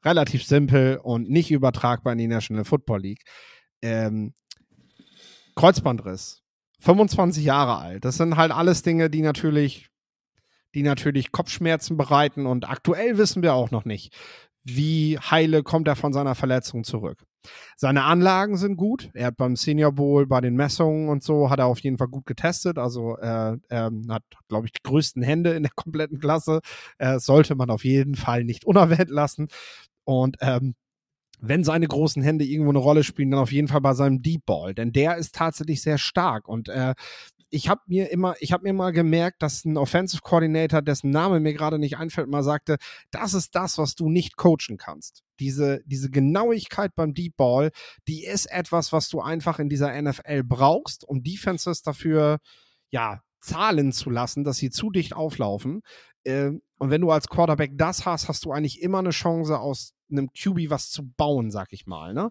relativ 0.04 0.44
simpel 0.44 0.98
und 1.02 1.28
nicht 1.28 1.50
übertragbar 1.50 2.12
in 2.12 2.18
die 2.18 2.28
National 2.28 2.64
Football 2.64 3.00
League. 3.00 3.22
Ähm, 3.82 4.34
Kreuzbandriss, 5.56 6.42
25 6.80 7.44
Jahre 7.44 7.78
alt. 7.78 8.04
Das 8.04 8.16
sind 8.16 8.36
halt 8.36 8.52
alles 8.52 8.82
Dinge, 8.82 9.10
die 9.10 9.22
natürlich, 9.22 9.88
die 10.74 10.82
natürlich 10.82 11.32
Kopfschmerzen 11.32 11.96
bereiten 11.96 12.46
und 12.46 12.68
aktuell 12.68 13.18
wissen 13.18 13.42
wir 13.42 13.54
auch 13.54 13.70
noch 13.70 13.84
nicht, 13.84 14.14
wie 14.64 15.18
heile 15.18 15.62
kommt 15.62 15.88
er 15.88 15.96
von 15.96 16.12
seiner 16.12 16.34
Verletzung 16.34 16.84
zurück. 16.84 17.24
Seine 17.76 18.04
Anlagen 18.04 18.56
sind 18.56 18.76
gut. 18.76 19.10
Er 19.12 19.26
hat 19.26 19.36
beim 19.36 19.56
Senior 19.56 19.92
Bowl, 19.92 20.26
bei 20.26 20.40
den 20.40 20.54
Messungen 20.54 21.08
und 21.08 21.22
so, 21.22 21.50
hat 21.50 21.58
er 21.58 21.66
auf 21.66 21.80
jeden 21.80 21.98
Fall 21.98 22.08
gut 22.08 22.24
getestet. 22.26 22.78
Also 22.78 23.16
äh, 23.18 23.58
er 23.68 23.90
hat, 24.08 24.22
glaube 24.48 24.66
ich, 24.66 24.72
die 24.72 24.82
größten 24.82 25.22
Hände 25.22 25.52
in 25.52 25.62
der 25.62 25.72
kompletten 25.74 26.18
Klasse. 26.18 26.60
Äh, 26.98 27.18
sollte 27.18 27.54
man 27.54 27.70
auf 27.70 27.84
jeden 27.84 28.14
Fall 28.14 28.44
nicht 28.44 28.64
unerwähnt 28.64 29.10
lassen. 29.10 29.48
Und 30.04 30.36
ähm, 30.40 30.74
wenn 31.40 31.64
seine 31.64 31.86
großen 31.86 32.22
Hände 32.22 32.44
irgendwo 32.44 32.70
eine 32.70 32.78
Rolle 32.78 33.04
spielen, 33.04 33.30
dann 33.30 33.40
auf 33.40 33.52
jeden 33.52 33.68
Fall 33.68 33.80
bei 33.80 33.92
seinem 33.92 34.22
Deep 34.22 34.46
Ball, 34.46 34.74
denn 34.74 34.92
der 34.92 35.16
ist 35.16 35.34
tatsächlich 35.34 35.82
sehr 35.82 35.98
stark 35.98 36.48
und 36.48 36.68
äh, 36.68 36.94
ich 37.54 37.68
habe 37.68 37.82
mir 37.86 38.10
immer, 38.10 38.34
ich 38.40 38.52
habe 38.52 38.64
mir 38.64 38.72
mal 38.72 38.90
gemerkt, 38.90 39.40
dass 39.40 39.64
ein 39.64 39.76
Offensive 39.76 40.22
Coordinator, 40.22 40.82
dessen 40.82 41.10
Name 41.10 41.38
mir 41.38 41.54
gerade 41.54 41.78
nicht 41.78 41.96
einfällt, 41.96 42.28
mal 42.28 42.42
sagte, 42.42 42.78
das 43.12 43.32
ist 43.32 43.54
das, 43.54 43.78
was 43.78 43.94
du 43.94 44.08
nicht 44.08 44.36
coachen 44.36 44.76
kannst. 44.76 45.22
Diese, 45.38 45.80
diese 45.86 46.10
Genauigkeit 46.10 46.96
beim 46.96 47.14
Deep 47.14 47.36
Ball, 47.36 47.70
die 48.08 48.24
ist 48.24 48.46
etwas, 48.46 48.92
was 48.92 49.08
du 49.08 49.20
einfach 49.20 49.60
in 49.60 49.68
dieser 49.68 50.00
NFL 50.02 50.42
brauchst, 50.42 51.08
um 51.08 51.22
Defenses 51.22 51.82
dafür, 51.82 52.38
ja, 52.90 53.20
zahlen 53.40 53.92
zu 53.92 54.10
lassen, 54.10 54.42
dass 54.42 54.56
sie 54.56 54.70
zu 54.70 54.90
dicht 54.90 55.14
auflaufen. 55.14 55.82
Äh, 56.24 56.52
und 56.78 56.90
wenn 56.90 57.00
du 57.00 57.10
als 57.10 57.28
Quarterback 57.28 57.72
das 57.74 58.04
hast, 58.04 58.28
hast 58.28 58.44
du 58.44 58.52
eigentlich 58.52 58.82
immer 58.82 58.98
eine 58.98 59.10
Chance, 59.10 59.58
aus 59.58 59.94
einem 60.10 60.30
QB 60.32 60.70
was 60.70 60.90
zu 60.90 61.08
bauen, 61.16 61.50
sag 61.50 61.72
ich 61.72 61.86
mal. 61.86 62.14
Ne? 62.14 62.30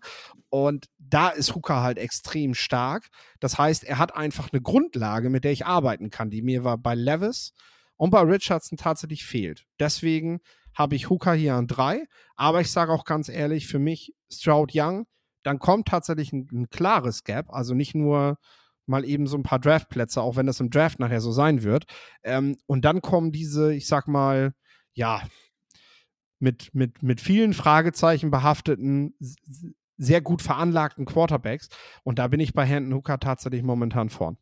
Und 0.49 0.87
da 0.99 1.29
ist 1.29 1.55
Hooker 1.55 1.81
halt 1.81 1.97
extrem 1.97 2.53
stark. 2.53 3.07
Das 3.39 3.57
heißt, 3.57 3.83
er 3.83 3.97
hat 3.97 4.15
einfach 4.15 4.51
eine 4.51 4.61
Grundlage, 4.61 5.29
mit 5.29 5.43
der 5.43 5.51
ich 5.51 5.65
arbeiten 5.65 6.09
kann, 6.09 6.29
die 6.29 6.41
mir 6.41 6.63
war 6.63 6.77
bei 6.77 6.95
Levis 6.95 7.53
und 7.97 8.11
bei 8.11 8.21
Richardson 8.21 8.77
tatsächlich 8.77 9.25
fehlt. 9.25 9.65
Deswegen 9.79 10.39
habe 10.75 10.95
ich 10.95 11.09
Hooker 11.09 11.33
hier 11.33 11.55
an 11.55 11.67
drei. 11.67 12.05
Aber 12.35 12.61
ich 12.61 12.71
sage 12.71 12.91
auch 12.91 13.05
ganz 13.05 13.29
ehrlich, 13.29 13.67
für 13.67 13.79
mich 13.79 14.13
Stroud 14.31 14.71
Young, 14.73 15.05
dann 15.43 15.59
kommt 15.59 15.87
tatsächlich 15.87 16.33
ein, 16.33 16.47
ein 16.51 16.69
klares 16.69 17.23
Gap. 17.23 17.49
Also 17.49 17.73
nicht 17.73 17.95
nur 17.95 18.37
mal 18.85 19.05
eben 19.05 19.27
so 19.27 19.37
ein 19.37 19.43
paar 19.43 19.59
Draftplätze, 19.59 20.21
auch 20.21 20.35
wenn 20.35 20.47
das 20.47 20.59
im 20.59 20.69
Draft 20.69 20.99
nachher 20.99 21.21
so 21.21 21.31
sein 21.31 21.63
wird. 21.63 21.85
Ähm, 22.23 22.57
und 22.65 22.85
dann 22.85 23.01
kommen 23.01 23.31
diese, 23.31 23.73
ich 23.73 23.87
sag 23.87 24.07
mal, 24.07 24.53
ja, 24.93 25.21
mit, 26.39 26.73
mit, 26.75 27.01
mit 27.01 27.21
vielen 27.21 27.53
Fragezeichen 27.53 28.29
behafteten, 28.29 29.15
sehr 29.97 30.21
gut 30.21 30.41
veranlagten 30.41 31.05
Quarterbacks. 31.05 31.69
Und 32.03 32.19
da 32.19 32.27
bin 32.27 32.39
ich 32.39 32.53
bei 32.53 32.65
Hendon 32.65 32.97
Hooker 32.97 33.19
tatsächlich 33.19 33.63
momentan 33.63 34.09
vorn. 34.09 34.37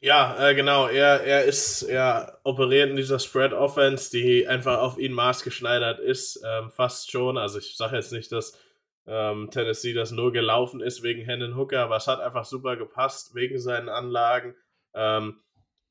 Ja, 0.00 0.50
äh, 0.50 0.54
genau. 0.54 0.86
Er, 0.86 1.24
er 1.24 1.44
ist, 1.44 1.82
er 1.82 2.38
operiert 2.44 2.90
in 2.90 2.96
dieser 2.96 3.18
Spread 3.18 3.52
Offense, 3.52 4.10
die 4.10 4.46
einfach 4.46 4.78
auf 4.78 4.96
ihn 4.98 5.12
maßgeschneidert 5.12 5.98
ist, 5.98 6.40
ähm, 6.46 6.70
fast 6.70 7.10
schon. 7.10 7.36
Also 7.36 7.58
ich 7.58 7.76
sage 7.76 7.96
jetzt 7.96 8.12
nicht, 8.12 8.30
dass 8.30 8.56
ähm, 9.08 9.50
Tennessee 9.50 9.94
das 9.94 10.10
nur 10.10 10.32
gelaufen 10.32 10.80
ist 10.80 11.02
wegen 11.02 11.24
Hendon 11.24 11.56
Hooker, 11.56 11.80
aber 11.80 11.96
es 11.96 12.06
hat 12.06 12.20
einfach 12.20 12.44
super 12.44 12.76
gepasst 12.76 13.34
wegen 13.34 13.58
seinen 13.58 13.88
Anlagen. 13.88 14.54
Ähm, 14.94 15.40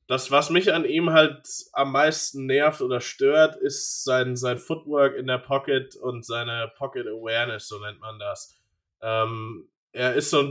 das, 0.06 0.30
was 0.30 0.48
mich 0.48 0.72
an 0.72 0.84
ihm 0.86 1.10
halt 1.10 1.46
am 1.72 1.92
meisten 1.92 2.46
nervt 2.46 2.80
oder 2.80 3.00
stört, 3.00 3.56
ist 3.56 4.04
sein, 4.04 4.36
sein 4.36 4.56
Footwork 4.56 5.16
in 5.16 5.26
der 5.26 5.38
Pocket 5.38 5.96
und 5.96 6.24
seine 6.24 6.72
Pocket 6.76 7.06
Awareness, 7.06 7.68
so 7.68 7.78
nennt 7.78 8.00
man 8.00 8.18
das. 8.18 8.56
Ähm, 9.02 9.68
er 9.92 10.14
ist 10.14 10.30
so, 10.30 10.50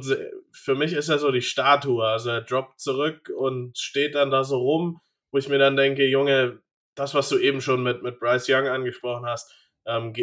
für 0.52 0.76
mich 0.76 0.94
ist 0.94 1.10
er 1.10 1.20
so 1.20 1.32
die 1.32 1.42
Statue, 1.42 2.06
also 2.06 2.30
er 2.30 2.42
droppt 2.42 2.80
zurück 2.80 3.32
und 3.36 3.78
steht 3.78 4.16
dann 4.16 4.30
da 4.30 4.44
so 4.44 4.58
rum, 4.58 5.00
wo 5.32 5.38
ich 5.38 5.50
mir 5.50 5.58
dann 5.58 5.76
denke, 5.76 6.06
Junge, 6.06 6.60
das, 6.96 7.14
was 7.14 7.30
du 7.30 7.38
eben 7.38 7.62
schon 7.62 7.82
mit, 7.82 8.04
mit 8.04 8.20
Bryce 8.20 8.50
Young 8.50 8.68
angesprochen 8.68 9.26
hast, 9.26 9.54
ähm, 9.86 10.14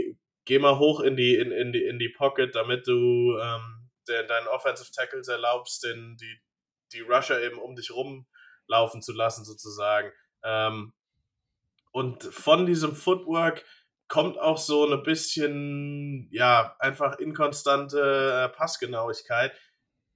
geh, 0.45 0.59
mal 0.59 0.79
hoch 0.79 1.01
in 1.01 1.17
die, 1.17 1.37
in, 1.37 1.51
in, 1.51 1.73
die, 1.73 1.85
in 1.85 1.99
die 1.99 2.09
Pocket, 2.09 2.55
damit 2.55 2.87
du 2.87 3.39
ähm, 3.39 3.91
den, 4.09 4.27
deinen 4.29 4.49
Offensive 4.49 4.91
Tackles 4.93 5.29
erlaubst, 5.29 5.85
den, 5.85 6.17
die, 6.17 6.41
die 6.93 7.01
Rusher 7.01 7.43
eben 7.43 7.59
um 7.59 7.75
dich 7.77 7.91
rum 7.91 8.27
laufen 8.67 9.03
zu 9.03 9.13
lassen, 9.13 9.45
sozusagen. 9.45 10.13
Ähm, 10.43 10.93
und 11.93 12.25
von 12.25 12.67
diesem 12.67 12.95
Footwork 12.95 13.65
kommt 14.09 14.39
auch 14.39 14.59
so 14.59 14.91
ein 14.91 15.03
bisschen, 15.03 16.29
ja, 16.31 16.77
einfach 16.79 17.19
inkonstante 17.19 18.45
äh, 18.45 18.49
Passgenauigkeit, 18.57 19.59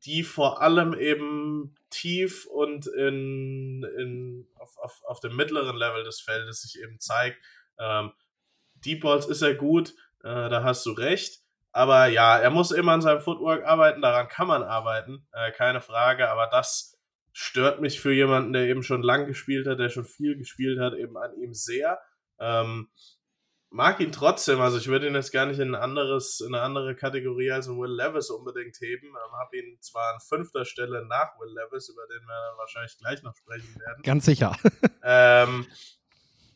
die 0.05 0.23
vor 0.23 0.61
allem 0.63 0.95
eben 0.95 1.75
tief 1.91 2.47
und 2.47 2.87
in, 2.87 3.83
in, 3.99 4.49
auf, 4.57 4.79
auf, 4.79 5.03
auf 5.05 5.21
dem 5.21 5.35
mittleren 5.35 5.77
Level 5.77 6.05
des 6.05 6.21
Feldes 6.21 6.63
sich 6.63 6.81
eben 6.83 7.01
zeigt. 7.01 7.43
Ähm, 7.79 8.13
Deep 8.75 9.01
Balls 9.01 9.27
ist 9.27 9.43
er 9.43 9.55
gut, 9.55 9.95
äh, 10.29 10.49
da 10.51 10.63
hast 10.63 10.85
du 10.87 10.93
recht. 10.93 11.41
Aber 11.73 12.07
ja, 12.07 12.39
er 12.39 12.51
muss 12.51 12.71
immer 12.71 12.93
an 12.93 13.03
seinem 13.03 13.21
Footwork 13.21 13.65
arbeiten, 13.65 14.03
daran 14.03 14.29
kann 14.29 14.47
man 14.47 14.63
arbeiten, 14.63 15.27
äh, 15.33 15.53
keine 15.53 15.81
Frage. 15.81 16.29
Aber 16.29 16.47
das 16.47 16.99
stört 17.33 17.81
mich 17.81 18.01
für 18.01 18.13
jemanden, 18.13 18.53
der 18.53 18.67
eben 18.67 18.83
schon 18.83 19.03
lang 19.03 19.27
gespielt 19.27 19.67
hat, 19.67 19.79
der 19.79 19.89
schon 19.89 20.05
viel 20.05 20.37
gespielt 20.37 20.81
hat, 20.81 20.95
eben 20.95 21.17
an 21.17 21.35
ihm 21.41 21.55
sehr. 21.55 22.01
Ähm, 22.41 22.91
mag 23.71 24.01
ihn 24.01 24.13
trotzdem. 24.13 24.61
Also 24.61 24.79
ich 24.79 24.89
würde 24.89 25.07
ihn 25.07 25.15
jetzt 25.15 25.33
gar 25.33 25.47
nicht 25.47 25.61
in, 25.61 25.75
ein 25.75 25.81
anderes, 25.81 26.41
in 26.41 26.55
eine 26.55 26.63
andere 26.63 26.95
Kategorie 26.95 27.51
als 27.51 27.69
Will 27.69 27.95
Levis 27.95 28.31
unbedingt 28.31 28.77
heben. 28.81 29.09
Ähm, 29.09 29.39
habe 29.39 29.57
ihn 29.57 29.79
zwar 29.81 30.15
an 30.15 30.21
fünfter 30.21 30.65
Stelle 30.65 31.07
nach 31.07 31.39
Will 31.39 31.55
Levis, 31.55 31.89
über 31.89 32.07
den 32.07 32.27
wir 32.27 32.55
wahrscheinlich 32.57 32.97
gleich 32.99 33.23
noch 33.23 33.37
sprechen 33.37 33.75
werden. 33.79 34.03
Ganz 34.03 34.25
sicher. 34.25 34.57
ähm, 35.03 35.67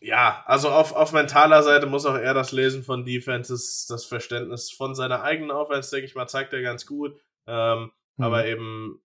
ja, 0.03 0.43
also 0.47 0.69
auf, 0.69 0.93
auf 0.93 1.13
mentaler 1.13 1.63
Seite 1.63 1.87
muss 1.87 2.07
auch 2.07 2.17
er 2.17 2.35
das 2.35 2.51
Lesen 2.51 2.83
von 2.83 3.05
Defenses, 3.05 3.87
das 3.87 4.05
Verständnis 4.05 4.71
von 4.71 4.95
seiner 4.95 5.23
eigenen 5.23 5.53
Offense, 5.53 5.91
denke 5.91 6.07
ich 6.07 6.15
mal, 6.15 6.27
zeigt 6.27 6.53
er 6.53 6.63
ganz 6.63 6.87
gut. 6.87 7.19
Ähm, 7.47 7.93
mhm. 8.17 8.25
Aber 8.25 8.47
eben, 8.47 9.01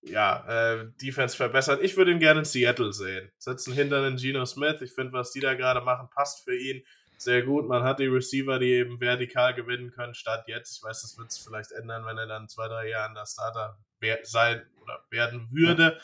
ja, 0.00 0.44
äh, 0.48 0.86
Defense 1.02 1.36
verbessern. 1.36 1.78
Ich 1.82 1.96
würde 1.96 2.12
ihn 2.12 2.18
gerne 2.18 2.40
in 2.40 2.44
Seattle 2.46 2.92
sehen. 2.92 3.30
Setzen 3.38 3.74
hinter 3.74 4.02
den 4.02 4.16
Geno 4.16 4.46
Smith. 4.46 4.80
Ich 4.80 4.92
finde, 4.92 5.12
was 5.12 5.32
die 5.32 5.40
da 5.40 5.54
gerade 5.54 5.82
machen, 5.82 6.08
passt 6.10 6.44
für 6.44 6.56
ihn 6.56 6.82
sehr 7.18 7.42
gut. 7.42 7.68
Man 7.68 7.84
hat 7.84 8.00
die 8.00 8.06
Receiver, 8.06 8.58
die 8.58 8.72
eben 8.72 9.00
vertikal 9.00 9.54
gewinnen 9.54 9.92
können, 9.92 10.14
statt 10.14 10.44
jetzt. 10.48 10.76
Ich 10.76 10.82
weiß, 10.82 11.02
das 11.02 11.18
wird 11.18 11.28
es 11.28 11.38
vielleicht 11.38 11.72
ändern, 11.72 12.04
wenn 12.06 12.18
er 12.18 12.26
dann 12.26 12.48
zwei, 12.48 12.68
drei 12.68 12.88
Jahren 12.88 13.14
der 13.14 13.26
Starter 13.26 13.78
sein 14.24 14.62
oder 14.82 15.04
werden 15.10 15.48
würde. 15.52 16.00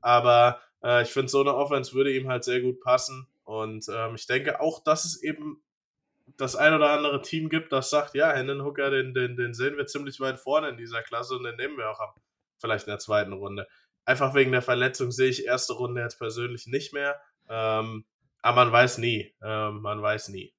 Aber 0.00 0.60
äh, 0.82 1.02
ich 1.02 1.08
finde, 1.08 1.28
so 1.28 1.40
eine 1.40 1.54
Offense 1.54 1.94
würde 1.94 2.12
ihm 2.12 2.28
halt 2.28 2.44
sehr 2.44 2.60
gut 2.60 2.80
passen. 2.80 3.26
Und 3.48 3.86
ähm, 3.90 4.14
ich 4.14 4.26
denke 4.26 4.60
auch, 4.60 4.84
dass 4.84 5.06
es 5.06 5.22
eben 5.22 5.62
das 6.36 6.54
ein 6.54 6.74
oder 6.74 6.90
andere 6.90 7.22
Team 7.22 7.48
gibt, 7.48 7.72
das 7.72 7.88
sagt, 7.88 8.14
ja, 8.14 8.30
Hendon 8.30 8.62
Hooker, 8.62 8.90
den, 8.90 9.14
den, 9.14 9.36
den 9.36 9.54
sehen 9.54 9.78
wir 9.78 9.86
ziemlich 9.86 10.20
weit 10.20 10.38
vorne 10.38 10.68
in 10.68 10.76
dieser 10.76 11.00
Klasse 11.00 11.34
und 11.34 11.44
den 11.44 11.56
nehmen 11.56 11.78
wir 11.78 11.90
auch 11.90 11.98
ab, 11.98 12.20
vielleicht 12.58 12.86
in 12.86 12.90
der 12.90 12.98
zweiten 12.98 13.32
Runde. 13.32 13.66
Einfach 14.04 14.34
wegen 14.34 14.52
der 14.52 14.60
Verletzung 14.60 15.12
sehe 15.12 15.30
ich 15.30 15.46
erste 15.46 15.72
Runde 15.72 16.02
jetzt 16.02 16.18
persönlich 16.18 16.66
nicht 16.66 16.92
mehr. 16.92 17.18
Ähm, 17.48 18.04
aber 18.42 18.66
man 18.66 18.72
weiß 18.72 18.98
nie. 18.98 19.34
Ähm, 19.42 19.80
man 19.80 20.02
weiß 20.02 20.28
nie. 20.28 20.52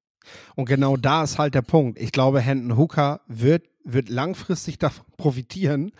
Und 0.55 0.65
genau 0.65 0.97
da 0.97 1.23
ist 1.23 1.37
halt 1.37 1.53
der 1.53 1.61
Punkt. 1.61 1.99
Ich 1.99 2.11
glaube, 2.11 2.39
Hendon 2.41 2.75
Hooker 2.75 3.21
wird, 3.27 3.67
wird 3.83 4.09
langfristig 4.09 4.79
davon 4.79 5.05
profitieren, 5.17 5.91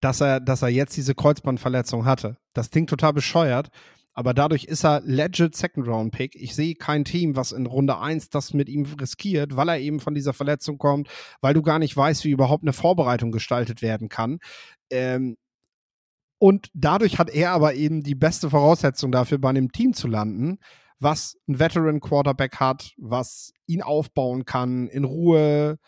dass 0.00 0.20
er, 0.20 0.40
dass 0.40 0.62
er 0.62 0.68
jetzt 0.68 0.96
diese 0.96 1.14
Kreuzbandverletzung 1.14 2.04
hatte. 2.04 2.38
Das 2.54 2.72
klingt 2.72 2.90
total 2.90 3.12
bescheuert, 3.12 3.70
aber 4.18 4.34
dadurch 4.34 4.64
ist 4.64 4.84
er 4.84 5.00
legit 5.04 5.54
Second-Round-Pick. 5.54 6.34
Ich 6.34 6.56
sehe 6.56 6.74
kein 6.74 7.04
Team, 7.04 7.36
was 7.36 7.52
in 7.52 7.66
Runde 7.66 8.00
1 8.00 8.30
das 8.30 8.52
mit 8.52 8.68
ihm 8.68 8.84
riskiert, 9.00 9.54
weil 9.54 9.68
er 9.68 9.78
eben 9.78 10.00
von 10.00 10.12
dieser 10.12 10.32
Verletzung 10.32 10.76
kommt, 10.76 11.08
weil 11.40 11.54
du 11.54 11.62
gar 11.62 11.78
nicht 11.78 11.96
weißt, 11.96 12.24
wie 12.24 12.32
überhaupt 12.32 12.64
eine 12.64 12.72
Vorbereitung 12.72 13.30
gestaltet 13.30 13.80
werden 13.80 14.08
kann. 14.08 14.40
Ähm, 14.90 15.36
und 16.38 16.68
dadurch 16.74 17.20
hat 17.20 17.30
er 17.30 17.52
aber 17.52 17.74
eben 17.74 18.02
die 18.02 18.16
beste 18.16 18.50
Voraussetzung 18.50 19.12
dafür, 19.12 19.38
bei 19.38 19.50
einem 19.50 19.70
Team 19.70 19.92
zu 19.92 20.08
landen, 20.08 20.58
was 20.98 21.36
ein 21.46 21.60
Veteran 21.60 22.00
Quarterback 22.00 22.56
hat, 22.56 22.94
was 22.96 23.52
ihn 23.66 23.82
aufbauen 23.82 24.44
kann, 24.44 24.88
in 24.88 25.04
Ruhe, 25.04 25.78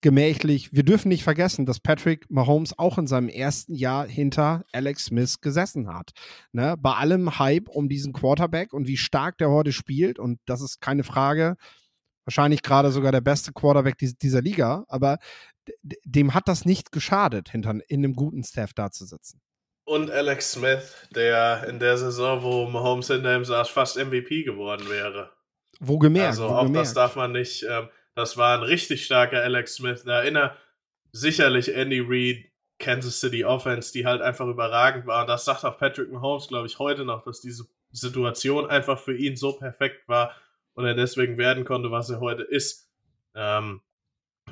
gemächlich. 0.00 0.72
Wir 0.72 0.82
dürfen 0.82 1.08
nicht 1.08 1.24
vergessen, 1.24 1.66
dass 1.66 1.80
Patrick 1.80 2.30
Mahomes 2.30 2.78
auch 2.78 2.98
in 2.98 3.06
seinem 3.06 3.28
ersten 3.28 3.74
Jahr 3.74 4.06
hinter 4.06 4.64
Alex 4.72 5.06
Smith 5.06 5.40
gesessen 5.40 5.92
hat. 5.92 6.12
Ne? 6.52 6.76
Bei 6.78 6.94
allem 6.94 7.38
Hype 7.38 7.68
um 7.68 7.88
diesen 7.88 8.12
Quarterback 8.12 8.72
und 8.72 8.86
wie 8.86 8.96
stark 8.96 9.38
der 9.38 9.50
heute 9.50 9.72
spielt, 9.72 10.18
und 10.18 10.40
das 10.46 10.60
ist 10.60 10.80
keine 10.80 11.04
Frage, 11.04 11.56
wahrscheinlich 12.24 12.62
gerade 12.62 12.92
sogar 12.92 13.12
der 13.12 13.20
beste 13.20 13.52
Quarterback 13.52 13.98
dieser 13.98 14.42
Liga, 14.42 14.84
aber 14.88 15.18
dem 16.04 16.34
hat 16.34 16.48
das 16.48 16.64
nicht 16.64 16.92
geschadet, 16.92 17.50
hinter 17.50 17.78
in 17.88 18.04
einem 18.04 18.14
guten 18.14 18.42
Staff 18.42 18.72
da 18.72 18.90
zu 18.90 19.04
sitzen. 19.04 19.40
Und 19.84 20.10
Alex 20.10 20.52
Smith, 20.52 21.08
der 21.14 21.66
in 21.68 21.78
der 21.78 21.98
Saison, 21.98 22.42
wo 22.42 22.66
Mahomes 22.66 23.08
hinter 23.08 23.36
ihm 23.36 23.44
saß, 23.44 23.68
fast 23.68 23.96
MVP 23.96 24.44
geworden 24.44 24.88
wäre. 24.88 25.32
Wo 25.80 25.98
gemerkt. 25.98 26.28
Also 26.28 26.48
wo 26.48 26.52
auch 26.52 26.66
gemerkt. 26.66 26.86
das 26.86 26.94
darf 26.94 27.16
man 27.16 27.32
nicht. 27.32 27.64
Ähm, 27.68 27.88
das 28.14 28.36
war 28.36 28.56
ein 28.56 28.62
richtig 28.62 29.04
starker 29.04 29.42
Alex 29.42 29.74
Smith. 29.74 30.04
Da 30.04 30.20
erinnert 30.20 30.56
sicherlich 31.12 31.74
Andy 31.74 32.00
Reid, 32.00 32.46
Kansas 32.78 33.20
City 33.20 33.44
Offense, 33.44 33.92
die 33.92 34.06
halt 34.06 34.22
einfach 34.22 34.46
überragend 34.46 35.06
war. 35.06 35.22
Und 35.22 35.28
das 35.28 35.44
sagt 35.44 35.64
auch 35.64 35.78
Patrick 35.78 36.10
Mahomes, 36.10 36.48
glaube 36.48 36.66
ich, 36.66 36.78
heute 36.78 37.04
noch, 37.04 37.22
dass 37.22 37.40
diese 37.40 37.66
Situation 37.92 38.68
einfach 38.68 38.98
für 38.98 39.16
ihn 39.16 39.36
so 39.36 39.52
perfekt 39.52 40.08
war 40.08 40.34
und 40.74 40.86
er 40.86 40.94
deswegen 40.94 41.36
werden 41.38 41.64
konnte, 41.64 41.90
was 41.90 42.10
er 42.10 42.20
heute 42.20 42.42
ist. 42.42 42.90
Ähm, 43.34 43.82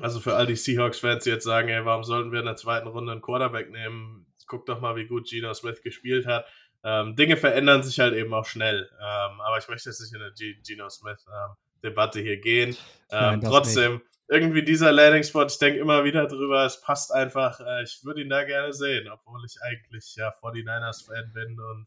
also 0.00 0.20
für 0.20 0.36
all 0.36 0.46
die 0.46 0.56
Seahawks-Fans, 0.56 1.24
die 1.24 1.30
jetzt 1.30 1.44
sagen, 1.44 1.68
ey, 1.68 1.84
warum 1.84 2.04
sollten 2.04 2.32
wir 2.32 2.40
in 2.40 2.46
der 2.46 2.56
zweiten 2.56 2.88
Runde 2.88 3.12
einen 3.12 3.22
Quarterback 3.22 3.70
nehmen? 3.70 4.26
Guck 4.46 4.66
doch 4.66 4.80
mal, 4.80 4.96
wie 4.96 5.06
gut 5.06 5.28
Gino 5.28 5.52
Smith 5.54 5.82
gespielt 5.82 6.26
hat. 6.26 6.46
Ähm, 6.84 7.16
Dinge 7.16 7.36
verändern 7.36 7.82
sich 7.82 7.98
halt 7.98 8.14
eben 8.14 8.32
auch 8.32 8.46
schnell. 8.46 8.88
Ähm, 9.00 9.40
aber 9.40 9.58
ich 9.58 9.68
möchte 9.68 9.90
jetzt 9.90 10.00
nicht 10.00 10.14
in 10.14 10.20
der 10.20 10.32
Gino 10.34 10.88
Smith 10.88 11.26
ähm, 11.28 11.56
Debatte 11.82 12.20
hier 12.20 12.38
gehen. 12.38 12.70
Ähm, 13.10 13.40
Nein, 13.40 13.40
trotzdem, 13.40 13.94
nicht. 13.94 14.04
irgendwie 14.28 14.62
dieser 14.62 14.92
Landing-Spot, 14.92 15.46
ich 15.46 15.58
denke 15.58 15.80
immer 15.80 16.04
wieder 16.04 16.26
drüber, 16.26 16.64
es 16.64 16.80
passt 16.80 17.12
einfach. 17.12 17.60
Äh, 17.60 17.82
ich 17.84 18.04
würde 18.04 18.22
ihn 18.22 18.28
da 18.28 18.44
gerne 18.44 18.72
sehen, 18.72 19.08
obwohl 19.08 19.44
ich 19.44 19.56
eigentlich 19.62 20.14
ja 20.16 20.32
49ers-Fan 20.42 21.32
bin 21.32 21.58
und 21.60 21.86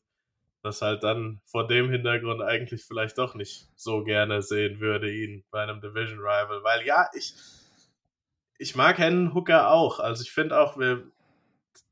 das 0.63 0.81
halt 0.81 1.03
dann 1.03 1.41
vor 1.45 1.67
dem 1.67 1.89
Hintergrund 1.89 2.41
eigentlich 2.41 2.83
vielleicht 2.85 3.17
doch 3.17 3.33
nicht 3.35 3.67
so 3.75 4.03
gerne 4.03 4.41
sehen 4.41 4.79
würde, 4.79 5.11
ihn 5.11 5.43
bei 5.49 5.63
einem 5.63 5.81
Division 5.81 6.19
Rival. 6.19 6.63
Weil 6.63 6.85
ja, 6.85 7.09
ich, 7.15 7.33
ich 8.57 8.75
mag 8.75 8.97
Hennen 8.97 9.33
Hooker 9.33 9.71
auch. 9.71 9.99
Also 9.99 10.21
ich 10.21 10.31
finde 10.31 10.59
auch, 10.59 10.77
wir, 10.77 11.03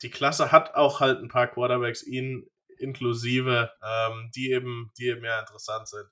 die 0.02 0.12
Klasse 0.12 0.52
hat 0.52 0.76
auch 0.76 1.00
halt 1.00 1.20
ein 1.20 1.30
paar 1.30 1.48
Quarterbacks, 1.48 2.04
ihn 2.04 2.50
inklusive, 2.78 3.72
ähm, 3.84 4.32
die 4.36 4.52
eben, 4.52 4.92
die 4.98 5.08
eben 5.08 5.24
ja 5.24 5.40
interessant 5.40 5.88
sind. 5.88 6.08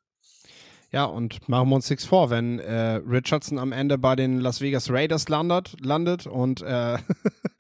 Ja, 0.92 1.04
und 1.04 1.50
machen 1.50 1.70
wir 1.70 1.76
uns 1.76 1.90
nichts 1.90 2.06
vor, 2.06 2.30
wenn 2.30 2.60
äh, 2.60 3.02
Richardson 3.06 3.60
am 3.60 3.74
Ende 3.74 3.98
bei 3.98 4.16
den 4.16 4.40
Las 4.40 4.62
Vegas 4.62 4.90
Raiders 4.90 5.28
landet, 5.28 5.76
landet 5.82 6.28
und 6.28 6.62
äh, 6.62 6.98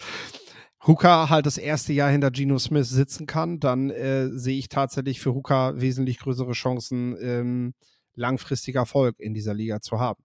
Hooker 0.87 1.29
halt 1.29 1.45
das 1.45 1.57
erste 1.57 1.91
Jahr 1.91 2.09
hinter 2.09 2.31
Geno 2.31 2.57
Smith 2.57 2.87
sitzen 2.89 3.27
kann, 3.27 3.59
dann 3.59 3.89
äh, 3.89 4.29
sehe 4.29 4.57
ich 4.57 4.69
tatsächlich 4.69 5.19
für 5.19 5.33
Hooker 5.33 5.81
wesentlich 5.81 6.19
größere 6.19 6.53
Chancen, 6.53 7.17
ähm, 7.21 7.73
langfristiger 8.15 8.81
Erfolg 8.81 9.19
in 9.19 9.33
dieser 9.33 9.53
Liga 9.53 9.81
zu 9.81 9.99
haben. 9.99 10.23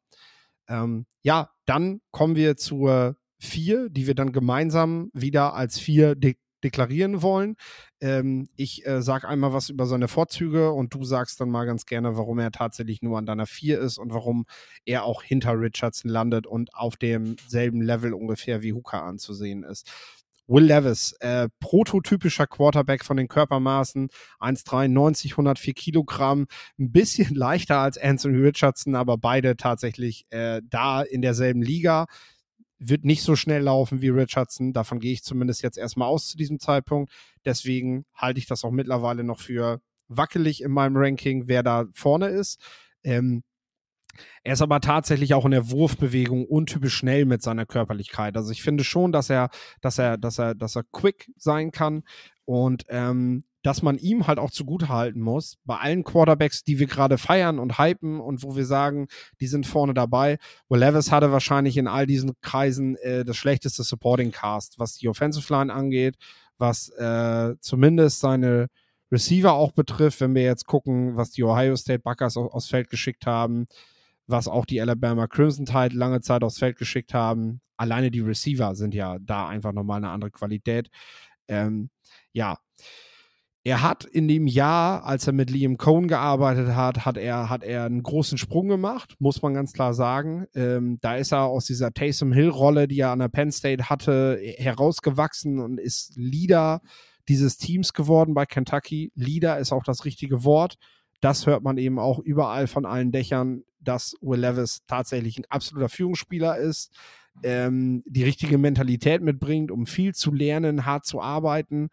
Ähm, 0.68 1.06
ja, 1.22 1.50
dann 1.66 2.00
kommen 2.12 2.36
wir 2.36 2.56
zur 2.56 3.16
vier, 3.40 3.90
die 3.90 4.06
wir 4.06 4.14
dann 4.14 4.32
gemeinsam 4.32 5.10
wieder 5.12 5.54
als 5.54 5.78
vier 5.78 6.14
de 6.14 6.36
deklarieren 6.62 7.22
wollen. 7.22 7.56
Ähm, 8.02 8.48
ich 8.56 8.84
äh, 8.84 9.00
sage 9.00 9.28
einmal 9.28 9.52
was 9.52 9.70
über 9.70 9.86
seine 9.86 10.08
Vorzüge 10.08 10.72
und 10.72 10.92
du 10.92 11.04
sagst 11.04 11.40
dann 11.40 11.50
mal 11.50 11.66
ganz 11.66 11.86
gerne, 11.86 12.16
warum 12.16 12.40
er 12.40 12.50
tatsächlich 12.50 13.00
nur 13.00 13.16
an 13.16 13.26
deiner 13.26 13.46
4 13.46 13.78
ist 13.78 13.96
und 13.96 14.12
warum 14.12 14.44
er 14.84 15.04
auch 15.04 15.22
hinter 15.22 15.52
Richardson 15.52 16.10
landet 16.10 16.48
und 16.48 16.74
auf 16.74 16.96
demselben 16.96 17.80
Level 17.80 18.12
ungefähr 18.12 18.60
wie 18.62 18.72
Hooker 18.72 19.04
anzusehen 19.04 19.62
ist. 19.62 19.88
Will 20.48 20.64
Levis, 20.64 21.12
äh, 21.20 21.48
prototypischer 21.60 22.48
Quarterback 22.48 23.04
von 23.04 23.16
den 23.16 23.28
Körpermaßen, 23.28 24.08
1,93, 24.40 25.30
104 25.30 25.72
Kilogramm, 25.72 26.46
ein 26.80 26.90
bisschen 26.90 27.34
leichter 27.36 27.78
als 27.78 27.98
Anthony 27.98 28.38
Richardson, 28.38 28.96
aber 28.96 29.16
beide 29.16 29.56
tatsächlich 29.56 30.26
äh, 30.30 30.60
da 30.68 31.02
in 31.02 31.22
derselben 31.22 31.62
Liga 31.62 32.06
wird 32.88 33.04
nicht 33.04 33.22
so 33.22 33.36
schnell 33.36 33.62
laufen 33.62 34.00
wie 34.00 34.08
Richardson. 34.08 34.72
Davon 34.72 34.98
gehe 34.98 35.12
ich 35.12 35.22
zumindest 35.22 35.62
jetzt 35.62 35.78
erstmal 35.78 36.08
aus 36.08 36.28
zu 36.28 36.36
diesem 36.36 36.58
Zeitpunkt. 36.58 37.12
Deswegen 37.44 38.04
halte 38.14 38.38
ich 38.38 38.46
das 38.46 38.64
auch 38.64 38.70
mittlerweile 38.70 39.24
noch 39.24 39.40
für 39.40 39.80
wackelig 40.08 40.62
in 40.62 40.72
meinem 40.72 40.96
Ranking, 40.96 41.44
wer 41.46 41.62
da 41.62 41.86
vorne 41.92 42.28
ist. 42.28 42.60
Ähm, 43.04 43.42
er 44.44 44.54
ist 44.54 44.62
aber 44.62 44.80
tatsächlich 44.80 45.34
auch 45.34 45.44
in 45.44 45.52
der 45.52 45.70
Wurfbewegung 45.70 46.44
untypisch 46.46 46.94
schnell 46.94 47.24
mit 47.24 47.42
seiner 47.42 47.66
Körperlichkeit. 47.66 48.36
Also 48.36 48.50
ich 48.50 48.62
finde 48.62 48.84
schon, 48.84 49.12
dass 49.12 49.30
er, 49.30 49.48
dass 49.80 49.98
er, 49.98 50.18
dass 50.18 50.38
er, 50.38 50.54
dass 50.54 50.76
er 50.76 50.84
quick 50.92 51.30
sein 51.36 51.70
kann 51.70 52.02
und 52.44 52.84
ähm, 52.88 53.44
dass 53.62 53.82
man 53.82 53.96
ihm 53.96 54.26
halt 54.26 54.38
auch 54.38 54.50
zugute 54.50 54.88
halten 54.88 55.20
muss, 55.20 55.56
bei 55.64 55.76
allen 55.76 56.02
Quarterbacks, 56.04 56.64
die 56.64 56.78
wir 56.78 56.86
gerade 56.86 57.16
feiern 57.16 57.58
und 57.58 57.78
hypen 57.78 58.20
und 58.20 58.42
wo 58.42 58.56
wir 58.56 58.66
sagen, 58.66 59.06
die 59.40 59.46
sind 59.46 59.66
vorne 59.66 59.94
dabei. 59.94 60.38
Will 60.68 60.80
Levis 60.80 61.12
hatte 61.12 61.30
wahrscheinlich 61.30 61.76
in 61.76 61.86
all 61.86 62.06
diesen 62.06 62.32
Kreisen 62.40 62.96
äh, 62.96 63.24
das 63.24 63.36
schlechteste 63.36 63.84
Supporting 63.84 64.32
Cast, 64.32 64.78
was 64.78 64.94
die 64.94 65.08
Offensive 65.08 65.52
Line 65.52 65.72
angeht, 65.72 66.16
was 66.58 66.88
äh, 66.90 67.54
zumindest 67.60 68.20
seine 68.20 68.68
Receiver 69.12 69.52
auch 69.52 69.72
betrifft, 69.72 70.20
wenn 70.20 70.34
wir 70.34 70.42
jetzt 70.42 70.66
gucken, 70.66 71.16
was 71.16 71.30
die 71.30 71.44
Ohio 71.44 71.76
State 71.76 72.00
Buckers 72.00 72.36
aus, 72.36 72.50
aufs 72.50 72.68
Feld 72.68 72.90
geschickt 72.90 73.26
haben, 73.26 73.66
was 74.26 74.48
auch 74.48 74.64
die 74.64 74.80
Alabama 74.80 75.26
Crimson 75.28 75.66
Tide 75.66 75.94
lange 75.94 76.20
Zeit 76.22 76.42
aufs 76.42 76.58
Feld 76.58 76.78
geschickt 76.78 77.14
haben. 77.14 77.60
Alleine 77.76 78.10
die 78.10 78.20
Receiver 78.20 78.74
sind 78.74 78.94
ja 78.94 79.18
da 79.20 79.48
einfach 79.48 79.72
nochmal 79.72 79.98
eine 79.98 80.08
andere 80.08 80.30
Qualität. 80.30 80.88
Ähm, 81.46 81.90
ja, 82.32 82.56
er 83.64 83.82
hat 83.82 84.04
in 84.04 84.26
dem 84.26 84.48
Jahr, 84.48 85.04
als 85.04 85.26
er 85.28 85.32
mit 85.32 85.48
Liam 85.48 85.76
Cohn 85.76 86.08
gearbeitet 86.08 86.74
hat, 86.74 87.04
hat 87.04 87.16
er, 87.16 87.48
hat 87.48 87.62
er 87.62 87.84
einen 87.84 88.02
großen 88.02 88.36
Sprung 88.36 88.66
gemacht, 88.66 89.14
muss 89.20 89.40
man 89.40 89.54
ganz 89.54 89.72
klar 89.72 89.94
sagen. 89.94 90.46
Ähm, 90.54 90.98
da 91.00 91.14
ist 91.14 91.32
er 91.32 91.44
aus 91.44 91.66
dieser 91.66 91.92
Taysom 91.92 92.32
Hill-Rolle, 92.32 92.88
die 92.88 92.98
er 92.98 93.10
an 93.10 93.20
der 93.20 93.28
Penn 93.28 93.52
State 93.52 93.88
hatte, 93.88 94.40
herausgewachsen 94.56 95.60
und 95.60 95.78
ist 95.78 96.12
Leader 96.16 96.80
dieses 97.28 97.56
Teams 97.56 97.92
geworden 97.92 98.34
bei 98.34 98.46
Kentucky. 98.46 99.12
Leader 99.14 99.58
ist 99.58 99.72
auch 99.72 99.84
das 99.84 100.04
richtige 100.04 100.44
Wort. 100.44 100.76
das 101.20 101.46
hört 101.46 101.62
man 101.62 101.78
eben 101.78 102.00
auch 102.00 102.18
überall 102.18 102.66
von 102.66 102.84
allen 102.84 103.12
Dächern, 103.12 103.62
dass 103.78 104.16
Will 104.20 104.40
Levis 104.40 104.80
tatsächlich 104.88 105.38
ein 105.38 105.44
absoluter 105.48 105.88
Führungsspieler 105.88 106.56
ist, 106.56 106.92
ähm, 107.42 108.02
die 108.06 108.24
richtige 108.24 108.58
Mentalität 108.58 109.22
mitbringt, 109.22 109.70
um 109.70 109.86
viel 109.86 110.14
zu 110.14 110.32
lernen, 110.32 110.84
hart 110.84 111.06
zu 111.06 111.20
arbeiten. 111.20 111.90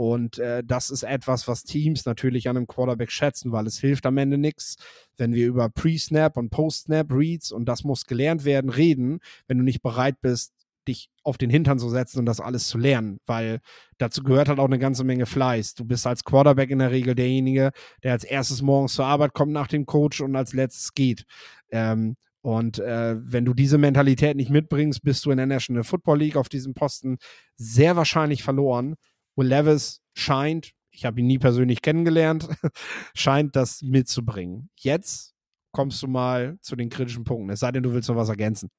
Und 0.00 0.38
äh, 0.38 0.64
das 0.64 0.88
ist 0.88 1.02
etwas, 1.02 1.46
was 1.46 1.62
Teams 1.62 2.06
natürlich 2.06 2.48
an 2.48 2.56
einem 2.56 2.66
Quarterback 2.66 3.10
schätzen, 3.10 3.52
weil 3.52 3.66
es 3.66 3.78
hilft 3.80 4.06
am 4.06 4.16
Ende 4.16 4.38
nichts, 4.38 4.76
wenn 5.18 5.34
wir 5.34 5.46
über 5.46 5.68
Pre-Snap 5.68 6.38
und 6.38 6.48
Post-Snap 6.48 7.12
Reads 7.12 7.52
und 7.52 7.66
das 7.66 7.84
muss 7.84 8.06
gelernt 8.06 8.46
werden 8.46 8.70
reden, 8.70 9.20
wenn 9.46 9.58
du 9.58 9.62
nicht 9.62 9.82
bereit 9.82 10.18
bist, 10.22 10.54
dich 10.88 11.10
auf 11.22 11.36
den 11.36 11.50
Hintern 11.50 11.78
zu 11.78 11.90
setzen 11.90 12.20
und 12.20 12.24
das 12.24 12.40
alles 12.40 12.66
zu 12.66 12.78
lernen, 12.78 13.18
weil 13.26 13.60
dazu 13.98 14.22
gehört 14.22 14.48
halt 14.48 14.58
auch 14.58 14.64
eine 14.64 14.78
ganze 14.78 15.04
Menge 15.04 15.26
Fleiß. 15.26 15.74
Du 15.74 15.84
bist 15.84 16.06
als 16.06 16.24
Quarterback 16.24 16.70
in 16.70 16.78
der 16.78 16.92
Regel 16.92 17.14
derjenige, 17.14 17.70
der 18.02 18.12
als 18.12 18.24
erstes 18.24 18.62
morgens 18.62 18.94
zur 18.94 19.04
Arbeit 19.04 19.34
kommt 19.34 19.52
nach 19.52 19.68
dem 19.68 19.84
Coach 19.84 20.22
und 20.22 20.34
als 20.34 20.54
letztes 20.54 20.94
geht. 20.94 21.26
Ähm, 21.70 22.16
und 22.40 22.78
äh, 22.78 23.16
wenn 23.20 23.44
du 23.44 23.52
diese 23.52 23.76
Mentalität 23.76 24.34
nicht 24.34 24.50
mitbringst, 24.50 25.02
bist 25.02 25.26
du 25.26 25.30
in 25.30 25.36
der 25.36 25.44
National 25.44 25.84
Football 25.84 26.20
League 26.20 26.36
auf 26.36 26.48
diesem 26.48 26.72
Posten 26.72 27.18
sehr 27.56 27.96
wahrscheinlich 27.96 28.42
verloren. 28.42 28.94
Will 29.36 29.48
Levis 29.48 30.02
scheint, 30.14 30.72
ich 30.90 31.04
habe 31.04 31.20
ihn 31.20 31.26
nie 31.26 31.38
persönlich 31.38 31.82
kennengelernt, 31.82 32.48
scheint 33.14 33.56
das 33.56 33.82
mitzubringen. 33.82 34.70
Jetzt 34.78 35.34
kommst 35.72 36.02
du 36.02 36.08
mal 36.08 36.58
zu 36.60 36.76
den 36.76 36.88
kritischen 36.88 37.24
Punkten. 37.24 37.50
Es 37.50 37.60
sei 37.60 37.72
denn, 37.72 37.82
du 37.82 37.92
willst 37.92 38.08
noch 38.08 38.16
was 38.16 38.28
ergänzen. 38.28 38.70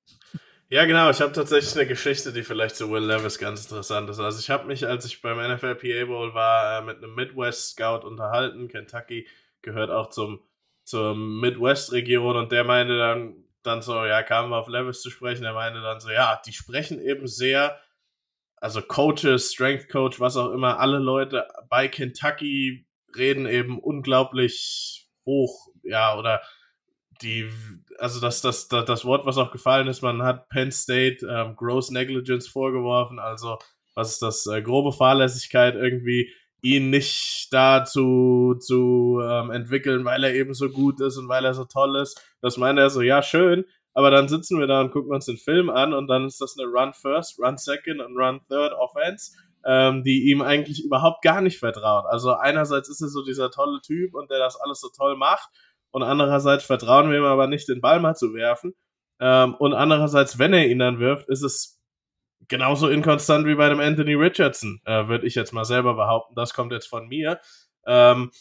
Ja, 0.67 0.85
genau. 0.85 1.09
Ich 1.09 1.19
habe 1.19 1.33
tatsächlich 1.33 1.75
eine 1.75 1.85
Geschichte, 1.85 2.31
die 2.31 2.43
vielleicht 2.43 2.77
zu 2.77 2.89
Will 2.89 3.03
Levis 3.03 3.37
ganz 3.37 3.63
interessant 3.63 4.09
ist. 4.09 4.19
Also 4.19 4.39
ich 4.39 4.49
habe 4.49 4.67
mich, 4.67 4.87
als 4.87 5.05
ich 5.05 5.21
beim 5.21 5.37
NFL 5.37 5.75
PA 5.75 6.05
Bowl 6.05 6.33
war, 6.33 6.79
äh, 6.79 6.85
mit 6.85 6.97
einem 6.97 7.13
Midwest 7.13 7.71
Scout 7.71 8.07
unterhalten. 8.07 8.69
Kentucky 8.69 9.27
gehört 9.61 9.89
auch 9.89 10.09
zum 10.09 10.41
zur 10.83 11.15
Midwest-Region 11.15 12.35
und 12.35 12.51
der 12.51 12.63
meinte 12.63 12.97
dann, 12.97 13.35
dann 13.63 13.81
so, 13.81 14.05
ja, 14.05 14.23
kamen 14.23 14.49
wir 14.49 14.57
auf 14.57 14.67
Levis 14.67 15.01
zu 15.01 15.09
sprechen. 15.09 15.43
Er 15.43 15.53
meinte 15.53 15.81
dann 15.81 15.99
so, 15.99 16.09
ja, 16.09 16.41
die 16.45 16.53
sprechen 16.53 16.99
eben 16.99 17.27
sehr, 17.27 17.79
also 18.61 18.81
Coaches, 18.81 19.51
Strength 19.51 19.89
Coach, 19.89 20.19
was 20.19 20.37
auch 20.37 20.51
immer, 20.51 20.79
alle 20.79 20.99
Leute 20.99 21.47
bei 21.69 21.87
Kentucky 21.87 22.85
reden 23.17 23.47
eben 23.47 23.79
unglaublich 23.79 25.09
hoch, 25.25 25.67
ja, 25.83 26.17
oder 26.17 26.41
die, 27.21 27.49
also 27.97 28.21
das, 28.21 28.41
das, 28.41 28.67
das, 28.67 28.85
das 28.85 29.03
Wort, 29.03 29.25
was 29.25 29.37
auch 29.37 29.51
gefallen 29.51 29.87
ist, 29.87 30.01
man 30.01 30.23
hat 30.23 30.47
Penn 30.49 30.71
State 30.71 31.25
ähm, 31.27 31.55
Gross 31.55 31.91
Negligence 31.91 32.47
vorgeworfen, 32.47 33.19
also 33.19 33.57
was 33.95 34.13
ist 34.13 34.21
das, 34.21 34.45
äh, 34.45 34.61
grobe 34.61 34.91
Fahrlässigkeit 34.91 35.75
irgendwie, 35.75 36.31
ihn 36.61 36.91
nicht 36.91 37.47
da 37.51 37.83
zu, 37.83 38.55
zu 38.59 39.19
ähm, 39.23 39.49
entwickeln, 39.49 40.05
weil 40.05 40.23
er 40.23 40.35
eben 40.35 40.53
so 40.53 40.69
gut 40.69 41.01
ist 41.01 41.17
und 41.17 41.27
weil 41.27 41.43
er 41.43 41.55
so 41.55 41.65
toll 41.65 41.95
ist. 41.95 42.23
Das 42.41 42.57
meint 42.57 42.77
er 42.77 42.91
so, 42.91 43.01
ja, 43.01 43.23
schön, 43.23 43.65
aber 43.93 44.11
dann 44.11 44.27
sitzen 44.27 44.59
wir 44.59 44.67
da 44.67 44.81
und 44.81 44.91
gucken 44.91 45.13
uns 45.13 45.25
den 45.25 45.37
Film 45.37 45.69
an 45.69 45.93
und 45.93 46.07
dann 46.07 46.25
ist 46.25 46.39
das 46.41 46.55
eine 46.57 46.67
Run 46.67 46.93
First, 46.93 47.39
Run 47.39 47.57
Second 47.57 48.01
und 48.01 48.17
Run 48.17 48.41
Third 48.47 48.73
Offense, 48.73 49.31
ähm, 49.65 50.03
die 50.03 50.31
ihm 50.31 50.41
eigentlich 50.41 50.83
überhaupt 50.83 51.21
gar 51.21 51.41
nicht 51.41 51.59
vertraut. 51.59 52.05
Also 52.07 52.33
einerseits 52.33 52.89
ist 52.89 53.01
er 53.01 53.09
so 53.09 53.23
dieser 53.23 53.51
tolle 53.51 53.81
Typ 53.81 54.13
und 54.13 54.31
der 54.31 54.39
das 54.39 54.55
alles 54.55 54.79
so 54.79 54.89
toll 54.95 55.17
macht 55.17 55.49
und 55.91 56.03
andererseits 56.03 56.63
vertrauen 56.63 57.11
wir 57.11 57.19
ihm 57.19 57.25
aber 57.25 57.47
nicht, 57.47 57.67
den 57.67 57.81
Ball 57.81 57.99
mal 57.99 58.15
zu 58.15 58.33
werfen. 58.33 58.73
Ähm, 59.19 59.55
und 59.55 59.73
andererseits, 59.73 60.39
wenn 60.39 60.53
er 60.53 60.67
ihn 60.67 60.79
dann 60.79 60.99
wirft, 60.99 61.29
ist 61.29 61.43
es 61.43 61.79
genauso 62.47 62.89
inkonstant 62.89 63.45
wie 63.45 63.55
bei 63.55 63.69
dem 63.69 63.79
Anthony 63.79 64.15
Richardson, 64.15 64.81
äh, 64.85 65.07
würde 65.07 65.27
ich 65.27 65.35
jetzt 65.35 65.53
mal 65.53 65.65
selber 65.65 65.93
behaupten. 65.93 66.33
Das 66.35 66.53
kommt 66.53 66.71
jetzt 66.71 66.87
von 66.87 67.07
mir. 67.07 67.39
Ähm, 67.85 68.31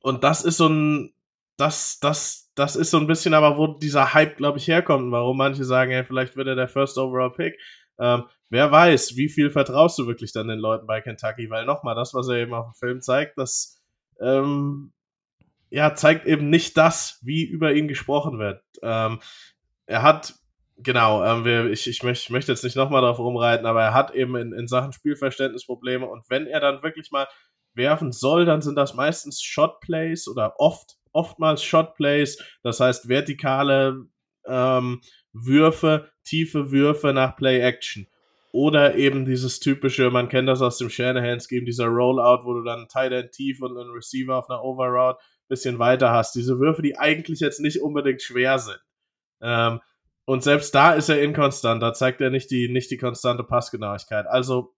und 0.00 0.24
das 0.24 0.44
ist 0.44 0.56
so 0.56 0.68
ein, 0.68 1.12
das, 1.56 1.98
das, 2.00 2.50
das 2.54 2.76
ist 2.76 2.90
so 2.90 2.98
ein 2.98 3.06
bisschen 3.06 3.34
aber, 3.34 3.56
wo 3.56 3.66
dieser 3.66 4.14
Hype, 4.14 4.36
glaube 4.36 4.58
ich, 4.58 4.68
herkommt 4.68 5.10
warum 5.12 5.36
manche 5.36 5.64
sagen, 5.64 5.90
hey, 5.90 6.04
vielleicht 6.04 6.36
wird 6.36 6.48
er 6.48 6.54
der 6.56 6.68
First 6.68 6.98
Overall 6.98 7.32
Pick. 7.32 7.58
Ähm, 7.98 8.24
wer 8.50 8.70
weiß, 8.70 9.16
wie 9.16 9.28
viel 9.28 9.50
vertraust 9.50 9.98
du 9.98 10.06
wirklich 10.06 10.32
dann 10.32 10.48
den 10.48 10.58
Leuten 10.58 10.86
bei 10.86 11.00
Kentucky? 11.00 11.48
Weil 11.50 11.64
nochmal, 11.64 11.94
das, 11.94 12.14
was 12.14 12.28
er 12.28 12.36
eben 12.36 12.54
auf 12.54 12.66
dem 12.66 12.74
Film 12.74 13.00
zeigt, 13.00 13.38
das 13.38 13.80
ähm, 14.20 14.92
ja, 15.70 15.94
zeigt 15.94 16.26
eben 16.26 16.50
nicht 16.50 16.76
das, 16.76 17.18
wie 17.22 17.44
über 17.44 17.72
ihn 17.72 17.88
gesprochen 17.88 18.38
wird. 18.38 18.62
Ähm, 18.82 19.20
er 19.86 20.02
hat, 20.02 20.34
genau, 20.76 21.24
ähm, 21.24 21.44
wir, 21.44 21.70
ich, 21.70 21.86
ich, 21.88 22.02
möcht, 22.02 22.24
ich 22.24 22.30
möchte 22.30 22.52
jetzt 22.52 22.64
nicht 22.64 22.76
nochmal 22.76 23.02
darauf 23.02 23.18
rumreiten, 23.18 23.66
aber 23.66 23.82
er 23.82 23.94
hat 23.94 24.14
eben 24.14 24.36
in, 24.36 24.52
in 24.52 24.68
Sachen 24.68 24.92
Spielverständnis 24.92 25.66
Probleme 25.66 26.06
und 26.06 26.28
wenn 26.28 26.46
er 26.46 26.60
dann 26.60 26.82
wirklich 26.82 27.10
mal 27.10 27.26
werfen 27.74 28.12
soll, 28.12 28.44
dann 28.44 28.62
sind 28.62 28.76
das 28.76 28.94
meistens 28.94 29.42
Shotplays 29.42 30.28
oder 30.28 30.54
oft, 30.58 30.96
oftmals 31.16 31.62
Shotplays, 31.64 32.42
das 32.62 32.80
heißt 32.80 33.08
vertikale 33.08 34.06
ähm, 34.46 35.00
Würfe, 35.32 36.10
tiefe 36.24 36.70
Würfe 36.70 37.12
nach 37.12 37.36
Play-Action. 37.36 38.06
Oder 38.52 38.94
eben 38.94 39.26
dieses 39.26 39.60
typische, 39.60 40.10
man 40.10 40.28
kennt 40.28 40.48
das 40.48 40.62
aus 40.62 40.78
dem 40.78 40.88
Shanahan-Scheme, 40.88 41.66
dieser 41.66 41.86
Rollout, 41.86 42.44
wo 42.44 42.54
du 42.54 42.62
dann 42.62 42.88
Tight 42.88 43.12
End 43.12 43.32
tief 43.32 43.60
und 43.60 43.76
einen 43.76 43.90
Receiver 43.90 44.36
auf 44.36 44.48
einer 44.48 44.62
Overroute 44.62 45.18
bisschen 45.48 45.78
weiter 45.78 46.10
hast. 46.10 46.34
Diese 46.34 46.58
Würfe, 46.58 46.82
die 46.82 46.98
eigentlich 46.98 47.40
jetzt 47.40 47.60
nicht 47.60 47.80
unbedingt 47.80 48.22
schwer 48.22 48.58
sind. 48.58 48.80
Ähm, 49.40 49.80
und 50.24 50.42
selbst 50.42 50.74
da 50.74 50.94
ist 50.94 51.08
er 51.08 51.22
inkonstant. 51.22 51.82
Da 51.82 51.92
zeigt 51.92 52.20
er 52.20 52.30
nicht 52.30 52.50
die, 52.50 52.68
nicht 52.68 52.90
die 52.90 52.96
konstante 52.96 53.44
Passgenauigkeit. 53.44 54.26
Also, 54.26 54.74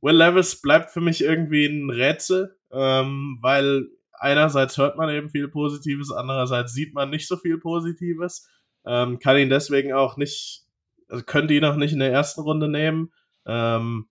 Will 0.00 0.16
Levis 0.16 0.60
bleibt 0.60 0.90
für 0.90 1.00
mich 1.00 1.22
irgendwie 1.22 1.66
ein 1.66 1.90
Rätsel, 1.90 2.56
ähm, 2.70 3.38
weil 3.40 3.88
einerseits 4.18 4.78
hört 4.78 4.96
man 4.96 5.10
eben 5.10 5.30
viel 5.30 5.48
Positives, 5.48 6.12
andererseits 6.12 6.72
sieht 6.72 6.94
man 6.94 7.10
nicht 7.10 7.28
so 7.28 7.36
viel 7.36 7.58
Positives. 7.58 8.48
Ähm, 8.84 9.18
kann 9.18 9.36
ihn 9.36 9.50
deswegen 9.50 9.92
auch 9.92 10.16
nicht, 10.16 10.64
also 11.08 11.24
könnte 11.24 11.54
ihn 11.54 11.64
auch 11.64 11.76
nicht 11.76 11.92
in 11.92 11.98
der 11.98 12.12
ersten 12.12 12.40
Runde 12.40 12.68
nehmen. 12.68 13.12
Ähm, 13.46 14.08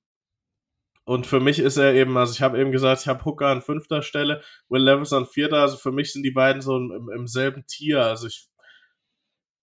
und 1.06 1.28
für 1.28 1.40
mich 1.40 1.60
ist 1.60 1.78
er 1.78 1.94
eben, 1.94 2.18
also 2.18 2.34
ich 2.34 2.42
habe 2.42 2.60
eben 2.60 2.72
gesagt, 2.72 3.02
ich 3.02 3.08
habe 3.08 3.24
Hooker 3.26 3.48
an 3.48 3.62
fünfter 3.62 4.02
Stelle, 4.02 4.42
Will 4.70 4.82
Levis 4.82 5.14
an 5.14 5.28
vierter, 5.28 5.62
also 5.62 5.78
für 5.78 5.92
mich 5.92 6.12
sind 6.12 6.24
die 6.24 6.32
beiden 6.32 6.62
so 6.62 6.78
im, 6.78 7.10
im 7.16 7.28
selben 7.28 7.66
Tier. 7.68 8.04
Also 8.04 8.28
ich, 8.28 8.50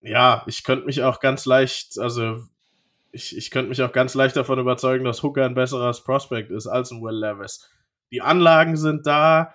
ja, 0.01 0.45
ich 0.47 0.63
könnte 0.63 0.87
mich 0.87 1.03
auch 1.03 1.19
ganz 1.19 1.45
leicht, 1.45 1.99
also 1.99 2.39
ich, 3.11 3.37
ich 3.37 3.51
könnte 3.51 3.71
mich 3.71 3.83
auch 3.83 3.93
ganz 3.93 4.15
leicht 4.15 4.37
davon 4.37 4.59
überzeugen, 4.61 5.05
dass 5.05 5.23
Hooker 5.23 5.45
ein 5.45 5.55
besseres 5.55 6.05
Prospect 6.05 6.51
ist 6.51 6.69
als 6.69 6.93
ein 6.93 7.03
Will 7.03 7.19
Levis. 7.19 7.69
Die 8.13 8.23
Anlagen 8.23 8.77
sind 8.77 9.07
da, 9.07 9.55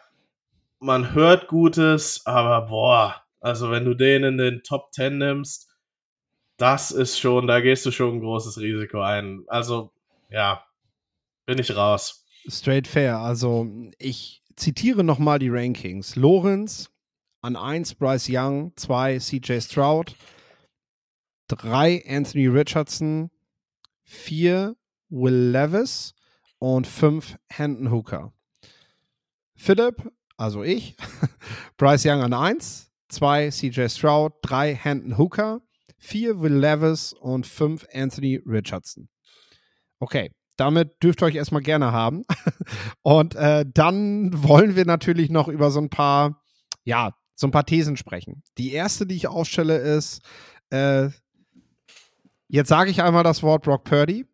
man 0.79 1.13
hört 1.13 1.47
Gutes, 1.47 2.25
aber 2.25 2.67
boah, 2.67 3.23
also 3.39 3.71
wenn 3.71 3.85
du 3.85 3.93
den 3.93 4.23
in 4.23 4.37
den 4.37 4.63
Top 4.63 4.93
10 4.93 5.17
nimmst, 5.17 5.69
das 6.57 6.91
ist 6.91 7.19
schon, 7.19 7.47
da 7.47 7.59
gehst 7.59 7.85
du 7.85 7.91
schon 7.91 8.15
ein 8.15 8.19
großes 8.19 8.59
Risiko 8.59 9.01
ein. 9.01 9.43
Also, 9.47 9.91
ja, 10.29 10.63
bin 11.45 11.59
ich 11.59 11.75
raus. 11.75 12.25
Straight 12.47 12.87
fair. 12.87 13.19
Also 13.19 13.67
ich 13.99 14.43
zitiere 14.55 15.03
nochmal 15.03 15.39
die 15.39 15.49
Rankings. 15.49 16.15
Lorenz 16.15 16.89
an 17.41 17.55
1 17.55 17.95
Bryce 17.95 18.27
Young, 18.29 18.73
2 18.75 19.19
CJ 19.19 19.59
Stroud, 19.61 20.15
3 21.49 22.03
Anthony 22.07 22.47
Richardson, 22.47 23.29
4 24.03 24.75
Will 25.09 25.51
Levis 25.51 26.13
und 26.59 26.87
5 26.87 27.37
Hendon 27.49 27.91
Hooker. 27.91 28.33
Philipp, 29.55 30.11
also 30.37 30.63
ich, 30.63 30.95
Bryce 31.77 32.05
Young 32.05 32.21
an 32.21 32.33
1, 32.33 32.91
2 33.09 33.49
CJ 33.49 33.87
Stroud, 33.89 34.33
3 34.43 34.75
Hendon 34.75 35.17
Hooker, 35.17 35.61
4 35.97 36.39
Will 36.39 36.53
Levis 36.53 37.13
und 37.13 37.45
5 37.45 37.87
Anthony 37.93 38.41
Richardson. 38.45 39.09
Okay, 39.99 40.31
damit 40.57 41.01
dürft 41.01 41.21
ihr 41.21 41.27
euch 41.27 41.35
erstmal 41.35 41.61
gerne 41.61 41.91
haben. 41.91 42.23
Und 43.03 43.35
äh, 43.35 43.65
dann 43.71 44.31
wollen 44.43 44.75
wir 44.75 44.85
natürlich 44.85 45.29
noch 45.29 45.47
über 45.47 45.71
so 45.71 45.79
ein 45.79 45.89
paar, 45.89 46.43
ja, 46.83 47.15
so 47.35 47.47
ein 47.47 47.51
paar 47.51 47.65
Thesen 47.65 47.97
sprechen. 47.97 48.43
Die 48.57 48.73
erste, 48.73 49.05
die 49.05 49.15
ich 49.15 49.27
aufstelle, 49.27 49.77
ist, 49.77 50.21
äh, 50.71 51.09
jetzt 52.47 52.69
sage 52.69 52.89
ich 52.89 53.01
einmal 53.01 53.23
das 53.23 53.43
Wort 53.43 53.63
Brock 53.63 53.83
Purdy, 53.83 54.25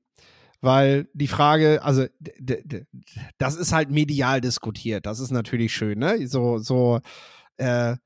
weil 0.64 1.07
die 1.14 1.28
Frage, 1.28 1.82
also 1.84 2.05
das 3.38 3.55
ist 3.55 3.74
halt 3.74 3.91
medial 3.91 4.41
diskutiert. 4.41 5.05
Das 5.05 5.20
ist 5.20 5.32
natürlich 5.32 5.74
schön, 5.74 5.99
ne? 5.99 6.28
So, 6.28 6.57
so, 6.57 6.99
äh, 7.57 7.97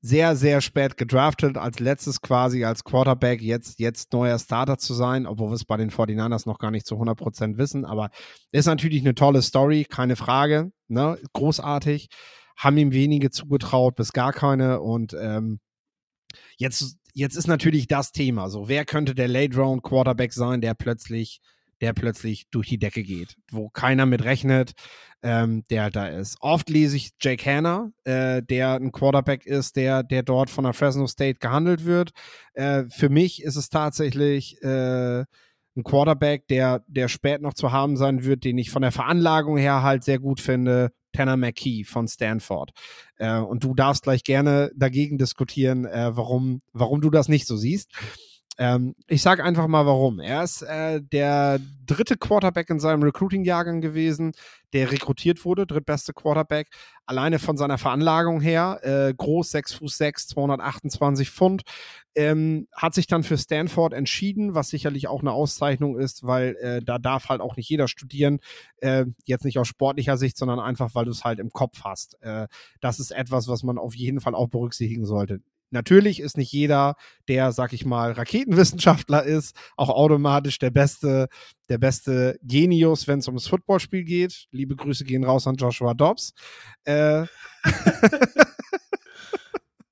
sehr, 0.00 0.36
sehr 0.36 0.60
spät 0.60 0.96
gedraftet, 0.96 1.56
als 1.56 1.80
letztes 1.80 2.20
quasi 2.20 2.64
als 2.64 2.84
Quarterback, 2.84 3.42
jetzt, 3.42 3.80
jetzt 3.80 4.12
neuer 4.12 4.38
Starter 4.38 4.78
zu 4.78 4.94
sein, 4.94 5.26
obwohl 5.26 5.50
wir 5.50 5.54
es 5.54 5.64
bei 5.64 5.76
den 5.76 5.90
49ers 5.90 6.46
noch 6.46 6.58
gar 6.58 6.70
nicht 6.70 6.86
zu 6.86 6.94
100% 6.94 7.58
wissen, 7.58 7.84
aber 7.84 8.10
ist 8.52 8.66
natürlich 8.66 9.02
eine 9.02 9.16
tolle 9.16 9.42
Story, 9.42 9.84
keine 9.84 10.14
Frage, 10.14 10.70
ne? 10.86 11.18
großartig, 11.32 12.08
haben 12.56 12.76
ihm 12.76 12.92
wenige 12.92 13.30
zugetraut, 13.30 13.96
bis 13.96 14.12
gar 14.12 14.32
keine 14.32 14.80
und 14.80 15.16
ähm, 15.20 15.58
jetzt, 16.56 16.97
jetzt 17.14 17.36
ist 17.36 17.46
natürlich 17.46 17.86
das 17.86 18.12
Thema, 18.12 18.50
so 18.50 18.68
wer 18.68 18.84
könnte 18.84 19.14
der 19.14 19.28
Late 19.28 19.56
Round 19.56 19.82
Quarterback 19.82 20.32
sein, 20.32 20.60
der 20.60 20.74
plötzlich 20.74 21.40
der 21.80 21.92
plötzlich 21.92 22.48
durch 22.50 22.68
die 22.68 22.78
Decke 22.78 23.02
geht, 23.02 23.36
wo 23.50 23.68
keiner 23.68 24.06
mit 24.06 24.24
rechnet, 24.24 24.72
ähm, 25.22 25.64
der 25.70 25.84
halt 25.84 25.96
da 25.96 26.08
ist. 26.08 26.36
Oft 26.40 26.70
lese 26.70 26.96
ich 26.96 27.10
Jake 27.20 27.44
Hanna, 27.44 27.90
äh, 28.04 28.42
der 28.42 28.74
ein 28.74 28.92
Quarterback 28.92 29.46
ist, 29.46 29.76
der, 29.76 30.02
der 30.02 30.22
dort 30.22 30.50
von 30.50 30.64
der 30.64 30.72
Fresno 30.72 31.06
State 31.06 31.38
gehandelt 31.38 31.84
wird. 31.84 32.10
Äh, 32.54 32.84
für 32.88 33.08
mich 33.08 33.42
ist 33.42 33.56
es 33.56 33.68
tatsächlich 33.68 34.62
äh, 34.62 35.20
ein 35.76 35.84
Quarterback, 35.84 36.46
der, 36.48 36.84
der 36.88 37.08
spät 37.08 37.40
noch 37.40 37.54
zu 37.54 37.72
haben 37.72 37.96
sein 37.96 38.24
wird, 38.24 38.44
den 38.44 38.58
ich 38.58 38.70
von 38.70 38.82
der 38.82 38.92
Veranlagung 38.92 39.56
her 39.56 39.82
halt 39.82 40.04
sehr 40.04 40.18
gut 40.18 40.40
finde. 40.40 40.90
Tanner 41.12 41.36
McKee 41.36 41.84
von 41.84 42.08
Stanford. 42.08 42.70
Äh, 43.16 43.38
und 43.38 43.64
du 43.64 43.74
darfst 43.74 44.04
gleich 44.04 44.24
gerne 44.24 44.70
dagegen 44.74 45.18
diskutieren, 45.18 45.84
äh, 45.84 46.16
warum, 46.16 46.62
warum 46.72 47.00
du 47.00 47.10
das 47.10 47.28
nicht 47.28 47.46
so 47.46 47.56
siehst. 47.56 47.90
Ähm, 48.60 48.96
ich 49.06 49.22
sage 49.22 49.44
einfach 49.44 49.68
mal 49.68 49.86
warum. 49.86 50.18
Er 50.18 50.42
ist 50.42 50.62
äh, 50.62 51.00
der 51.00 51.60
dritte 51.86 52.16
Quarterback 52.16 52.68
in 52.70 52.80
seinem 52.80 53.04
Recruiting-Jahrgang 53.04 53.80
gewesen, 53.80 54.32
der 54.72 54.90
rekrutiert 54.90 55.44
wurde, 55.44 55.64
drittbeste 55.64 56.12
Quarterback. 56.12 56.68
Alleine 57.06 57.38
von 57.38 57.56
seiner 57.56 57.78
Veranlagung 57.78 58.40
her, 58.40 58.80
äh, 58.82 59.14
groß, 59.14 59.52
6 59.52 59.74
Fuß 59.74 59.96
6, 59.96 60.26
228 60.28 61.30
Pfund. 61.30 61.62
Ähm, 62.16 62.66
hat 62.74 62.94
sich 62.94 63.06
dann 63.06 63.22
für 63.22 63.38
Stanford 63.38 63.92
entschieden, 63.92 64.56
was 64.56 64.70
sicherlich 64.70 65.06
auch 65.06 65.20
eine 65.20 65.32
Auszeichnung 65.32 65.96
ist, 65.96 66.26
weil 66.26 66.56
äh, 66.56 66.82
da 66.82 66.98
darf 66.98 67.28
halt 67.28 67.40
auch 67.40 67.56
nicht 67.56 67.68
jeder 67.68 67.86
studieren. 67.86 68.40
Äh, 68.78 69.06
jetzt 69.24 69.44
nicht 69.44 69.60
aus 69.60 69.68
sportlicher 69.68 70.16
Sicht, 70.16 70.36
sondern 70.36 70.58
einfach, 70.58 70.96
weil 70.96 71.04
du 71.04 71.12
es 71.12 71.22
halt 71.22 71.38
im 71.38 71.50
Kopf 71.50 71.82
hast. 71.84 72.20
Äh, 72.22 72.48
das 72.80 72.98
ist 72.98 73.12
etwas, 73.12 73.46
was 73.46 73.62
man 73.62 73.78
auf 73.78 73.94
jeden 73.94 74.20
Fall 74.20 74.34
auch 74.34 74.48
berücksichtigen 74.48 75.06
sollte. 75.06 75.40
Natürlich 75.70 76.20
ist 76.20 76.36
nicht 76.36 76.52
jeder, 76.52 76.94
der, 77.28 77.52
sag 77.52 77.72
ich 77.72 77.84
mal, 77.84 78.12
Raketenwissenschaftler 78.12 79.22
ist, 79.24 79.56
auch 79.76 79.90
automatisch 79.90 80.58
der 80.58 80.70
beste, 80.70 81.28
der 81.68 81.78
beste 81.78 82.38
Genius, 82.42 83.06
wenn 83.06 83.18
es 83.18 83.28
ums 83.28 83.48
Footballspiel 83.48 84.04
geht. 84.04 84.46
Liebe 84.50 84.76
Grüße 84.76 85.04
gehen 85.04 85.24
raus 85.24 85.46
an 85.46 85.56
Joshua 85.56 85.94
Dobbs. 85.94 86.32
Äh, 86.84 87.26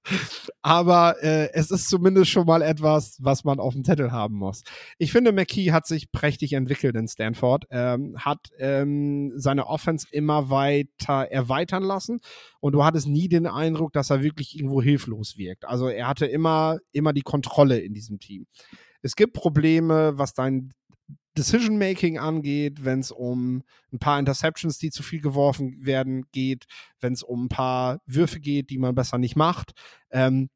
aber 0.67 1.23
äh, 1.23 1.53
es 1.53 1.71
ist 1.71 1.89
zumindest 1.89 2.29
schon 2.29 2.45
mal 2.45 2.61
etwas, 2.61 3.19
was 3.21 3.45
man 3.45 3.61
auf 3.61 3.75
dem 3.75 3.85
Zettel 3.85 4.11
haben 4.11 4.35
muss. 4.35 4.64
Ich 4.99 5.12
finde, 5.12 5.31
McKee 5.31 5.71
hat 5.71 5.87
sich 5.87 6.11
prächtig 6.11 6.55
entwickelt 6.55 6.97
in 6.97 7.07
Stanford, 7.07 7.67
ähm, 7.71 8.17
hat 8.19 8.49
ähm, 8.59 9.33
seine 9.37 9.69
Offense 9.69 10.09
immer 10.11 10.51
weiter 10.51 11.31
erweitern 11.31 11.85
lassen 11.85 12.19
und 12.59 12.73
du 12.73 12.83
hattest 12.83 13.07
nie 13.07 13.29
den 13.29 13.47
Eindruck, 13.47 13.93
dass 13.93 14.11
er 14.11 14.25
wirklich 14.25 14.57
irgendwo 14.57 14.83
hilflos 14.83 15.39
wirkt. 15.39 15.64
Also 15.64 15.87
er 15.87 16.09
hatte 16.09 16.27
immer, 16.27 16.79
immer 16.91 17.12
die 17.12 17.23
Kontrolle 17.23 17.79
in 17.79 17.95
diesem 17.95 18.19
Team. 18.19 18.49
Es 19.03 19.14
gibt 19.14 19.35
Probleme, 19.35 20.19
was 20.19 20.35
dein 20.35 20.73
Decision-Making 21.39 22.19
angeht, 22.19 22.85
wenn 22.85 22.99
es 22.99 23.12
um 23.12 23.62
ein 23.93 24.01
paar 24.01 24.19
Interceptions, 24.19 24.79
die 24.79 24.91
zu 24.91 25.05
viel 25.05 25.21
geworfen 25.21 25.77
werden, 25.87 26.25
geht, 26.33 26.64
wenn 26.99 27.12
es 27.12 27.23
um 27.23 27.45
ein 27.45 27.49
paar 27.49 28.01
Würfe 28.07 28.41
geht, 28.41 28.71
die 28.71 28.79
man 28.79 28.97
besser 28.97 29.19
nicht 29.19 29.37
macht. 29.37 29.73
Ähm, 30.11 30.49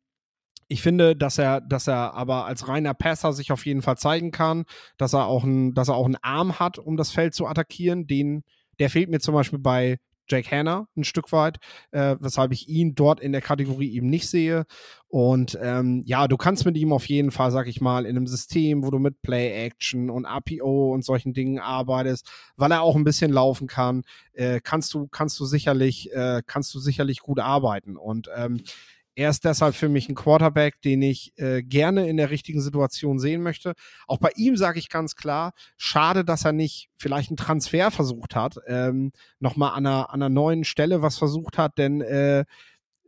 ich 0.71 0.83
finde, 0.83 1.17
dass 1.17 1.37
er, 1.37 1.61
dass 1.61 1.89
er 1.89 2.15
aber 2.15 2.47
als 2.47 2.69
reiner 2.69 2.95
Passer 2.95 3.33
sich 3.33 3.51
auf 3.51 3.67
jeden 3.67 3.83
Fall 3.83 3.99
zeigen 3.99 4.31
kann, 4.31 4.65
dass 4.99 5.15
er 5.15 5.27
auch 5.27 5.43
ein, 5.43 5.75
dass 5.75 5.89
er 5.89 5.97
auch 5.97 6.07
einen 6.07 6.23
Arm 6.23 6.61
hat, 6.61 6.79
um 6.79 6.97
das 6.97 7.11
Feld 7.11 7.35
zu 7.35 7.49
attackieren. 7.49 8.07
Den, 8.07 8.45
der 8.79 8.89
fehlt 8.89 9.11
mir 9.11 9.19
zum 9.19 9.35
Beispiel 9.35 9.59
bei 9.59 9.99
Jake 10.29 10.49
Hanna 10.49 10.87
ein 10.97 11.03
Stück 11.03 11.33
weit, 11.33 11.59
äh, 11.91 12.15
weshalb 12.21 12.53
ich 12.53 12.69
ihn 12.69 12.95
dort 12.95 13.19
in 13.19 13.33
der 13.33 13.41
Kategorie 13.41 13.93
eben 13.93 14.07
nicht 14.07 14.29
sehe. 14.29 14.65
Und 15.09 15.59
ähm, 15.61 16.05
ja, 16.07 16.29
du 16.29 16.37
kannst 16.37 16.65
mit 16.65 16.77
ihm 16.77 16.93
auf 16.93 17.09
jeden 17.09 17.33
Fall, 17.33 17.51
sag 17.51 17.67
ich 17.67 17.81
mal, 17.81 18.07
in 18.07 18.17
einem 18.17 18.29
System, 18.29 18.85
wo 18.85 18.93
du 18.93 19.01
mit 19.01 19.23
Play-Action 19.23 20.09
und 20.09 20.25
APO 20.25 20.95
und 20.95 21.05
solchen 21.05 21.33
Dingen 21.33 21.59
arbeitest, 21.59 22.31
weil 22.55 22.71
er 22.71 22.83
auch 22.83 22.95
ein 22.95 23.03
bisschen 23.03 23.33
laufen 23.33 23.67
kann, 23.67 24.03
äh, 24.35 24.61
kannst 24.63 24.95
du, 24.95 25.09
kannst 25.09 25.41
du 25.41 25.47
sicherlich, 25.47 26.13
äh, 26.13 26.43
kannst 26.47 26.73
du 26.77 26.79
sicherlich 26.79 27.19
gut 27.19 27.41
arbeiten. 27.41 27.97
Und 27.97 28.31
ähm, 28.37 28.63
er 29.21 29.29
ist 29.29 29.45
deshalb 29.45 29.75
für 29.75 29.91
mich 29.91 30.09
ein 30.09 30.15
Quarterback, 30.15 30.81
den 30.81 31.03
ich 31.03 31.35
äh, 31.37 31.63
gerne 31.63 32.09
in 32.09 32.17
der 32.17 32.31
richtigen 32.31 32.63
Situation 32.63 33.19
sehen 33.19 33.43
möchte. 33.43 33.75
Auch 34.07 34.17
bei 34.17 34.31
ihm 34.35 34.57
sage 34.57 34.79
ich 34.79 34.89
ganz 34.89 35.15
klar, 35.15 35.53
schade, 35.77 36.25
dass 36.25 36.47
er 36.47 36.53
nicht 36.53 36.89
vielleicht 36.97 37.29
einen 37.29 37.37
Transfer 37.37 37.91
versucht 37.91 38.35
hat, 38.35 38.57
ähm, 38.67 39.13
nochmal 39.39 39.73
an 39.73 39.87
einer, 39.87 40.09
an 40.09 40.23
einer 40.23 40.31
neuen 40.31 40.65
Stelle 40.65 41.03
was 41.03 41.19
versucht 41.19 41.59
hat, 41.59 41.77
denn 41.77 42.01
äh, 42.01 42.47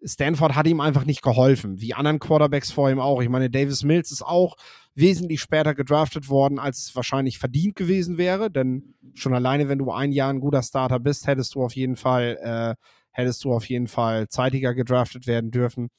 Stanford 0.04 0.54
hat 0.54 0.66
ihm 0.66 0.82
einfach 0.82 1.06
nicht 1.06 1.22
geholfen, 1.22 1.80
wie 1.80 1.94
anderen 1.94 2.18
Quarterbacks 2.18 2.70
vor 2.70 2.90
ihm 2.90 3.00
auch. 3.00 3.22
Ich 3.22 3.30
meine, 3.30 3.48
Davis 3.48 3.82
Mills 3.82 4.12
ist 4.12 4.22
auch 4.22 4.56
wesentlich 4.94 5.40
später 5.40 5.74
gedraftet 5.74 6.28
worden, 6.28 6.58
als 6.58 6.80
es 6.80 6.94
wahrscheinlich 6.94 7.38
verdient 7.38 7.74
gewesen 7.74 8.18
wäre, 8.18 8.50
denn 8.50 8.96
schon 9.14 9.32
alleine, 9.32 9.70
wenn 9.70 9.78
du 9.78 9.90
ein 9.90 10.12
Jahr 10.12 10.28
ein 10.28 10.40
guter 10.40 10.62
Starter 10.62 11.00
bist, 11.00 11.26
hättest 11.26 11.54
du 11.54 11.62
auf 11.62 11.74
jeden 11.74 11.96
Fall 11.96 12.36
äh, 12.42 12.74
hättest 13.12 13.44
du 13.44 13.52
auf 13.52 13.68
jeden 13.68 13.88
Fall 13.88 14.28
zeitiger 14.28 14.74
gedraftet 14.74 15.26
werden 15.26 15.50
dürfen. 15.50 15.90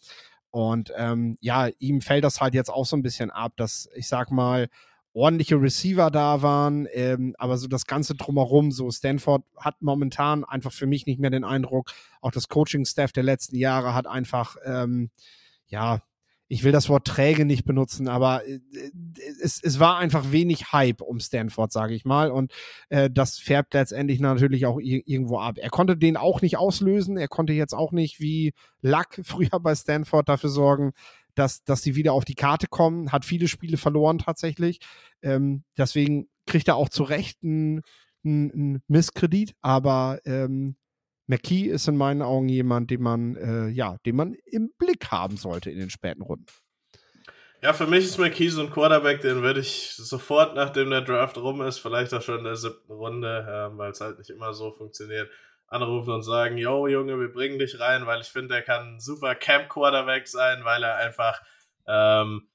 Und 0.51 0.91
ähm, 0.97 1.38
ja, 1.41 1.68
ihm 1.80 2.01
fällt 2.01 2.24
das 2.24 2.41
halt 2.41 2.53
jetzt 2.53 2.70
auch 2.70 2.86
so 2.86 2.95
ein 2.95 3.01
bisschen 3.01 3.32
ab, 3.32 3.53
dass 3.55 3.89
ich 3.95 4.07
sag 4.07 4.32
mal, 4.32 4.68
ordentliche 5.14 5.61
Receiver 5.61 6.09
da 6.09 6.41
waren, 6.41 6.88
ähm, 6.91 7.36
aber 7.38 7.57
so 7.57 7.68
das 7.68 7.86
Ganze 7.86 8.16
drumherum, 8.16 8.72
so 8.72 8.89
Stanford 8.89 9.43
hat 9.55 9.82
momentan 9.82 10.43
einfach 10.43 10.72
für 10.72 10.88
mich 10.88 11.05
nicht 11.05 11.20
mehr 11.20 11.30
den 11.30 11.43
Eindruck, 11.43 11.91
auch 12.22 12.32
das 12.32 12.49
Coaching-Staff 12.49 13.11
der 13.11 13.24
letzten 13.24 13.55
Jahre 13.55 13.93
hat 13.93 14.07
einfach, 14.07 14.57
ähm, 14.66 15.11
ja, 15.68 16.01
ich 16.54 16.64
will 16.64 16.72
das 16.72 16.88
Wort 16.88 17.08
träge 17.08 17.45
nicht 17.45 17.66
benutzen, 17.66 18.08
aber 18.08 18.45
äh, 18.47 18.60
es, 19.41 19.60
es 19.64 19.80
war 19.80 19.97
einfach 19.97 20.32
wenig 20.32 20.72
Hype 20.72 21.01
um 21.01 21.20
Stanford, 21.20 21.72
sage 21.72 21.95
ich 21.95 22.06
mal. 22.06 22.30
Und 22.30 22.54
äh, 22.89 23.10
das 23.10 23.39
färbt 23.39 23.74
letztendlich 23.74 24.20
natürlich 24.20 24.68
auch 24.68 24.80
irgendwo 24.80 25.39
ab. 25.39 25.58
Er 25.58 25.72
konnte 25.72 25.97
den 25.97 26.16
auch 26.16 26.43
nicht 26.43 26.58
auslösen. 26.58 27.18
Er 27.18 27.28
konnte 27.28 27.54
jetzt 27.54 27.74
auch 27.74 27.91
nicht 27.91 28.20
wie 28.20 28.54
Luck 28.84 29.08
früher 29.24 29.60
bei 29.60 29.74
Stanford 29.74 30.30
dafür 30.30 30.51
sorgen, 30.51 30.91
dass, 31.34 31.64
dass 31.64 31.82
sie 31.82 31.95
wieder 31.95 32.14
auf 32.14 32.24
die 32.24 32.36
Karte 32.36 32.68
kommen. 32.68 33.12
Hat 33.12 33.26
viele 33.26 33.47
Spiele 33.47 33.78
verloren 33.78 34.20
tatsächlich. 34.20 34.80
Ähm, 35.24 35.64
deswegen 35.76 36.28
kriegt 36.45 36.68
er 36.68 36.76
auch 36.76 36.89
zu 36.89 37.01
Recht 37.01 37.39
einen, 37.43 37.82
einen 38.24 38.84
Misskredit. 38.88 39.56
Aber 39.62 40.20
ähm, 40.26 40.76
McKee 41.28 41.67
ist 41.67 41.88
in 41.88 41.97
meinen 41.97 42.21
Augen 42.21 42.49
jemand, 42.49 42.91
den 42.91 43.01
man, 43.01 43.36
äh, 43.36 43.67
ja, 43.69 43.97
den 44.05 44.15
man 44.15 44.34
im 44.45 44.71
Blick 44.78 45.11
haben 45.11 45.38
sollte 45.38 45.71
in 45.71 45.80
den 45.80 45.89
späten 45.89 46.21
Runden. 46.21 46.45
Ja, 47.61 47.71
für 47.71 47.88
mich 47.88 48.03
ist 48.03 48.17
McKee 48.17 48.49
so 48.49 48.61
ein 48.61 48.69
Quarterback, 48.69 49.21
den 49.21 49.41
würde 49.41 49.61
ich 49.61 49.93
sofort, 49.95 50.53
nachdem 50.53 50.89
der 50.89 51.01
Draft 51.01 51.38
rum 51.38 51.61
ist, 51.61 51.80
vielleicht 51.80 52.13
auch 52.13 52.21
schon 52.21 52.39
in 52.39 52.43
der 52.43 52.57
siebten 52.57 52.91
Runde, 52.91 53.47
äh, 53.47 53.78
weil 53.78 53.91
es 53.91 54.01
halt 54.01 54.17
nicht 54.17 54.30
immer 54.30 54.53
so 54.53 54.71
funktioniert, 54.71 55.30
anrufen 55.67 56.13
und 56.13 56.24
sagen, 56.24 56.57
yo 56.57 56.88
Junge, 56.88 57.17
wir 57.19 57.32
bringen 57.32 57.59
dich 57.59 57.80
rein, 57.80 58.05
weil 58.05 58.19
ich 58.19 58.28
finde, 58.28 58.55
er 58.55 58.61
kann 58.63 58.95
ein 58.95 58.99
super 58.99 59.34
Camp-Quarterback 59.34 60.28
sein, 60.28 60.65
weil 60.65 60.84
er 60.84 60.97
einfach 60.97 61.41
ähm, 61.88 62.49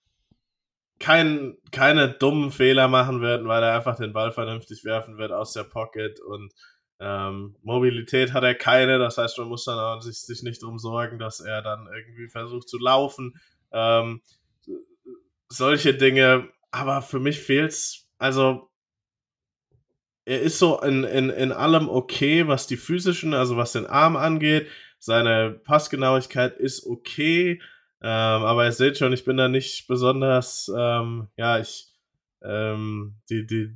kein, 1.00 1.56
keine 1.72 2.10
dummen 2.10 2.50
Fehler 2.50 2.88
machen 2.88 3.20
wird, 3.20 3.46
weil 3.46 3.62
er 3.62 3.76
einfach 3.76 3.96
den 3.96 4.12
Ball 4.12 4.32
vernünftig 4.32 4.84
werfen 4.84 5.16
wird 5.16 5.32
aus 5.32 5.52
der 5.52 5.64
Pocket 5.64 6.20
und 6.20 6.52
ähm, 7.00 7.56
Mobilität 7.62 8.32
hat 8.32 8.42
er 8.42 8.54
keine, 8.54 8.98
das 8.98 9.18
heißt, 9.18 9.38
man 9.38 9.48
muss 9.48 9.64
dann 9.64 9.78
auch 9.78 10.00
sich, 10.00 10.20
sich 10.20 10.42
nicht 10.42 10.62
drum 10.62 10.78
sorgen, 10.78 11.18
dass 11.18 11.40
er 11.40 11.62
dann 11.62 11.88
irgendwie 11.94 12.28
versucht 12.28 12.68
zu 12.68 12.78
laufen. 12.78 13.40
Ähm, 13.72 14.20
solche 15.48 15.94
Dinge, 15.94 16.48
aber 16.70 17.02
für 17.02 17.20
mich 17.20 17.40
fehlt's, 17.40 18.08
also 18.18 18.68
er 20.24 20.42
ist 20.42 20.58
so 20.58 20.80
in, 20.80 21.04
in, 21.04 21.30
in 21.30 21.52
allem 21.52 21.88
okay, 21.88 22.46
was 22.48 22.66
die 22.66 22.76
physischen, 22.76 23.32
also 23.32 23.56
was 23.56 23.72
den 23.72 23.86
Arm 23.86 24.16
angeht. 24.16 24.68
Seine 24.98 25.52
Passgenauigkeit 25.64 26.58
ist 26.58 26.84
okay, 26.84 27.62
ähm, 28.02 28.42
aber 28.42 28.64
ihr 28.64 28.72
seht 28.72 28.98
schon, 28.98 29.12
ich 29.12 29.24
bin 29.24 29.36
da 29.36 29.48
nicht 29.48 29.86
besonders, 29.86 30.70
ähm, 30.76 31.28
ja, 31.36 31.58
ich, 31.60 31.86
ähm, 32.42 33.16
die, 33.30 33.46
die, 33.46 33.74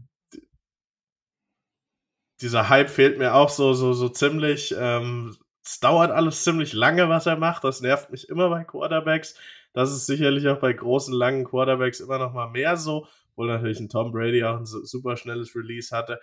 dieser 2.42 2.68
Hype 2.68 2.90
fehlt 2.90 3.18
mir 3.18 3.34
auch 3.34 3.48
so, 3.48 3.72
so, 3.72 3.92
so 3.92 4.08
ziemlich. 4.08 4.74
Ähm, 4.78 5.36
es 5.64 5.80
dauert 5.80 6.10
alles 6.10 6.42
ziemlich 6.44 6.72
lange, 6.72 7.08
was 7.08 7.26
er 7.26 7.36
macht. 7.36 7.64
Das 7.64 7.80
nervt 7.80 8.10
mich 8.10 8.28
immer 8.28 8.48
bei 8.50 8.64
Quarterbacks. 8.64 9.36
Das 9.72 9.92
ist 9.92 10.06
sicherlich 10.06 10.48
auch 10.48 10.58
bei 10.58 10.72
großen, 10.72 11.14
langen 11.14 11.44
Quarterbacks 11.44 12.00
immer 12.00 12.18
noch 12.18 12.32
mal 12.32 12.50
mehr 12.50 12.76
so, 12.76 13.06
obwohl 13.30 13.46
natürlich 13.46 13.80
ein 13.80 13.88
Tom 13.88 14.12
Brady 14.12 14.44
auch 14.44 14.58
ein 14.58 14.66
super 14.66 15.16
schnelles 15.16 15.54
Release 15.54 15.96
hatte. 15.96 16.20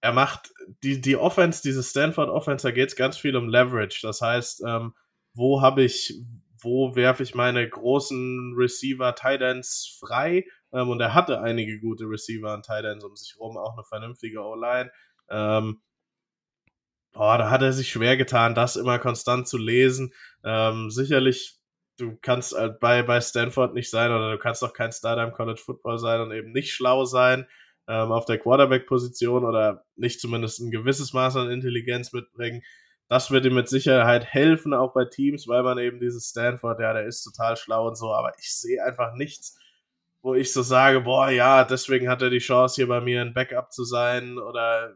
Er 0.00 0.12
macht 0.12 0.52
die, 0.82 1.00
die 1.00 1.16
Offense, 1.16 1.62
diese 1.62 1.82
Stanford 1.82 2.28
Offense, 2.28 2.66
da 2.66 2.72
geht 2.72 2.90
es 2.90 2.96
ganz 2.96 3.16
viel 3.16 3.36
um 3.36 3.48
Leverage. 3.48 4.00
Das 4.02 4.20
heißt, 4.20 4.62
ähm, 4.66 4.92
wo 5.32 5.62
habe 5.62 5.82
ich, 5.82 6.20
wo 6.60 6.94
werfe 6.94 7.22
ich 7.22 7.34
meine 7.34 7.66
großen 7.66 8.54
Receiver, 8.56 9.14
Tight 9.14 9.40
Ends 9.40 9.96
frei? 9.98 10.44
Ähm, 10.72 10.90
und 10.90 11.00
er 11.00 11.14
hatte 11.14 11.40
einige 11.40 11.80
gute 11.80 12.04
Receiver 12.04 12.52
und 12.52 12.66
Tight 12.66 12.84
Ends 12.84 13.04
um 13.04 13.16
sich 13.16 13.38
rum, 13.38 13.56
auch 13.56 13.74
eine 13.74 13.84
vernünftige 13.84 14.40
O-Line. 14.40 14.90
Ähm, 15.30 15.82
boah, 17.12 17.38
da 17.38 17.50
hat 17.50 17.62
er 17.62 17.72
sich 17.72 17.90
schwer 17.90 18.16
getan, 18.16 18.54
das 18.54 18.76
immer 18.76 18.98
konstant 18.98 19.48
zu 19.48 19.58
lesen. 19.58 20.12
Ähm, 20.44 20.90
sicherlich, 20.90 21.58
du 21.98 22.16
kannst 22.20 22.54
halt 22.54 22.80
bei, 22.80 23.02
bei 23.02 23.20
Stanford 23.20 23.74
nicht 23.74 23.90
sein 23.90 24.10
oder 24.10 24.32
du 24.32 24.38
kannst 24.38 24.64
auch 24.64 24.72
kein 24.72 24.92
Starter 24.92 25.22
im 25.24 25.32
College 25.32 25.60
Football 25.64 25.98
sein 25.98 26.20
und 26.20 26.32
eben 26.32 26.52
nicht 26.52 26.72
schlau 26.72 27.04
sein. 27.04 27.46
ähm, 27.88 28.12
auf 28.12 28.24
der 28.24 28.38
Quarterback-Position 28.38 29.44
oder 29.44 29.84
nicht 29.96 30.20
zumindest 30.20 30.60
ein 30.60 30.70
gewisses 30.70 31.12
Maß 31.12 31.36
an 31.36 31.50
Intelligenz 31.50 32.12
mitbringen. 32.12 32.62
Das 33.08 33.30
wird 33.30 33.44
ihm 33.46 33.54
mit 33.54 33.68
Sicherheit 33.68 34.24
helfen, 34.24 34.72
auch 34.74 34.94
bei 34.94 35.04
Teams, 35.04 35.46
weil 35.48 35.62
man 35.62 35.78
eben 35.78 36.00
dieses 36.00 36.30
Stanford, 36.30 36.80
ja, 36.80 36.94
der 36.94 37.06
ist 37.06 37.22
total 37.22 37.56
schlau 37.56 37.88
und 37.88 37.96
so, 37.96 38.14
aber 38.14 38.32
ich 38.38 38.54
sehe 38.54 38.82
einfach 38.84 39.14
nichts, 39.14 39.58
wo 40.22 40.34
ich 40.34 40.52
so 40.52 40.62
sage, 40.62 41.02
boah, 41.02 41.28
ja, 41.30 41.64
deswegen 41.64 42.08
hat 42.08 42.22
er 42.22 42.30
die 42.30 42.38
Chance, 42.38 42.76
hier 42.76 42.88
bei 42.88 43.00
mir 43.02 43.20
ein 43.20 43.34
Backup 43.34 43.72
zu 43.72 43.84
sein 43.84 44.38
oder 44.38 44.94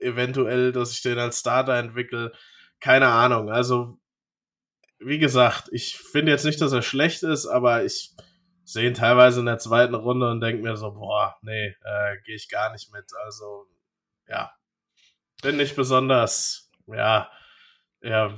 eventuell, 0.00 0.72
dass 0.72 0.92
ich 0.92 1.02
den 1.02 1.18
als 1.18 1.40
Starter 1.40 1.74
entwickle. 1.74 2.32
Keine 2.80 3.08
Ahnung. 3.08 3.50
Also, 3.50 3.98
wie 4.98 5.18
gesagt, 5.18 5.68
ich 5.72 5.96
finde 5.98 6.32
jetzt 6.32 6.44
nicht, 6.44 6.60
dass 6.60 6.72
er 6.72 6.82
schlecht 6.82 7.22
ist, 7.22 7.46
aber 7.46 7.84
ich 7.84 8.12
sehe 8.64 8.88
ihn 8.88 8.94
teilweise 8.94 9.40
in 9.40 9.46
der 9.46 9.58
zweiten 9.58 9.94
Runde 9.94 10.30
und 10.30 10.40
denke 10.40 10.62
mir 10.62 10.76
so, 10.76 10.92
boah, 10.92 11.36
nee, 11.42 11.74
äh, 11.82 12.16
gehe 12.24 12.36
ich 12.36 12.48
gar 12.48 12.72
nicht 12.72 12.92
mit. 12.92 13.10
Also, 13.24 13.66
ja, 14.28 14.52
bin 15.42 15.56
nicht 15.56 15.74
besonders, 15.74 16.70
ja, 16.86 17.30
ja, 18.02 18.32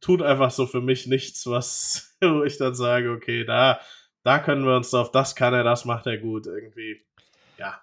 tut 0.00 0.22
einfach 0.22 0.50
so 0.50 0.66
für 0.66 0.80
mich 0.80 1.06
nichts, 1.06 1.46
was, 1.46 2.16
wo 2.20 2.44
ich 2.44 2.58
dann 2.58 2.74
sage, 2.74 3.10
okay, 3.10 3.44
da, 3.44 3.80
da 4.22 4.38
können 4.38 4.64
wir 4.64 4.76
uns 4.76 4.94
auf 4.94 5.10
das 5.10 5.34
kann 5.34 5.54
er, 5.54 5.64
das 5.64 5.84
macht 5.84 6.06
er 6.06 6.18
gut, 6.18 6.46
irgendwie, 6.46 7.04
ja. 7.58 7.80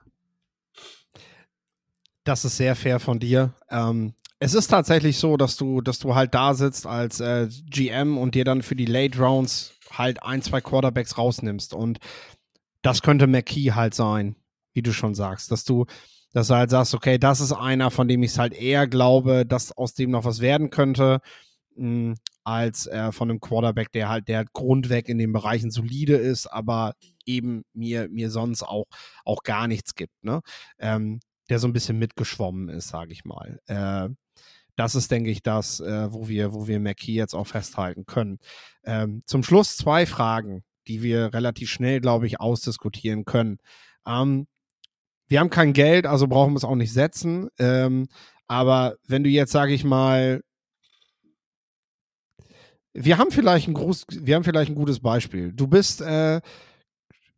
Das 2.28 2.44
ist 2.44 2.58
sehr 2.58 2.76
fair 2.76 3.00
von 3.00 3.20
dir. 3.20 3.54
Ähm, 3.70 4.14
es 4.40 4.54
ist 4.54 4.68
tatsächlich 4.68 5.18
so, 5.18 5.38
dass 5.38 5.56
du, 5.56 5.80
dass 5.80 5.98
du 6.00 6.14
halt 6.14 6.36
da 6.36 6.54
sitzt 6.56 6.86
als 6.86 7.22
äh, 7.22 7.48
GM 7.70 8.18
und 8.18 8.36
dir 8.36 8.44
dann 8.44 8.64
für 8.64 8.76
die 8.76 8.86
Late 8.86 9.18
Rounds 9.18 9.76
halt 9.94 10.22
ein, 10.24 10.42
zwei 10.42 10.60
Quarterbacks 10.60 11.18
rausnimmst. 11.18 11.74
Und 11.74 12.00
das 12.82 13.02
könnte 13.02 13.28
McKee 13.28 13.72
halt 13.72 13.94
sein, 13.94 14.36
wie 14.74 14.82
du 14.82 14.92
schon 14.92 15.16
sagst, 15.16 15.52
dass 15.52 15.64
du, 15.64 15.86
dass 16.34 16.50
du 16.50 16.56
halt 16.56 16.70
sagst, 16.70 16.94
okay, 16.94 17.18
das 17.18 17.40
ist 17.40 17.54
einer, 17.54 17.92
von 17.92 18.10
dem 18.10 18.22
ich 18.24 18.32
es 18.32 18.40
halt 18.40 18.54
eher 18.54 18.88
glaube, 18.88 19.46
dass 19.46 19.72
aus 19.72 19.94
dem 19.94 20.12
noch 20.12 20.26
was 20.26 20.42
werden 20.42 20.70
könnte, 20.70 21.22
mh, 21.78 22.10
hm, 22.10 22.16
als 22.44 22.88
äh, 22.88 23.14
von 23.14 23.30
einem 23.30 23.40
Quarterback, 23.40 23.94
der 23.94 24.10
halt, 24.10 24.28
der 24.28 24.44
grundweg 24.52 25.08
in 25.08 25.18
den 25.18 25.32
Bereichen 25.32 25.72
solide 25.72 26.18
ist, 26.18 26.48
aber 26.48 26.94
eben 27.26 27.64
mir, 27.74 28.10
mir 28.10 28.32
sonst 28.32 28.64
auch, 28.64 28.86
auch 29.24 29.44
gar 29.44 29.68
nichts 29.68 29.96
gibt, 29.96 30.24
ne? 30.24 30.42
Ähm, 30.78 31.22
der 31.50 31.60
so 31.60 31.68
ein 31.68 31.74
bisschen 31.74 31.98
mitgeschwommen 32.00 32.70
ist, 32.70 32.90
sage 32.90 33.12
ich 33.12 33.26
mal. 33.26 33.60
Äh, 33.68 34.10
das 34.76 34.96
ist, 34.96 35.10
denke 35.12 35.32
ich, 35.32 35.42
das, 35.42 35.80
äh, 35.80 36.14
wo 36.14 36.28
wir, 36.28 36.54
wo 36.54 36.68
wir 36.68 36.80
McKee 36.80 37.14
jetzt 37.14 37.34
auch 37.34 37.48
festhalten 37.48 38.06
können. 38.06 38.40
Ähm, 38.84 39.24
zum 39.26 39.44
Schluss 39.44 39.76
zwei 39.76 40.06
Fragen, 40.06 40.64
die 40.88 41.02
wir 41.02 41.34
relativ 41.34 41.70
schnell, 41.70 42.00
glaube 42.00 42.28
ich, 42.28 42.40
ausdiskutieren 42.40 43.26
können. 43.26 43.58
Ähm, 44.06 44.48
wir 45.28 45.40
haben 45.40 45.50
kein 45.50 45.74
Geld, 45.74 46.06
also 46.06 46.28
brauchen 46.28 46.54
wir 46.54 46.58
es 46.58 46.64
auch 46.64 46.76
nicht 46.76 46.94
setzen. 46.94 47.50
Ähm, 47.58 48.08
aber 48.48 48.96
wenn 49.08 49.24
du 49.24 49.30
jetzt, 49.30 49.52
sage 49.52 49.74
ich 49.74 49.84
mal, 49.84 50.42
wir 52.94 53.18
haben 53.18 53.32
vielleicht 53.32 53.68
ein 53.68 53.74
groß, 53.74 54.06
wir 54.10 54.36
haben 54.36 54.44
vielleicht 54.44 54.72
ein 54.72 54.76
gutes 54.76 55.00
Beispiel. 55.00 55.52
Du 55.54 55.68
bist, 55.68 56.02
äh, 56.02 56.42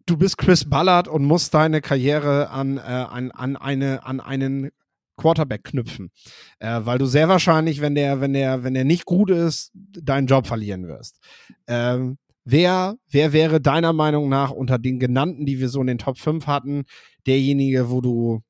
du 0.09 0.17
bist 0.17 0.37
Chris 0.37 0.69
Ballard 0.69 1.07
und 1.07 1.23
musst 1.23 1.53
deine 1.53 1.81
Karriere 1.81 2.49
an, 2.49 2.77
äh, 2.77 2.81
an, 2.81 3.31
an, 3.31 3.55
eine, 3.55 4.05
an 4.05 4.19
einen 4.19 4.71
Quarterback 5.17 5.65
knüpfen. 5.65 6.11
Äh, 6.59 6.81
weil 6.83 6.97
du 6.97 7.05
sehr 7.05 7.29
wahrscheinlich, 7.29 7.81
wenn 7.81 7.95
der, 7.95 8.21
wenn 8.21 8.33
der, 8.33 8.63
wenn 8.63 8.73
der 8.73 8.85
nicht 8.85 9.05
gut 9.05 9.29
ist, 9.29 9.71
deinen 9.73 10.27
Job 10.27 10.47
verlieren 10.47 10.87
wirst. 10.87 11.19
Ähm, 11.67 12.17
wer, 12.45 12.95
wer 13.09 13.33
wäre 13.33 13.61
deiner 13.61 13.93
Meinung 13.93 14.29
nach 14.29 14.51
unter 14.51 14.79
den 14.79 14.99
genannten, 14.99 15.45
die 15.45 15.59
wir 15.59 15.69
so 15.69 15.81
in 15.81 15.87
den 15.87 15.97
Top 15.97 16.17
5 16.17 16.47
hatten, 16.47 16.85
derjenige, 17.27 17.89
wo 17.89 18.01
du, 18.01 18.41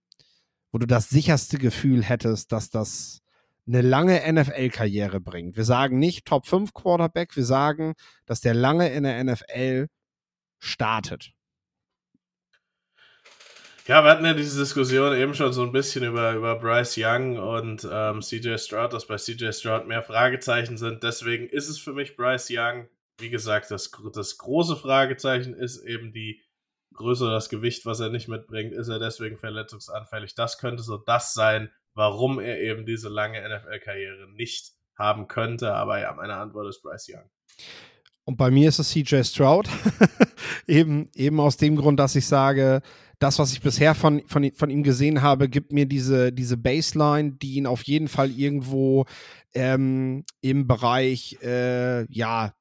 wo 0.72 0.78
du 0.78 0.86
das 0.86 1.10
sicherste 1.10 1.58
Gefühl 1.58 2.04
hättest, 2.04 2.52
dass 2.52 2.70
das 2.70 3.20
eine 3.68 3.82
lange 3.82 4.22
NFL-Karriere 4.32 5.20
bringt. 5.20 5.58
Wir 5.58 5.66
sagen 5.66 6.00
nicht 6.00 6.26
Top 6.26 6.48
5 6.48 6.74
Quarterback, 6.74 7.36
wir 7.36 7.46
sagen, 7.46 7.94
dass 8.26 8.42
der 8.42 8.54
lange 8.54 8.90
in 8.90 9.04
der 9.04 9.24
NFL 9.24 9.88
startet. 10.60 11.34
Ja, 13.90 14.04
wir 14.04 14.12
hatten 14.12 14.24
ja 14.24 14.36
diese 14.36 14.60
Diskussion 14.60 15.18
eben 15.18 15.34
schon 15.34 15.52
so 15.52 15.64
ein 15.64 15.72
bisschen 15.72 16.04
über, 16.04 16.34
über 16.34 16.60
Bryce 16.60 16.96
Young 17.00 17.40
und 17.40 17.88
ähm, 17.92 18.22
CJ 18.22 18.58
Stroud, 18.60 18.94
dass 18.94 19.08
bei 19.08 19.16
CJ 19.16 19.52
Stroud 19.52 19.88
mehr 19.88 20.04
Fragezeichen 20.04 20.78
sind. 20.78 21.02
Deswegen 21.02 21.50
ist 21.50 21.70
es 21.70 21.80
für 21.80 21.94
mich 21.94 22.16
Bryce 22.16 22.50
Young. 22.52 22.88
Wie 23.18 23.32
gesagt, 23.32 23.72
das, 23.72 23.90
das 24.14 24.38
große 24.38 24.76
Fragezeichen 24.76 25.56
ist 25.56 25.84
eben 25.84 26.14
die 26.14 26.40
Größe, 26.94 27.32
das 27.32 27.50
Gewicht, 27.50 27.88
was 27.88 28.00
er 28.00 28.10
nicht 28.10 28.28
mitbringt. 28.28 28.74
Ist 28.74 28.90
er 28.90 29.00
deswegen 29.00 29.40
verletzungsanfällig? 29.40 30.36
Das 30.36 30.60
könnte 30.60 30.84
so 30.84 30.98
das 30.98 31.34
sein, 31.34 31.72
warum 31.96 32.40
er 32.40 32.60
eben 32.60 32.86
diese 32.86 33.10
lange 33.10 33.42
NFL-Karriere 33.42 34.30
nicht 34.34 34.72
haben 35.00 35.28
könnte. 35.28 35.74
Aber 35.74 36.00
ja, 36.00 36.14
meine 36.14 36.36
Antwort 36.36 36.68
ist 36.68 36.84
Bryce 36.84 37.10
Young. 37.16 37.30
Und 38.26 38.38
bei 38.38 38.52
mir 38.52 38.70
ist 38.70 38.80
es 38.80 38.90
CJ 38.90 39.24
Stroud. 39.24 39.70
eben, 40.68 41.10
eben 41.16 41.40
aus 41.40 41.58
dem 41.58 41.76
Grund, 41.76 42.00
dass 42.00 42.16
ich 42.16 42.28
sage, 42.28 42.82
das, 43.20 43.38
was 43.38 43.52
ich 43.52 43.62
bisher 43.62 43.96
von, 43.96 44.22
von, 44.28 44.50
von 44.56 44.70
ihm 44.70 44.84
gesehen 44.84 45.22
habe, 45.22 45.50
gibt 45.50 45.74
mir 45.74 45.86
diese, 45.86 46.32
diese 46.32 46.58
Baseline, 46.58 47.34
die 47.34 47.56
ihn 47.56 47.66
auf 47.66 47.84
jeden 47.84 48.08
Fall 48.08 48.32
irgendwo 48.32 49.06
ähm, 49.54 50.24
im 50.42 50.68
Bereich, 50.68 51.38
äh, 51.42 52.06
ja, 52.12 52.54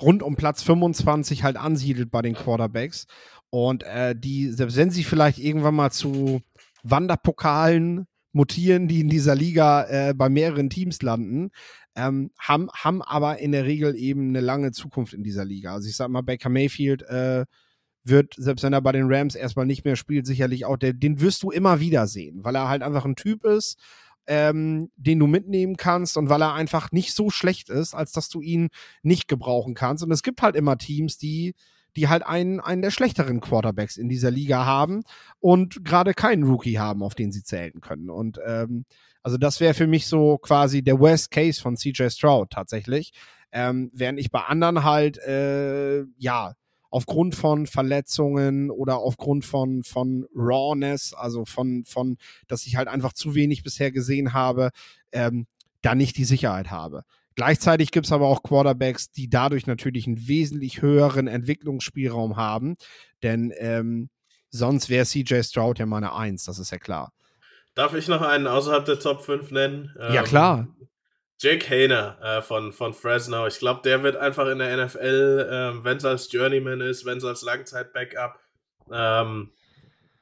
rund 0.00 0.22
um 0.22 0.36
Platz 0.36 0.62
25 0.62 1.42
halt 1.42 1.56
ansiedelt 1.56 2.10
bei 2.10 2.22
den 2.22 2.34
Quarterbacks. 2.34 3.06
Und 3.50 3.82
äh, 3.84 4.14
die, 4.16 4.48
selbst 4.50 4.76
wenn 4.76 4.90
sie 4.90 5.04
vielleicht 5.04 5.38
irgendwann 5.38 5.74
mal 5.74 5.90
zu 5.90 6.42
Wanderpokalen 6.82 8.06
mutieren, 8.32 8.88
die 8.88 9.00
in 9.00 9.08
dieser 9.08 9.34
Liga 9.34 9.84
äh, 9.84 10.14
bei 10.14 10.28
mehreren 10.28 10.70
Teams 10.70 11.02
landen, 11.02 11.50
ähm, 11.94 12.30
haben, 12.38 12.68
haben 12.72 13.02
aber 13.02 13.38
in 13.38 13.52
der 13.52 13.64
Regel 13.64 13.94
eben 13.94 14.30
eine 14.30 14.40
lange 14.40 14.72
Zukunft 14.72 15.12
in 15.12 15.22
dieser 15.22 15.44
Liga. 15.44 15.74
Also 15.74 15.88
ich 15.88 15.96
sag 15.96 16.08
mal, 16.08 16.22
Baker 16.22 16.48
Mayfield 16.48 17.02
äh, 17.02 17.44
wird, 18.04 18.34
selbst 18.36 18.62
wenn 18.62 18.72
er 18.72 18.80
bei 18.80 18.92
den 18.92 19.12
Rams 19.12 19.34
erstmal 19.34 19.66
nicht 19.66 19.84
mehr 19.84 19.96
spielt, 19.96 20.26
sicherlich 20.26 20.64
auch, 20.64 20.76
der, 20.76 20.92
den 20.92 21.20
wirst 21.20 21.42
du 21.42 21.50
immer 21.50 21.80
wieder 21.80 22.06
sehen, 22.06 22.44
weil 22.44 22.56
er 22.56 22.68
halt 22.68 22.82
einfach 22.82 23.04
ein 23.04 23.16
Typ 23.16 23.44
ist, 23.44 23.78
ähm, 24.26 24.90
den 24.96 25.18
du 25.18 25.26
mitnehmen 25.26 25.76
kannst 25.76 26.16
und 26.16 26.28
weil 26.28 26.42
er 26.42 26.54
einfach 26.54 26.92
nicht 26.92 27.14
so 27.14 27.30
schlecht 27.30 27.70
ist, 27.70 27.94
als 27.94 28.12
dass 28.12 28.28
du 28.28 28.40
ihn 28.40 28.68
nicht 29.02 29.28
gebrauchen 29.28 29.74
kannst. 29.74 30.04
Und 30.04 30.12
es 30.12 30.22
gibt 30.22 30.42
halt 30.42 30.56
immer 30.56 30.78
Teams, 30.78 31.18
die, 31.18 31.54
die 31.96 32.08
halt 32.08 32.24
einen, 32.24 32.60
einen 32.60 32.82
der 32.82 32.90
schlechteren 32.90 33.40
Quarterbacks 33.40 33.96
in 33.96 34.08
dieser 34.08 34.30
Liga 34.30 34.64
haben 34.64 35.02
und 35.40 35.84
gerade 35.84 36.14
keinen 36.14 36.44
Rookie 36.44 36.78
haben, 36.78 37.02
auf 37.02 37.14
den 37.14 37.32
sie 37.32 37.42
zählen 37.42 37.80
können. 37.80 38.10
Und 38.10 38.40
ähm, 38.46 38.84
also 39.22 39.36
das 39.36 39.60
wäre 39.60 39.74
für 39.74 39.86
mich 39.86 40.06
so 40.06 40.38
quasi 40.38 40.82
der 40.82 40.98
Worst 40.98 41.30
Case 41.30 41.60
von 41.60 41.76
CJ 41.76 42.08
Stroud 42.08 42.50
tatsächlich. 42.50 43.12
Ähm, 43.52 43.90
während 43.92 44.18
ich 44.18 44.30
bei 44.30 44.40
anderen 44.40 44.82
halt, 44.82 45.18
äh, 45.18 46.04
ja, 46.16 46.54
aufgrund 46.90 47.34
von 47.34 47.66
Verletzungen 47.66 48.70
oder 48.70 48.98
aufgrund 48.98 49.44
von, 49.44 49.82
von 49.82 50.26
Rawness, 50.34 51.14
also 51.14 51.44
von, 51.44 51.84
von, 51.84 52.18
dass 52.48 52.66
ich 52.66 52.76
halt 52.76 52.88
einfach 52.88 53.14
zu 53.14 53.34
wenig 53.34 53.62
bisher 53.62 53.90
gesehen 53.90 54.34
habe, 54.34 54.70
ähm, 55.10 55.46
da 55.80 55.94
nicht 55.94 56.16
die 56.18 56.24
Sicherheit 56.24 56.70
habe. 56.70 57.04
Gleichzeitig 57.34 57.92
gibt 57.92 58.06
es 58.06 58.12
aber 58.12 58.28
auch 58.28 58.42
Quarterbacks, 58.42 59.10
die 59.10 59.28
dadurch 59.28 59.66
natürlich 59.66 60.06
einen 60.06 60.28
wesentlich 60.28 60.82
höheren 60.82 61.28
Entwicklungsspielraum 61.28 62.36
haben, 62.36 62.76
denn 63.22 63.52
ähm, 63.56 64.10
sonst 64.50 64.90
wäre 64.90 65.06
CJ 65.06 65.42
Stroud 65.42 65.78
ja 65.78 65.86
meine 65.86 66.14
Eins, 66.14 66.44
das 66.44 66.58
ist 66.58 66.72
ja 66.72 66.78
klar. 66.78 67.12
Darf 67.74 67.94
ich 67.94 68.08
noch 68.08 68.22
einen 68.22 68.46
außerhalb 68.46 68.84
der 68.84 68.98
Top 68.98 69.22
5 69.22 69.50
nennen? 69.50 69.94
Ja, 69.98 70.20
ähm, 70.20 70.24
klar. 70.24 70.68
Jake 71.42 71.68
Hayner 71.68 72.18
äh, 72.22 72.42
von, 72.42 72.72
von 72.72 72.94
Fresno. 72.94 73.46
Ich 73.48 73.58
glaube, 73.58 73.80
der 73.82 74.04
wird 74.04 74.14
einfach 74.16 74.46
in 74.46 74.58
der 74.58 74.86
NFL, 74.86 75.48
ähm, 75.50 75.84
wenn 75.84 75.96
es 75.96 76.04
als 76.04 76.30
Journeyman 76.30 76.80
ist, 76.80 77.04
wenn 77.04 77.18
es 77.18 77.24
als 77.24 77.42
Langzeit-Backup, 77.42 78.38
ähm, 78.92 79.50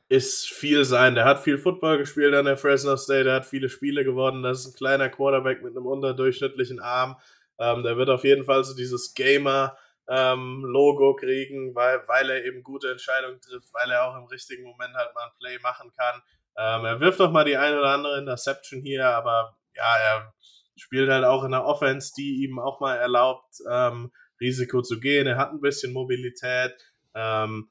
ist 0.09 0.49
viel 0.49 0.85
sein. 0.85 1.15
Der 1.15 1.27
hat 1.27 1.43
viel 1.43 1.59
Football 1.59 1.99
gespielt 1.99 2.35
an 2.35 2.47
der 2.47 2.57
Fresno 2.57 2.97
State, 2.97 3.25
der 3.25 3.35
hat 3.35 3.47
viele 3.47 3.69
Spiele 3.69 4.03
gewonnen. 4.03 4.43
Das 4.43 4.61
ist 4.61 4.67
ein 4.69 4.77
kleiner 4.77 5.11
Quarterback 5.11 5.63
mit 5.63 5.77
einem 5.77 5.87
unterdurchschnittlichen 5.87 6.81
Arm. 6.81 7.17
Ähm, 7.59 7.83
der 7.83 7.99
wird 7.99 8.09
auf 8.09 8.25
jeden 8.25 8.45
Fall 8.45 8.65
so 8.65 8.75
dieses 8.75 9.13
Gamer-Logo 9.15 11.11
ähm, 11.11 11.17
kriegen, 11.17 11.75
weil, 11.75 12.03
weil 12.09 12.31
er 12.31 12.45
eben 12.47 12.63
gute 12.63 12.91
Entscheidungen 12.91 13.41
trifft, 13.43 13.69
weil 13.75 13.91
er 13.91 14.07
auch 14.07 14.17
im 14.17 14.25
richtigen 14.25 14.65
Moment 14.65 14.95
halt 14.95 15.15
mal 15.15 15.27
ein 15.27 15.39
Play 15.39 15.59
machen 15.59 15.93
kann. 15.97 16.23
Ähm, 16.61 16.85
er 16.85 17.01
wirft 17.01 17.21
auch 17.23 17.31
mal 17.31 17.45
die 17.45 17.57
eine 17.57 17.79
oder 17.79 17.95
andere 17.95 18.19
Interception 18.19 18.83
hier, 18.83 19.09
aber 19.09 19.57
ja, 19.75 19.97
er 19.97 20.35
spielt 20.77 21.09
halt 21.09 21.25
auch 21.25 21.43
in 21.45 21.53
der 21.53 21.65
Offense, 21.65 22.13
die 22.15 22.45
ihm 22.45 22.59
auch 22.59 22.81
mal 22.81 22.97
erlaubt, 22.97 23.57
ähm, 23.71 24.13
Risiko 24.41 24.83
zu 24.83 25.01
gehen. 25.01 25.27
Er 25.27 25.39
hat 25.39 25.53
ein 25.53 25.63
bisschen 25.63 25.95
Mobilität. 25.95 26.75
Ähm, 27.15 27.71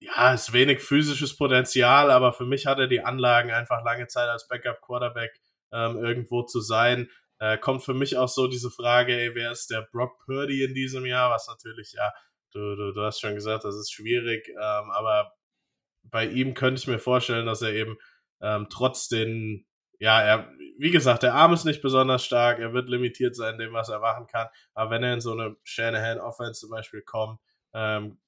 ja, 0.00 0.32
ist 0.32 0.52
wenig 0.52 0.80
physisches 0.80 1.36
Potenzial, 1.36 2.10
aber 2.10 2.32
für 2.32 2.46
mich 2.46 2.66
hat 2.66 2.78
er 2.78 2.86
die 2.86 3.02
Anlagen, 3.02 3.50
einfach 3.50 3.84
lange 3.84 4.06
Zeit 4.06 4.28
als 4.28 4.46
Backup-Quarterback 4.48 5.32
ähm, 5.72 5.98
irgendwo 5.98 6.42
zu 6.42 6.60
sein. 6.60 7.10
Äh, 7.40 7.58
kommt 7.58 7.84
für 7.84 7.94
mich 7.94 8.16
auch 8.16 8.28
so 8.28 8.46
diese 8.46 8.70
Frage, 8.70 9.12
ey, 9.12 9.34
wer 9.34 9.50
ist 9.50 9.70
der 9.70 9.88
Brock 9.90 10.18
Purdy 10.24 10.62
in 10.62 10.74
diesem 10.74 11.04
Jahr? 11.04 11.30
Was 11.30 11.48
natürlich, 11.48 11.94
ja, 11.96 12.12
du, 12.52 12.76
du, 12.76 12.92
du 12.92 13.02
hast 13.02 13.20
schon 13.20 13.34
gesagt, 13.34 13.64
das 13.64 13.74
ist 13.74 13.92
schwierig, 13.92 14.48
ähm, 14.48 14.90
aber 14.90 15.32
bei 16.02 16.26
ihm 16.26 16.54
könnte 16.54 16.80
ich 16.80 16.86
mir 16.86 16.98
vorstellen, 16.98 17.46
dass 17.46 17.62
er 17.62 17.72
eben 17.72 17.98
ähm, 18.40 18.66
trotz 18.70 19.08
den, 19.08 19.66
ja, 19.98 20.20
er, 20.22 20.50
wie 20.78 20.90
gesagt, 20.90 21.22
der 21.22 21.34
Arm 21.34 21.52
ist 21.52 21.64
nicht 21.64 21.82
besonders 21.82 22.24
stark, 22.24 22.58
er 22.58 22.72
wird 22.72 22.88
limitiert 22.88 23.36
sein, 23.36 23.58
dem, 23.58 23.72
was 23.72 23.88
er 23.88 24.00
machen 24.00 24.26
kann. 24.26 24.48
Aber 24.74 24.90
wenn 24.90 25.02
er 25.02 25.14
in 25.14 25.20
so 25.20 25.32
eine 25.32 25.56
Shanahan-Offense 25.62 26.60
zum 26.60 26.70
Beispiel 26.70 27.02
kommt, 27.02 27.38
ähm, 27.74 28.18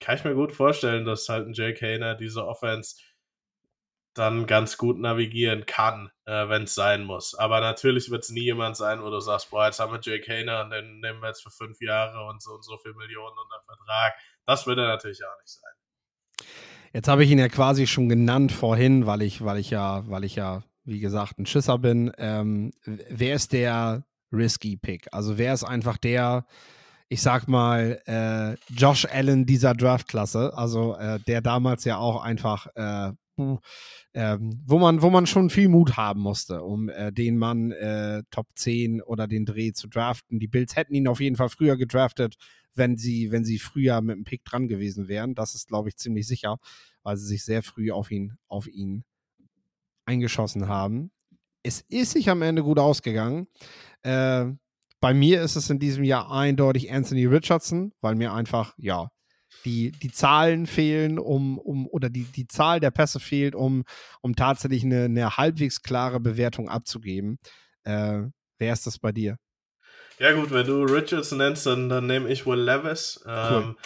kann 0.00 0.16
ich 0.16 0.24
mir 0.24 0.34
gut 0.34 0.52
vorstellen, 0.52 1.04
dass 1.04 1.28
halt 1.28 1.46
ein 1.46 1.52
Jake 1.52 1.84
Hayner 1.84 2.14
diese 2.14 2.46
Offense 2.46 2.96
dann 4.14 4.46
ganz 4.46 4.76
gut 4.76 4.98
navigieren 4.98 5.66
kann, 5.66 6.10
äh, 6.24 6.48
wenn 6.48 6.64
es 6.64 6.74
sein 6.74 7.04
muss. 7.04 7.34
Aber 7.34 7.60
natürlich 7.60 8.10
wird 8.10 8.24
es 8.24 8.30
nie 8.30 8.42
jemand 8.44 8.76
sein, 8.76 9.02
wo 9.02 9.10
du 9.10 9.20
sagst, 9.20 9.50
boah, 9.50 9.66
jetzt 9.66 9.78
haben 9.78 9.92
wir 9.92 10.00
Jake 10.02 10.30
Hayner 10.30 10.62
und 10.64 10.70
den 10.70 11.00
nehmen 11.00 11.20
wir 11.20 11.28
jetzt 11.28 11.42
für 11.42 11.50
fünf 11.50 11.80
Jahre 11.80 12.26
und 12.28 12.42
so 12.42 12.54
und 12.54 12.64
so 12.64 12.76
viel 12.78 12.94
Millionen 12.94 13.36
unter 13.38 13.62
Vertrag. 13.64 14.14
Das 14.46 14.66
wird 14.66 14.78
er 14.78 14.88
natürlich 14.88 15.24
auch 15.24 15.40
nicht 15.40 15.50
sein. 15.50 15.72
Jetzt 16.92 17.06
habe 17.06 17.22
ich 17.22 17.30
ihn 17.30 17.38
ja 17.38 17.48
quasi 17.48 17.86
schon 17.86 18.08
genannt 18.08 18.50
vorhin, 18.50 19.06
weil 19.06 19.22
ich, 19.22 19.44
weil 19.44 19.58
ich 19.58 19.70
ja, 19.70 20.02
weil 20.08 20.24
ich 20.24 20.34
ja, 20.34 20.62
wie 20.84 20.98
gesagt, 20.98 21.38
ein 21.38 21.46
Schisser 21.46 21.78
bin. 21.78 22.10
Ähm, 22.18 22.72
wer 22.84 23.36
ist 23.36 23.52
der 23.52 24.02
risky 24.32 24.76
Pick? 24.76 25.06
Also 25.12 25.38
wer 25.38 25.54
ist 25.54 25.62
einfach 25.62 25.98
der, 25.98 26.46
ich 27.08 27.22
sag 27.22 27.46
mal, 27.46 28.00
äh, 28.06 28.56
Josh 28.74 29.06
Allen 29.06 29.46
dieser 29.46 29.74
Draftklasse, 29.74 30.52
also 30.56 30.96
äh, 30.96 31.20
der 31.20 31.42
damals 31.42 31.84
ja 31.84 31.98
auch 31.98 32.22
einfach 32.24 32.66
äh, 32.74 33.12
ähm, 34.14 34.60
wo 34.66 34.78
man, 34.78 35.02
wo 35.02 35.10
man 35.10 35.26
schon 35.26 35.50
viel 35.50 35.68
Mut 35.68 35.96
haben 35.96 36.20
musste, 36.20 36.62
um 36.62 36.88
äh, 36.88 37.12
den 37.12 37.38
Mann 37.38 37.70
äh, 37.70 38.22
Top 38.30 38.48
10 38.54 39.02
oder 39.02 39.28
den 39.28 39.46
Dreh 39.46 39.72
zu 39.72 39.88
draften. 39.88 40.40
Die 40.40 40.48
Bills 40.48 40.76
hätten 40.76 40.94
ihn 40.94 41.08
auf 41.08 41.20
jeden 41.20 41.36
Fall 41.36 41.48
früher 41.48 41.76
gedraftet, 41.76 42.36
wenn 42.74 42.96
sie, 42.96 43.30
wenn 43.30 43.44
sie 43.44 43.58
früher 43.58 44.00
mit 44.00 44.16
dem 44.16 44.24
Pick 44.24 44.44
dran 44.44 44.68
gewesen 44.68 45.08
wären. 45.08 45.34
Das 45.34 45.54
ist, 45.54 45.68
glaube 45.68 45.88
ich, 45.88 45.96
ziemlich 45.96 46.26
sicher, 46.26 46.58
weil 47.02 47.16
sie 47.16 47.26
sich 47.26 47.44
sehr 47.44 47.62
früh 47.62 47.92
auf 47.92 48.10
ihn, 48.10 48.36
auf 48.48 48.66
ihn 48.66 49.04
eingeschossen 50.06 50.66
haben. 50.66 51.12
Es 51.62 51.82
ist 51.88 52.12
sich 52.12 52.30
am 52.30 52.42
Ende 52.42 52.62
gut 52.62 52.78
ausgegangen. 52.78 53.46
Äh, 54.02 54.46
bei 55.00 55.14
mir 55.14 55.42
ist 55.42 55.56
es 55.56 55.70
in 55.70 55.78
diesem 55.78 56.04
Jahr 56.04 56.30
eindeutig 56.30 56.92
Anthony 56.92 57.26
Richardson, 57.26 57.92
weil 58.00 58.16
mir 58.16 58.32
einfach, 58.32 58.74
ja, 58.76 59.10
die, 59.64 59.92
die 59.92 60.10
Zahlen 60.10 60.66
fehlen, 60.66 61.18
um, 61.18 61.58
um 61.58 61.86
oder 61.86 62.08
die, 62.08 62.24
die 62.24 62.46
Zahl 62.46 62.80
der 62.80 62.90
Pässe 62.90 63.20
fehlt, 63.20 63.54
um, 63.54 63.84
um 64.20 64.36
tatsächlich 64.36 64.84
eine, 64.84 65.04
eine 65.04 65.36
halbwegs 65.36 65.82
klare 65.82 66.20
Bewertung 66.20 66.68
abzugeben. 66.68 67.38
Äh, 67.84 68.22
wer 68.58 68.72
ist 68.72 68.86
das 68.86 68.98
bei 68.98 69.12
dir? 69.12 69.36
Ja, 70.18 70.32
gut, 70.32 70.50
wenn 70.50 70.66
du 70.66 70.82
Richards 70.84 71.32
nennst, 71.32 71.66
dann, 71.66 71.88
dann 71.88 72.06
nehme 72.06 72.28
ich 72.28 72.46
Will 72.46 72.60
Levis. 72.60 73.20
Cool. 73.24 73.32
Ähm, 73.52 73.76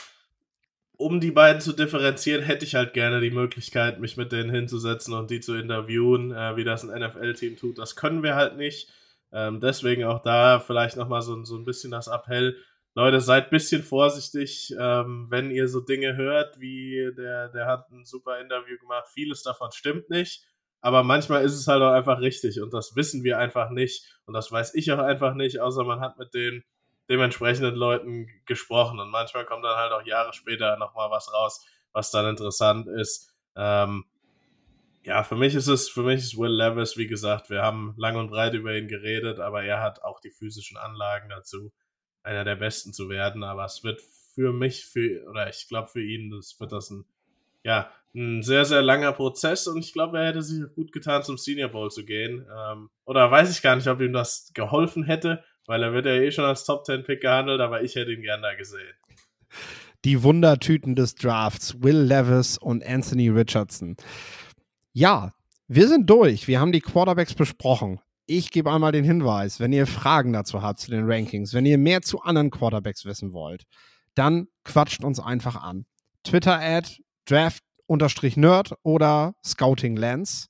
um 0.97 1.21
die 1.21 1.33
beiden 1.33 1.61
zu 1.61 1.73
differenzieren, 1.73 2.43
hätte 2.43 2.65
ich 2.65 2.75
halt 2.75 2.93
gerne 2.93 3.21
die 3.21 3.31
Möglichkeit, 3.31 4.01
mich 4.01 4.17
mit 4.17 4.33
denen 4.33 4.51
hinzusetzen 4.51 5.13
und 5.15 5.31
die 5.31 5.41
zu 5.41 5.55
interviewen, 5.55 6.33
äh, 6.33 6.57
wie 6.57 6.65
das 6.65 6.85
ein 6.85 7.01
NFL-Team 7.01 7.57
tut. 7.57 7.79
Das 7.79 7.97
können 7.97 8.23
wir 8.23 8.37
halt 8.37 8.57
nicht. 8.57 8.93
Ähm, 9.33 9.61
deswegen 9.61 10.05
auch 10.05 10.23
da 10.23 10.61
vielleicht 10.61 10.97
nochmal 10.97 11.23
so, 11.23 11.43
so 11.45 11.57
ein 11.57 11.65
bisschen 11.65 11.91
das 11.91 12.07
Appell 12.07 12.57
Leute, 12.97 13.21
seid 13.21 13.51
bisschen 13.51 13.83
vorsichtig, 13.83 14.73
ähm, 14.79 15.27
wenn 15.29 15.51
ihr 15.51 15.67
so 15.67 15.81
Dinge 15.81 16.15
hört, 16.15 16.61
wie 16.61 17.13
der, 17.17 17.49
der 17.49 17.67
hat 17.67 17.91
ein 17.91 18.05
super 18.05 18.39
Interview 18.41 18.79
gemacht. 18.79 19.09
Vieles 19.13 19.43
davon 19.43 19.73
stimmt 19.73 20.11
nicht, 20.11 20.47
aber 20.81 21.03
manchmal 21.03 21.45
ist 21.45 21.55
es 21.55 21.67
halt 21.67 21.83
auch 21.83 21.91
einfach 21.91 22.21
richtig 22.21 22.61
und 22.61 22.73
das 22.73 22.95
wissen 22.95 23.25
wir 23.25 23.39
einfach 23.39 23.71
nicht 23.71 24.21
und 24.27 24.35
das 24.35 24.53
weiß 24.53 24.77
ich 24.77 24.93
auch 24.93 25.01
einfach 25.01 25.35
nicht, 25.35 25.59
außer 25.59 25.83
man 25.83 26.01
hat 26.01 26.19
mit 26.19 26.35
den 26.35 26.63
dementsprechenden 27.11 27.75
Leuten 27.75 28.29
gesprochen 28.47 29.01
und 29.01 29.11
manchmal 29.11 29.45
kommt 29.45 29.65
dann 29.65 29.77
halt 29.77 29.93
auch 29.93 30.07
Jahre 30.07 30.33
später 30.33 30.77
nochmal 30.77 31.11
was 31.11 31.33
raus, 31.35 31.67
was 31.93 32.13
dann 32.13 32.27
interessant 32.27 32.87
ist. 32.87 33.35
Ähm, 33.57 34.05
ja, 35.03 35.25
für 35.25 35.37
mich 35.37 35.57
ist 35.57 35.67
es, 35.67 35.89
für 35.89 36.05
mich 36.05 36.21
ist 36.21 36.39
Will 36.39 36.53
Levis, 36.53 36.97
wie 36.97 37.09
gesagt, 37.09 37.51
wir 37.51 37.61
haben 37.61 37.95
lang 37.99 38.17
und 38.17 38.31
breit 38.31 38.55
über 38.55 38.75
ihn 38.77 38.87
geredet, 38.87 39.41
aber 39.41 39.65
er 39.65 39.81
hat 39.81 40.03
auch 40.03 40.21
die 40.21 40.31
physischen 40.31 40.77
Anlagen 40.77 41.29
dazu 41.29 41.73
einer 42.25 42.45
der 42.45 42.57
Besten 42.57 42.93
zu 42.93 43.09
werden. 43.09 43.45
Aber 43.45 43.65
es 43.65 43.85
wird 43.85 44.01
für 44.35 44.53
mich, 44.53 44.85
für, 44.87 45.25
oder 45.29 45.49
ich 45.49 45.69
glaube 45.69 45.89
für 45.89 46.03
ihn, 46.03 46.31
das 46.31 46.59
wird 46.59 46.73
das 46.73 46.91
ein, 46.91 47.05
ja, 47.63 47.91
ein 48.15 48.43
sehr, 48.43 48.65
sehr 48.65 48.83
langer 48.83 49.13
Prozess 49.13 49.67
und 49.67 49.79
ich 49.79 49.93
glaube, 49.93 50.19
er 50.19 50.27
hätte 50.27 50.43
sich 50.43 50.63
gut 50.75 50.93
getan, 50.93 51.23
zum 51.23 51.37
Senior 51.37 51.69
Bowl 51.69 51.91
zu 51.91 52.05
gehen. 52.05 52.47
Ähm, 52.57 52.91
oder 53.05 53.31
weiß 53.31 53.51
ich 53.51 53.63
gar 53.63 53.77
nicht, 53.77 53.89
ob 53.89 54.01
ihm 54.01 54.13
das 54.13 54.51
geholfen 54.55 55.05
hätte, 55.05 55.43
weil 55.67 55.83
er 55.83 55.93
wird 55.93 56.07
ja 56.07 56.13
eh 56.13 56.31
schon 56.31 56.45
als 56.45 56.65
Top 56.65 56.85
10 56.85 57.05
Pick 57.05 57.21
gehandelt, 57.21 57.61
aber 57.61 57.83
ich 57.83 57.95
hätte 57.95 58.13
ihn 58.13 58.23
gern 58.23 58.43
da 58.43 58.55
gesehen. 58.55 58.95
Die 60.05 60.23
Wundertüten 60.23 60.95
des 60.95 61.15
Drafts, 61.15 61.83
Will 61.83 61.99
Levis 62.03 62.59
und 62.59 62.85
Anthony 62.85 63.31
Richardson. 63.31 63.97
Ja, 64.93 65.33
wir 65.67 65.89
sind 65.89 66.09
durch. 66.11 66.47
Wir 66.47 66.61
haben 66.61 66.73
die 66.73 66.83
Quarterbacks 66.83 67.35
besprochen 67.35 68.01
ich 68.27 68.51
gebe 68.51 68.73
einmal 68.73 68.93
den 68.93 69.05
Hinweis, 69.05 69.61
wenn 69.61 69.73
ihr 69.73 69.87
Fragen 69.87 70.33
dazu 70.33 70.63
habt 70.63 70.81
zu 70.81 70.91
den 70.91 71.11
Rankings, 71.11 71.53
wenn 71.55 71.67
ihr 71.67 71.79
mehr 71.79 72.03
zu 72.03 72.23
anderen 72.23 72.51
Quarterbacks 72.51 73.05
wissen 73.05 73.33
wollt, 73.33 73.65
dann 74.15 74.47
quatscht 74.65 75.05
uns 75.05 75.21
einfach 75.21 75.63
an. 75.63 75.87
Twitter 76.23 76.59
at 76.59 76.99
draft-nerd 77.27 78.75
oder 78.83 79.35
Scouting 79.45 79.97
Lens. 79.97 80.49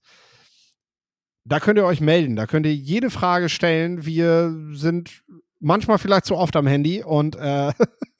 Da 1.44 1.60
könnt 1.60 1.78
ihr 1.78 1.84
euch 1.84 2.00
melden, 2.00 2.36
da 2.36 2.46
könnt 2.46 2.66
ihr 2.66 2.74
jede 2.74 3.10
Frage 3.10 3.48
stellen. 3.48 4.06
Wir 4.06 4.54
sind 4.72 5.22
manchmal 5.60 5.98
vielleicht 5.98 6.24
zu 6.26 6.36
oft 6.36 6.56
am 6.56 6.66
Handy 6.66 7.02
und 7.02 7.36
äh, 7.36 7.72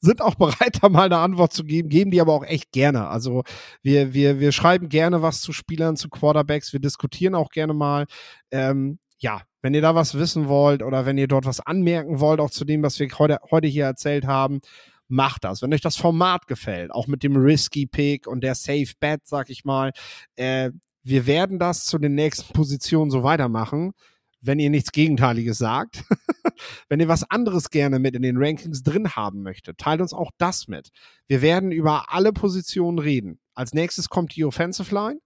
sind 0.00 0.22
auch 0.22 0.34
bereit, 0.34 0.78
da 0.82 0.88
mal 0.88 1.06
eine 1.06 1.18
Antwort 1.18 1.52
zu 1.52 1.64
geben, 1.64 1.88
geben 1.88 2.10
die 2.10 2.20
aber 2.20 2.32
auch 2.32 2.44
echt 2.44 2.72
gerne. 2.72 3.08
Also 3.08 3.44
wir, 3.82 4.14
wir, 4.14 4.40
wir 4.40 4.52
schreiben 4.52 4.88
gerne 4.88 5.22
was 5.22 5.40
zu 5.40 5.52
Spielern, 5.52 5.96
zu 5.96 6.08
Quarterbacks, 6.08 6.72
wir 6.72 6.80
diskutieren 6.80 7.34
auch 7.34 7.50
gerne 7.50 7.74
mal. 7.74 8.06
Ähm, 8.50 8.98
ja, 9.18 9.42
wenn 9.62 9.74
ihr 9.74 9.82
da 9.82 9.94
was 9.94 10.14
wissen 10.14 10.48
wollt 10.48 10.82
oder 10.82 11.04
wenn 11.04 11.18
ihr 11.18 11.28
dort 11.28 11.44
was 11.44 11.60
anmerken 11.60 12.20
wollt, 12.20 12.40
auch 12.40 12.50
zu 12.50 12.64
dem, 12.64 12.82
was 12.82 12.98
wir 12.98 13.08
heute, 13.18 13.38
heute 13.50 13.68
hier 13.68 13.84
erzählt 13.84 14.26
haben, 14.26 14.60
macht 15.08 15.44
das. 15.44 15.60
Wenn 15.60 15.74
euch 15.74 15.80
das 15.80 15.96
Format 15.96 16.46
gefällt, 16.46 16.90
auch 16.92 17.06
mit 17.06 17.22
dem 17.22 17.36
Risky 17.36 17.86
Pick 17.86 18.26
und 18.26 18.42
der 18.42 18.54
Safe 18.54 18.92
Bet, 19.00 19.26
sag 19.26 19.50
ich 19.50 19.64
mal, 19.64 19.92
äh, 20.36 20.70
wir 21.02 21.26
werden 21.26 21.58
das 21.58 21.84
zu 21.84 21.98
den 21.98 22.14
nächsten 22.14 22.52
Positionen 22.52 23.10
so 23.10 23.22
weitermachen 23.22 23.92
wenn 24.40 24.58
ihr 24.58 24.70
nichts 24.70 24.92
Gegenteiliges 24.92 25.58
sagt. 25.58 26.04
wenn 26.88 27.00
ihr 27.00 27.08
was 27.08 27.30
anderes 27.30 27.70
gerne 27.70 27.98
mit 27.98 28.14
in 28.14 28.22
den 28.22 28.36
Rankings 28.36 28.82
drin 28.82 29.10
haben 29.10 29.42
möchtet, 29.42 29.78
teilt 29.78 30.00
uns 30.00 30.12
auch 30.12 30.30
das 30.38 30.68
mit. 30.68 30.90
Wir 31.26 31.42
werden 31.42 31.72
über 31.72 32.12
alle 32.12 32.32
Positionen 32.32 32.98
reden. 32.98 33.38
Als 33.54 33.74
nächstes 33.74 34.08
kommt 34.08 34.34
die 34.36 34.44
Offensive 34.44 34.94
Line. 34.94 35.20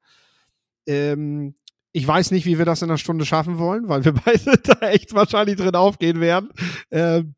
Ähm, 0.86 1.54
ich 1.92 2.06
weiß 2.06 2.32
nicht, 2.32 2.44
wie 2.44 2.58
wir 2.58 2.64
das 2.64 2.82
in 2.82 2.90
einer 2.90 2.98
Stunde 2.98 3.24
schaffen 3.24 3.58
wollen, 3.58 3.88
weil 3.88 4.04
wir 4.04 4.12
beide 4.24 4.58
da 4.58 4.88
echt 4.88 5.14
wahrscheinlich 5.14 5.56
drin 5.56 5.76
aufgehen 5.76 6.20
werden. 6.20 6.50
Ähm, 6.90 7.34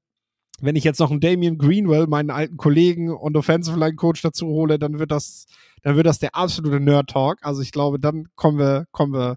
wenn 0.60 0.76
ich 0.76 0.84
jetzt 0.84 1.00
noch 1.00 1.10
einen 1.10 1.20
Damian 1.20 1.58
Greenwell, 1.58 2.06
meinen 2.06 2.30
alten 2.30 2.56
Kollegen 2.56 3.14
und 3.14 3.36
Offensive 3.36 3.78
Line 3.78 3.96
Coach 3.96 4.22
dazu 4.22 4.46
hole, 4.46 4.78
dann 4.78 4.98
wird 4.98 5.10
das, 5.10 5.46
dann 5.82 5.96
wird 5.96 6.06
das 6.06 6.18
der 6.18 6.34
absolute 6.34 6.80
Nerd 6.80 7.10
Talk. 7.10 7.38
Also 7.42 7.60
ich 7.60 7.72
glaube, 7.72 8.00
dann 8.00 8.28
kommen 8.34 8.58
wir, 8.58 8.86
kommen 8.90 9.12
wir 9.12 9.36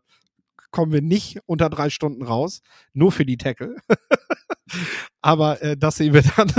kommen 0.72 0.91
wir 0.91 1.01
nicht 1.01 1.39
unter 1.45 1.70
drei 1.70 1.89
Stunden 1.89 2.24
raus, 2.24 2.61
nur 2.93 3.11
für 3.11 3.26
die 3.26 3.38
Tackle. 3.38 3.76
Aber 5.22 5.61
äh, 5.61 5.78
das 5.78 5.97
sehen 5.97 6.13
wir 6.13 6.24
dann. 6.36 6.51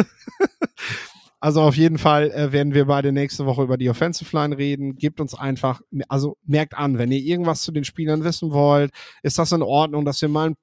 also 1.41 1.63
auf 1.63 1.77
jeden 1.77 1.99
Fall 1.99 2.31
äh, 2.31 2.53
werden 2.53 2.75
wir 2.75 2.87
beide 2.87 3.13
nächste 3.13 3.47
Woche 3.47 3.63
über 3.63 3.79
die 3.79 3.89
Offensive 3.89 4.37
Line 4.37 4.57
reden. 4.57 4.97
Gebt 4.97 5.21
uns 5.21 5.35
einfach, 5.35 5.81
also 6.09 6.37
merkt 6.45 6.75
an, 6.75 6.99
wenn 6.99 7.13
ihr 7.13 7.21
irgendwas 7.21 7.63
zu 7.63 7.73
den 7.73 7.85
Spielern 7.85 8.25
wissen 8.25 8.51
wollt, 8.51 8.93
ist 9.23 9.39
das 9.39 9.53
in 9.53 9.63
Ordnung, 9.63 10.05
dass 10.05 10.21
wir 10.21 10.29
mal 10.29 10.51
ein 10.51 10.57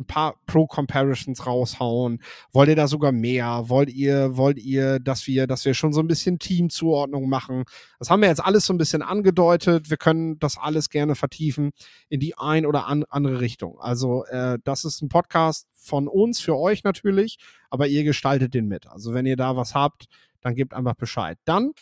ein 0.00 0.06
paar 0.06 0.36
Pro-Comparisons 0.46 1.46
raushauen? 1.46 2.20
Wollt 2.52 2.68
ihr 2.68 2.76
da 2.76 2.88
sogar 2.88 3.12
mehr? 3.12 3.68
Wollt 3.68 3.90
ihr, 3.90 4.36
wollt 4.36 4.58
ihr, 4.58 4.98
dass 4.98 5.26
wir, 5.26 5.46
dass 5.46 5.64
wir 5.64 5.74
schon 5.74 5.92
so 5.92 6.00
ein 6.00 6.08
bisschen 6.08 6.38
Teamzuordnung 6.38 7.28
machen? 7.28 7.64
Das 7.98 8.10
haben 8.10 8.22
wir 8.22 8.28
jetzt 8.28 8.44
alles 8.44 8.66
so 8.66 8.72
ein 8.72 8.78
bisschen 8.78 9.02
angedeutet. 9.02 9.90
Wir 9.90 9.96
können 9.96 10.38
das 10.38 10.58
alles 10.58 10.88
gerne 10.88 11.14
vertiefen 11.14 11.70
in 12.08 12.20
die 12.20 12.36
ein 12.36 12.66
oder 12.66 12.86
an, 12.86 13.04
andere 13.08 13.40
Richtung. 13.40 13.78
Also, 13.78 14.24
äh, 14.24 14.58
das 14.64 14.84
ist 14.84 15.02
ein 15.02 15.08
Podcast 15.08 15.68
von 15.74 16.08
uns, 16.08 16.40
für 16.40 16.56
euch 16.56 16.84
natürlich, 16.84 17.38
aber 17.70 17.86
ihr 17.86 18.04
gestaltet 18.04 18.54
den 18.54 18.66
mit. 18.66 18.86
Also, 18.86 19.14
wenn 19.14 19.26
ihr 19.26 19.36
da 19.36 19.56
was 19.56 19.74
habt, 19.74 20.06
dann 20.40 20.54
gebt 20.54 20.74
einfach 20.74 20.94
Bescheid. 20.94 21.38
Dann 21.44 21.72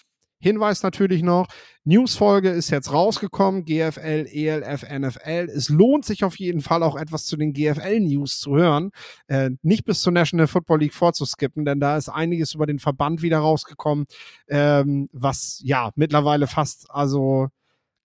Hinweis 0.41 0.83
natürlich 0.83 1.23
noch, 1.23 1.47
Newsfolge 1.85 2.51
ist 2.51 2.71
jetzt 2.71 2.93
rausgekommen, 2.93 3.65
GFL, 3.65 4.27
ELF, 4.31 4.83
NFL. 4.83 5.49
Es 5.55 5.69
lohnt 5.69 6.05
sich 6.05 6.23
auf 6.23 6.39
jeden 6.39 6.61
Fall 6.61 6.83
auch 6.83 6.97
etwas 6.97 7.25
zu 7.27 7.37
den 7.37 7.53
GFL-News 7.53 8.41
zu 8.41 8.55
hören, 8.57 8.91
äh, 9.27 9.51
nicht 9.63 9.85
bis 9.85 10.01
zur 10.03 10.13
National 10.13 10.47
Football 10.47 10.81
League 10.81 10.95
vorzuskippen, 10.95 11.65
denn 11.65 11.81
da 11.81 11.97
ist 11.97 12.09
einiges 12.09 12.55
über 12.55 12.67
den 12.67 12.79
Verband 12.79 13.23
wieder 13.23 13.39
rausgekommen, 13.39 14.07
ähm, 14.49 15.09
was 15.13 15.61
ja 15.65 15.91
mittlerweile 15.97 16.47
fast 16.47 16.91
also 16.91 17.49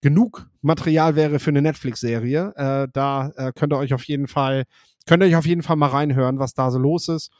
genug 0.00 0.46
Material 0.60 1.16
wäre 1.16 1.38
für 1.38 1.50
eine 1.50 1.62
Netflix-Serie. 1.62 2.52
Äh, 2.56 2.88
da 2.92 3.32
äh, 3.36 3.52
könnt 3.54 3.72
ihr 3.72 3.78
euch 3.78 3.94
auf 3.94 4.04
jeden 4.04 4.28
Fall, 4.28 4.64
könnt 5.06 5.22
ihr 5.22 5.28
euch 5.28 5.36
auf 5.36 5.46
jeden 5.46 5.62
Fall 5.62 5.76
mal 5.76 5.88
reinhören, 5.88 6.38
was 6.38 6.54
da 6.54 6.70
so 6.70 6.78
los 6.78 7.08
ist. 7.08 7.30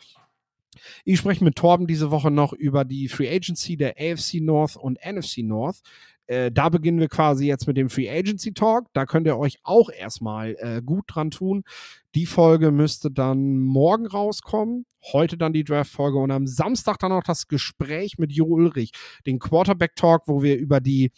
Ich 1.04 1.18
spreche 1.18 1.44
mit 1.44 1.56
Torben 1.56 1.86
diese 1.86 2.10
Woche 2.10 2.30
noch 2.30 2.52
über 2.52 2.84
die 2.84 3.08
Free 3.08 3.34
Agency 3.34 3.76
der 3.76 3.96
AFC 3.98 4.40
North 4.40 4.76
und 4.76 4.98
NFC 5.04 5.38
North. 5.38 5.82
Äh, 6.26 6.50
da 6.50 6.70
beginnen 6.70 7.00
wir 7.00 7.08
quasi 7.08 7.46
jetzt 7.46 7.66
mit 7.66 7.76
dem 7.76 7.90
Free 7.90 8.08
Agency 8.08 8.54
Talk. 8.54 8.86
Da 8.94 9.04
könnt 9.04 9.26
ihr 9.26 9.38
euch 9.38 9.58
auch 9.62 9.90
erstmal 9.90 10.56
äh, 10.58 10.80
gut 10.82 11.04
dran 11.08 11.30
tun. 11.30 11.64
Die 12.14 12.26
Folge 12.26 12.70
müsste 12.70 13.10
dann 13.10 13.58
morgen 13.58 14.06
rauskommen. 14.06 14.86
Heute 15.12 15.36
dann 15.36 15.52
die 15.52 15.64
Draft-Folge 15.64 16.18
und 16.18 16.30
am 16.30 16.46
Samstag 16.46 16.98
dann 16.98 17.10
noch 17.10 17.24
das 17.24 17.46
Gespräch 17.46 18.16
mit 18.16 18.32
Jo 18.32 18.46
Ulrich, 18.46 18.92
den 19.26 19.38
Quarterback-Talk, 19.38 20.22
wo 20.26 20.42
wir 20.42 20.56
über 20.56 20.80
die 20.80 21.10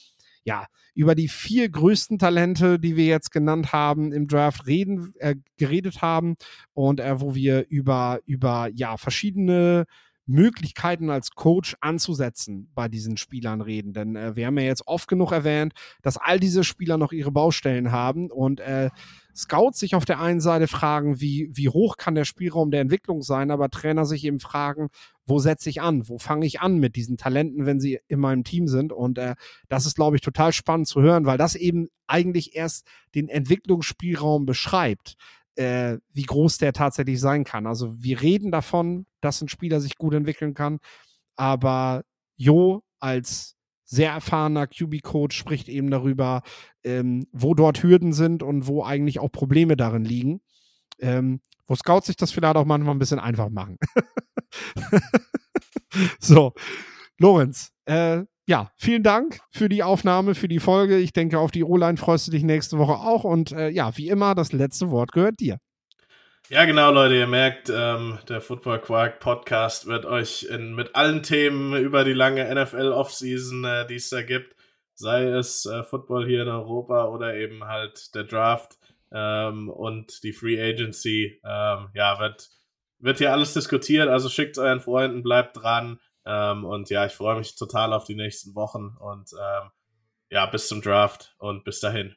ja, 0.47 0.67
über 0.95 1.15
die 1.15 1.29
vier 1.29 1.69
größten 1.69 2.19
Talente, 2.19 2.79
die 2.79 2.97
wir 2.97 3.05
jetzt 3.07 3.33
genannt 3.33 3.73
haben 3.73 4.13
im 4.13 4.29
Draft 4.29 4.67
reden, 4.67 5.13
äh, 5.19 5.35
geredet 5.59 6.03
haben 6.03 6.37
und 6.73 7.01
äh, 7.01 7.21
wo 7.21 7.35
wir 7.35 7.67
über, 7.69 8.21
über 8.27 8.71
ja, 8.73 8.97
verschiedene 8.97 9.87
Möglichkeiten 10.27 11.09
als 11.09 11.31
Coach 11.31 11.77
anzusetzen 11.81 12.69
bei 12.75 12.89
diesen 12.89 13.17
Spielern 13.17 13.61
reden. 13.61 13.93
Denn 13.93 14.17
äh, 14.17 14.37
wir 14.37 14.47
haben 14.47 14.59
ja 14.59 14.65
jetzt 14.65 14.87
oft 14.87 15.09
genug 15.09 15.33
erwähnt, 15.33 15.73
dass 16.03 16.17
all 16.17 16.41
diese 16.41 16.65
Spieler 16.65 16.99
noch 16.99 17.13
ihre 17.13 17.31
Baustellen 17.31 17.93
haben 17.93 18.31
und 18.31 18.61
äh, 18.61 18.91
Scouts 19.35 19.79
sich 19.79 19.95
auf 19.95 20.07
der 20.07 20.19
einen 20.19 20.41
Seite 20.41 20.67
fragen, 20.67 21.21
wie, 21.21 21.51
wie 21.53 21.69
hoch 21.69 21.99
kann 21.99 22.15
der 22.15 22.25
Spielraum 22.25 22.71
der 22.71 22.81
Entwicklung 22.81 23.23
sein, 23.23 23.51
aber 23.51 23.69
Trainer 23.69 24.07
sich 24.07 24.25
eben 24.25 24.41
fragen, 24.41 24.89
wo 25.27 25.39
setze 25.39 25.69
ich 25.69 25.83
an, 25.83 26.09
wo 26.09 26.19
fange 26.19 26.47
ich 26.47 26.61
an 26.61 26.79
mit 26.79 26.97
diesen 26.97 27.19
Talenten, 27.19 27.67
wenn 27.67 27.79
sie 27.79 28.01
in 28.09 28.19
meinem 28.19 28.45
Team 28.45 28.67
sind. 28.67 28.93
Und 28.93 29.19
äh, 29.19 29.35
das 29.69 29.87
ist, 29.87 29.97
glaube 29.97 30.17
ich, 30.17 30.23
total 30.23 30.53
spannend 30.53 30.89
zu 30.89 31.03
hören, 31.03 31.27
weil 31.27 31.39
das 31.39 31.55
eben 31.55 31.89
eigentlich 32.07 32.57
erst 32.57 32.87
den 33.15 33.29
Entwicklungsspielraum 33.29 34.47
beschreibt 34.47 35.17
äh, 35.57 35.99
wie 36.13 36.23
groß 36.23 36.59
der 36.59 36.73
tatsächlich 36.73 37.21
sein 37.21 37.45
kann. 37.45 37.67
Also 37.67 37.95
wir 38.03 38.21
reden 38.21 38.51
davon, 38.51 39.07
dass 39.21 39.41
ein 39.41 39.49
Spieler 39.49 39.81
sich 39.81 39.97
gut 39.97 40.15
entwickeln 40.15 40.55
kann, 40.55 40.79
aber 41.37 42.05
Jo 42.37 42.83
als 43.01 43.57
sehr 43.85 44.11
erfahrener 44.11 44.67
QB-Coach 44.67 45.37
spricht 45.37 45.69
eben 45.69 45.91
darüber, 45.91 46.43
ähm, 46.85 47.27
wo 47.33 47.55
dort 47.55 47.83
Hürden 47.83 48.13
sind 48.13 48.43
und 48.43 48.67
wo 48.67 48.85
eigentlich 48.85 49.21
auch 49.21 49.31
Probleme 49.31 49.77
darin 49.77 50.05
liegen. 50.05 50.41
Ähm, 50.99 51.41
wo 51.67 51.75
Scouts 51.75 52.07
sich 52.07 52.17
das 52.17 52.33
vielleicht 52.33 52.57
auch 52.57 52.65
manchmal 52.65 52.95
ein 52.95 52.99
bisschen 52.99 53.19
einfach 53.19 53.49
machen. 53.49 53.77
so, 56.21 56.53
Lorenz, 57.19 57.71
äh, 57.87 58.25
ja, 58.47 58.71
vielen 58.77 59.03
Dank 59.03 59.41
für 59.51 59.69
die 59.69 59.83
Aufnahme, 59.83 60.35
für 60.35 60.49
die 60.49 60.61
Folge. 60.61 60.99
Ich 60.99 61.13
denke, 61.13 61.39
auf 61.39 61.51
die 61.51 61.65
O-Line 61.65 61.97
freust 61.97 62.29
du 62.29 62.31
dich 62.31 62.45
nächste 62.45 62.79
Woche 62.79 62.95
auch. 62.95 63.25
Und 63.25 63.53
äh, 63.53 63.69
ja, 63.71 63.97
wie 63.97 64.09
immer, 64.09 64.35
das 64.35 64.53
letzte 64.53 64.91
Wort 64.91 65.13
gehört 65.13 65.41
dir. 65.41 65.59
Ja, 66.49 66.65
genau, 66.65 66.93
Leute. 66.93 67.17
Ihr 67.17 67.27
merkt, 67.27 67.73
ähm, 67.75 68.21
der 68.29 68.41
Football 68.41 68.81
Quark 68.81 69.19
Podcast 69.19 69.87
wird 69.87 70.07
euch 70.07 70.45
in, 70.45 70.77
mit 70.77 70.95
allen 70.95 71.25
Themen 71.25 71.75
über 71.75 72.05
die 72.05 72.13
lange 72.13 72.45
NFL 72.55 72.93
Offseason, 72.93 73.65
äh, 73.65 73.87
die 73.89 73.97
es 73.97 74.11
da 74.11 74.23
gibt, 74.23 74.55
sei 74.95 75.25
es 75.25 75.67
äh, 75.67 75.83
Football 75.83 76.25
hier 76.25 76.43
in 76.43 76.49
Europa 76.49 77.07
oder 77.07 77.35
eben 77.35 77.65
halt 77.65 78.15
der 78.15 78.23
Draft 78.23 78.79
ähm, 79.11 79.69
und 79.69 80.23
die 80.23 80.33
Free 80.33 80.63
Agency, 80.63 81.41
ähm, 81.45 81.89
ja, 81.95 82.21
wird, 82.21 82.49
wird 83.01 83.19
hier 83.19 83.33
alles 83.33 83.53
diskutiert. 83.53 84.09
Also 84.09 84.29
schickt 84.29 84.57
euren 84.57 84.81
Freunden, 84.81 85.25
bleibt 85.25 85.57
dran. 85.57 85.99
Ähm, 86.27 86.65
und 86.65 86.91
ja, 86.91 87.07
ich 87.07 87.13
freue 87.13 87.37
mich 87.39 87.57
total 87.57 87.93
auf 87.93 88.05
die 88.05 88.17
nächsten 88.17 88.55
Wochen 88.55 88.97
und 88.99 89.31
ähm, 89.33 89.71
ja, 90.29 90.47
bis 90.47 90.69
zum 90.69 90.83
Draft 90.83 91.35
und 91.39 91.65
bis 91.65 91.81
dahin. 91.81 92.17